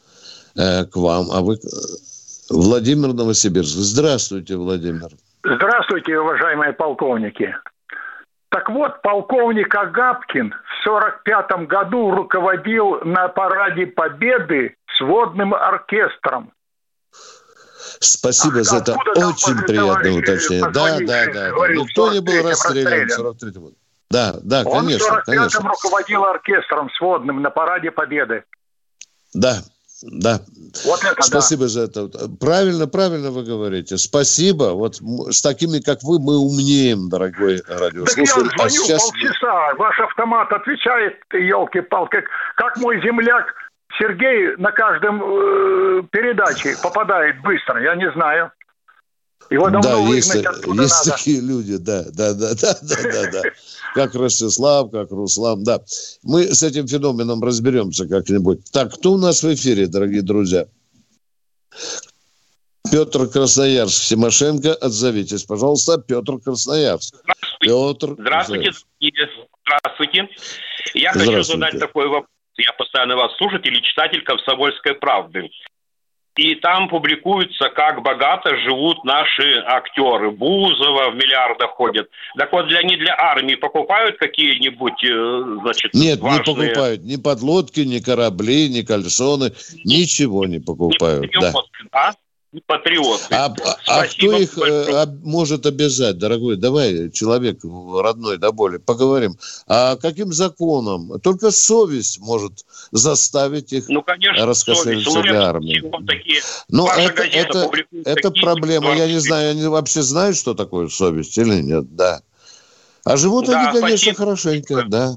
э, 0.55 0.85
к 0.85 0.95
вам, 0.95 1.31
а 1.31 1.41
вы... 1.41 1.59
Владимир 2.49 3.13
Новосибирск. 3.13 3.75
Здравствуйте, 3.75 4.55
Владимир. 4.55 5.09
Здравствуйте, 5.45 6.19
уважаемые 6.19 6.73
полковники. 6.73 7.55
Так 8.49 8.69
вот, 8.69 9.01
полковник 9.03 9.73
Агапкин 9.75 10.51
в 10.51 10.87
1945 10.87 11.67
году 11.67 12.11
руководил 12.11 13.01
на 13.03 13.27
параде 13.27 13.85
Победы 13.85 14.75
сводным 14.97 15.53
оркестром. 15.53 16.51
Спасибо 17.99 18.61
а 18.61 18.63
за 18.63 18.77
это. 18.77 18.93
Очень 18.93 19.61
приятное 19.67 20.13
уточнение. 20.13 20.71
Да, 20.71 20.97
да, 20.99 21.25
да. 21.31 21.49
Говорил, 21.51 21.83
Никто 21.83 22.11
не 22.11 22.21
был 22.21 22.49
расстрелян 22.49 23.07
в 23.07 23.11
43 23.11 23.51
году. 23.51 23.75
Да, 24.09 24.35
да, 24.41 24.63
Он 24.65 24.85
конечно, 24.85 25.13
Он 25.13 25.21
в 25.21 25.29
45-м 25.29 25.67
руководил 25.67 26.23
оркестром 26.25 26.89
сводным 26.97 27.41
на 27.43 27.51
параде 27.51 27.91
Победы. 27.91 28.43
Да, 29.33 29.57
да. 30.11 30.39
Вот 30.85 31.03
это 31.03 31.21
Спасибо 31.21 31.63
да. 31.63 31.67
за 31.67 31.81
это. 31.83 32.09
Правильно, 32.39 32.87
правильно 32.87 33.31
вы 33.31 33.43
говорите. 33.43 33.97
Спасибо. 33.97 34.73
Вот 34.73 34.95
с 34.95 35.41
такими, 35.41 35.79
как 35.79 36.03
вы, 36.03 36.19
мы 36.19 36.37
умнеем, 36.37 37.09
дорогой 37.09 37.61
радиослушатель. 37.67 38.05
Так 38.15 38.17
я 38.17 38.33
а 38.33 38.35
звоню 38.35 38.65
а 38.65 38.69
сейчас... 38.69 39.01
полчаса, 39.03 39.73
ваш 39.75 39.99
автомат 39.99 40.51
отвечает, 40.51 41.15
елки-палки, 41.33 42.17
как, 42.17 42.25
как 42.55 42.77
мой 42.77 43.01
земляк 43.01 43.53
Сергей 43.97 44.55
на 44.57 44.71
каждом 44.71 45.21
э, 45.23 46.03
передаче 46.11 46.75
попадает 46.83 47.41
быстро, 47.41 47.81
я 47.81 47.95
не 47.95 48.11
знаю. 48.11 48.51
Его 49.49 49.69
давно 49.69 49.81
да, 49.81 49.97
есть, 50.15 50.33
есть 50.33 50.45
надо. 50.45 51.11
такие 51.11 51.39
люди, 51.39 51.77
да, 51.77 52.03
да, 52.11 52.33
да, 52.33 52.53
да, 52.55 52.77
да, 52.81 53.03
да, 53.03 53.31
да. 53.31 53.41
Как 53.93 54.15
Ростислав, 54.15 54.91
как 54.91 55.11
Руслан, 55.11 55.63
да. 55.63 55.81
Мы 56.23 56.53
с 56.53 56.63
этим 56.63 56.87
феноменом 56.87 57.43
разберемся 57.43 58.07
как-нибудь. 58.07 58.59
Так, 58.71 58.93
кто 58.93 59.13
у 59.13 59.17
нас 59.17 59.43
в 59.43 59.53
эфире, 59.53 59.87
дорогие 59.87 60.21
друзья? 60.21 60.67
Петр 62.91 63.27
Красноярск, 63.27 64.03
Симошенко, 64.03 64.73
отзовитесь, 64.73 65.43
пожалуйста. 65.43 65.97
Петр 65.97 66.39
Красноярск. 66.39 67.15
Здравствуйте. 67.23 67.59
Петр 67.59 68.15
Здравствуйте. 68.19 68.71
Здравствуйте. 69.65 70.29
Я 70.93 71.11
хочу 71.11 71.43
задать 71.43 71.79
такой 71.79 72.07
вопрос. 72.07 72.29
Я 72.57 72.71
постоянно 72.73 73.17
вас 73.17 73.35
слушатель 73.37 73.77
и 73.77 73.83
читатель 73.83 74.23
«Комсомольской 74.23 74.95
правды». 74.95 75.49
И 76.35 76.55
там 76.55 76.89
публикуется, 76.89 77.69
как 77.69 78.01
богато 78.01 78.57
живут 78.57 79.05
наши 79.05 79.63
актеры. 79.65 80.31
Бузова 80.31 81.11
в 81.11 81.15
миллиардах 81.15 81.71
ходят. 81.71 82.09
Так 82.37 82.51
вот, 82.51 82.67
для, 82.67 82.79
они 82.79 82.97
для 82.97 83.15
армии 83.17 83.55
покупают 83.55 84.17
какие-нибудь, 84.17 85.01
э, 85.03 85.59
значит, 85.61 85.93
Нет, 85.93 86.19
важные... 86.19 86.39
не 86.39 86.43
покупают. 86.43 87.03
Ни 87.03 87.15
подлодки, 87.15 87.79
ни 87.81 87.99
корабли, 87.99 88.67
ни 88.67 88.81
кальсоны. 88.81 89.53
Ничего 89.85 90.45
не 90.45 90.59
покупают. 90.59 91.33
Не 91.33 91.39
да. 91.39 91.53
а? 91.93 92.11
Патриоты. 92.61 93.33
А, 93.33 93.53
а 93.87 94.07
кто 94.07 94.37
их 94.37 94.57
э, 94.57 95.05
может 95.23 95.65
обязать, 95.65 96.17
дорогой? 96.17 96.57
Давай, 96.57 97.09
человек 97.11 97.59
родной 97.63 98.37
до 98.37 98.51
боли, 98.51 98.77
поговорим. 98.77 99.37
А 99.67 99.95
каким 99.95 100.33
законом? 100.33 101.19
Только 101.21 101.51
совесть 101.51 102.19
может 102.19 102.65
заставить 102.91 103.73
их 103.73 103.89
ну, 103.89 104.01
конечно, 104.01 104.45
раскошелиться 104.45 105.21
для 105.21 105.43
армии. 105.43 105.83
Но 106.69 106.91
это, 106.91 107.23
это, 107.23 107.69
это 108.05 108.31
проблема. 108.31 108.95
Я 108.95 109.07
не 109.07 109.19
знаю, 109.19 109.51
они 109.51 109.67
вообще 109.67 110.01
знают, 110.01 110.37
что 110.37 110.53
такое 110.53 110.87
совесть 110.87 111.37
или 111.37 111.61
нет, 111.61 111.95
да. 111.95 112.21
А 113.03 113.17
живут 113.17 113.45
да, 113.45 113.69
они, 113.69 113.79
конечно, 113.79 113.97
спасибо. 113.97 114.17
хорошенько, 114.17 114.75
да. 114.87 115.09
Да, 115.09 115.15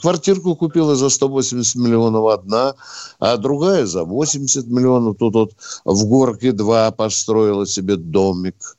квартирку 0.00 0.56
купила 0.56 0.96
за 0.96 1.08
180 1.08 1.76
миллионов 1.76 2.26
одна, 2.26 2.74
а 3.18 3.36
другая 3.36 3.86
за 3.86 4.04
80 4.04 4.66
миллионов. 4.66 5.16
Тут 5.18 5.34
вот 5.34 5.52
в 5.84 6.04
Горке 6.06 6.52
2 6.52 6.90
построила 6.92 7.66
себе 7.66 7.96
домик. 7.96 8.76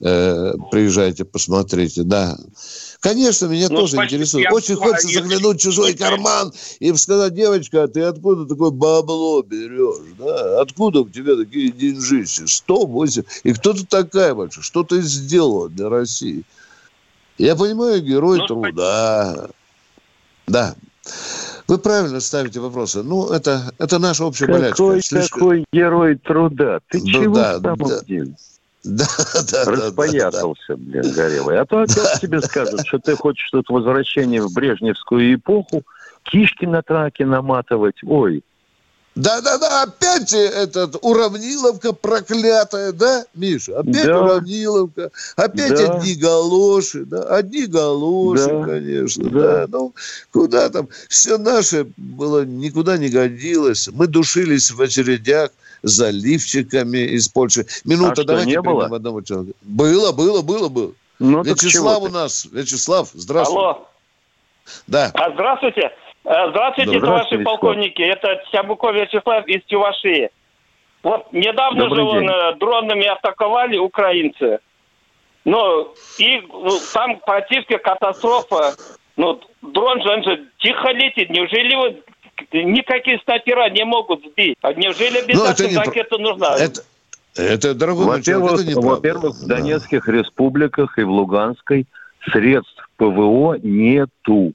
Э, 0.00 0.52
приезжайте, 0.70 1.24
посмотрите, 1.24 2.02
да. 2.02 2.36
Конечно, 3.00 3.46
меня 3.46 3.68
ну, 3.70 3.80
тоже 3.80 3.96
интересует. 3.96 4.52
Очень 4.52 4.76
хочется 4.76 5.08
заглянуть 5.08 5.58
в 5.58 5.62
чужой 5.62 5.94
карман 5.94 6.52
и 6.80 6.92
сказать, 6.94 7.34
девочка, 7.34 7.84
а 7.84 7.88
ты 7.88 8.02
откуда 8.02 8.44
такое 8.44 8.70
бабло 8.70 9.42
берешь? 9.42 10.14
Да? 10.18 10.60
Откуда 10.60 11.00
у 11.00 11.08
тебя 11.08 11.36
такие 11.36 11.70
деньжищи? 11.70 12.44
108. 12.46 13.22
И 13.44 13.52
кто 13.52 13.72
ты 13.72 13.86
такая 13.86 14.34
вообще? 14.34 14.62
Что 14.62 14.82
ты 14.82 15.00
сделала 15.00 15.68
для 15.68 15.88
России? 15.88 16.44
Я 17.38 17.56
понимаю, 17.56 18.02
герой 18.02 18.38
ну, 18.38 18.46
труда. 18.46 19.48
Да. 20.46 20.74
Вы 21.66 21.78
правильно 21.78 22.20
ставите 22.20 22.60
вопросы. 22.60 23.02
Ну, 23.02 23.28
это, 23.30 23.72
это 23.78 23.98
наша 23.98 24.24
общая 24.24 24.46
какой, 24.46 24.60
болячка. 24.60 24.76
Какой 24.76 25.02
Слишком... 25.02 25.40
такой 25.40 25.64
герой 25.72 26.16
труда? 26.16 26.80
Ты 26.88 26.98
ну, 27.00 27.06
чего 27.06 27.34
да, 27.34 27.58
в 27.58 27.62
самом 27.62 27.88
да. 27.88 28.00
деле? 28.04 28.34
Да, 28.84 29.06
да, 29.50 29.64
Распоясался, 29.64 30.62
да, 30.68 30.74
да. 30.76 31.00
блин, 31.00 31.14
Горелый. 31.14 31.58
А 31.58 31.64
то 31.64 31.78
опять 31.78 32.20
тебе 32.20 32.42
скажут, 32.42 32.86
что 32.86 32.98
ты 32.98 33.16
хочешь 33.16 33.48
тут 33.50 33.70
возвращение 33.70 34.42
в 34.42 34.52
брежневскую 34.52 35.34
эпоху, 35.34 35.82
кишки 36.22 36.66
на 36.66 36.82
траке 36.82 37.24
наматывать. 37.24 37.96
Ой, 38.04 38.42
да-да-да, 39.14 39.82
опять 39.82 40.32
этот 40.32 40.96
Уравниловка 41.00 41.92
проклятая, 41.92 42.92
да, 42.92 43.24
Миша? 43.34 43.78
Опять 43.78 44.06
да. 44.06 44.20
Уравниловка, 44.20 45.10
опять 45.36 45.74
да. 45.74 45.94
одни 45.94 46.14
галоши, 46.14 47.04
да, 47.04 47.22
одни 47.36 47.66
галоши, 47.66 48.46
да. 48.46 48.64
конечно, 48.64 49.30
да. 49.30 49.66
да. 49.66 49.78
Ну, 49.78 49.94
куда 50.32 50.68
там, 50.68 50.88
все 51.08 51.38
наше 51.38 51.86
было, 51.96 52.44
никуда 52.44 52.96
не 52.96 53.08
годилось. 53.08 53.88
Мы 53.92 54.08
душились 54.08 54.72
в 54.72 54.82
очередях 54.82 55.50
за 55.84 56.10
лифчиками 56.10 56.98
из 56.98 57.28
Польши. 57.28 57.66
Минута, 57.84 58.22
а 58.22 58.24
давайте 58.24 58.50
не 58.50 58.60
было? 58.60 58.86
одного 58.86 59.22
человека. 59.22 59.56
Было, 59.62 60.10
было, 60.10 60.42
было, 60.42 60.68
было. 60.68 60.92
Ну, 61.20 61.42
Вячеслав 61.44 62.02
у 62.02 62.08
нас. 62.08 62.46
Вячеслав, 62.50 63.10
здравствуй. 63.14 63.58
Алло. 63.58 63.88
Да. 64.86 65.10
А, 65.14 65.32
здравствуйте. 65.32 65.92
А, 66.24 66.50
здравствуйте, 66.50 67.00
товарищи 67.00 67.42
полковники. 67.42 68.02
Это 68.02 68.42
Тябуков 68.50 68.94
Вячеслав 68.94 69.46
из 69.46 69.62
Чувашии. 69.66 70.30
Вот 71.02 71.30
недавно 71.32 71.84
Добрый 71.84 71.96
же 71.96 72.18
он, 72.18 72.30
э, 72.30 72.54
дронами 72.56 73.06
атаковали 73.06 73.76
украинцы. 73.76 74.58
Ну, 75.44 75.92
и 76.18 76.40
ну, 76.40 76.70
там 76.94 77.20
практически 77.20 77.76
катастрофа. 77.76 78.74
Ну, 79.16 79.38
дрон 79.60 80.02
же, 80.02 80.08
он 80.08 80.24
же 80.24 80.46
тихо 80.58 80.92
летит. 80.92 81.28
Неужели 81.28 81.74
вот 81.76 81.96
никакие 82.52 83.20
снайпера 83.22 83.68
не 83.68 83.84
могут 83.84 84.24
сбить? 84.24 84.56
А 84.62 84.72
неужели 84.72 85.18
обязательно 85.18 85.80
ну, 85.80 85.80
ракета 85.80 86.16
не... 86.16 86.24
нужна? 86.24 86.56
Это... 86.56 86.80
Это, 87.36 87.74
дорогой 87.74 88.06
во-первых, 88.06 88.60
во-первых, 88.76 89.34
в 89.34 89.48
Донецких 89.48 90.06
да. 90.06 90.12
республиках 90.12 90.98
и 90.98 91.02
в 91.02 91.10
Луганской 91.10 91.84
средств 92.30 92.88
ПВО 92.96 93.56
нету 93.60 94.52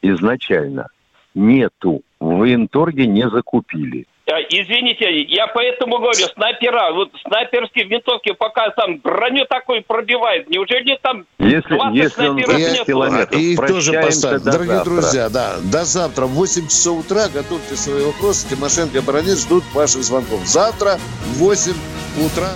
изначально. 0.00 0.88
Нету. 1.34 2.02
В 2.20 2.38
военторге 2.38 3.06
не 3.06 3.28
закупили. 3.28 4.06
А, 4.26 4.40
извините, 4.48 5.20
я 5.22 5.46
поэтому 5.48 5.98
говорю, 5.98 6.26
снайпера, 6.34 6.92
вот 6.94 7.10
снайперские 7.26 7.84
винтовки 7.84 8.32
пока 8.32 8.70
там 8.70 8.98
броню 8.98 9.44
такой 9.44 9.82
пробивает, 9.82 10.48
неужели 10.48 10.98
там 11.02 11.26
если, 11.38 11.76
20 11.76 11.94
если 11.94 12.08
снайперов 12.08 12.58
нет? 12.58 12.86
Километров, 12.86 13.38
и 13.38 13.52
их 13.52 13.66
тоже 13.66 13.92
поставят. 13.92 14.42
Дорогие 14.42 14.76
завтра. 14.76 14.90
друзья, 14.90 15.28
да, 15.28 15.56
до 15.70 15.84
завтра 15.84 16.24
в 16.24 16.30
8 16.30 16.68
часов 16.68 17.04
утра 17.04 17.28
готовьте 17.28 17.76
свои 17.76 18.02
вопросы. 18.02 18.48
Тимошенко 18.48 18.96
и 18.96 19.00
Бронец 19.02 19.44
ждут 19.44 19.62
ваших 19.74 20.02
звонков. 20.02 20.40
Завтра 20.46 20.96
в 20.96 21.38
8 21.40 21.72
утра. 22.24 22.48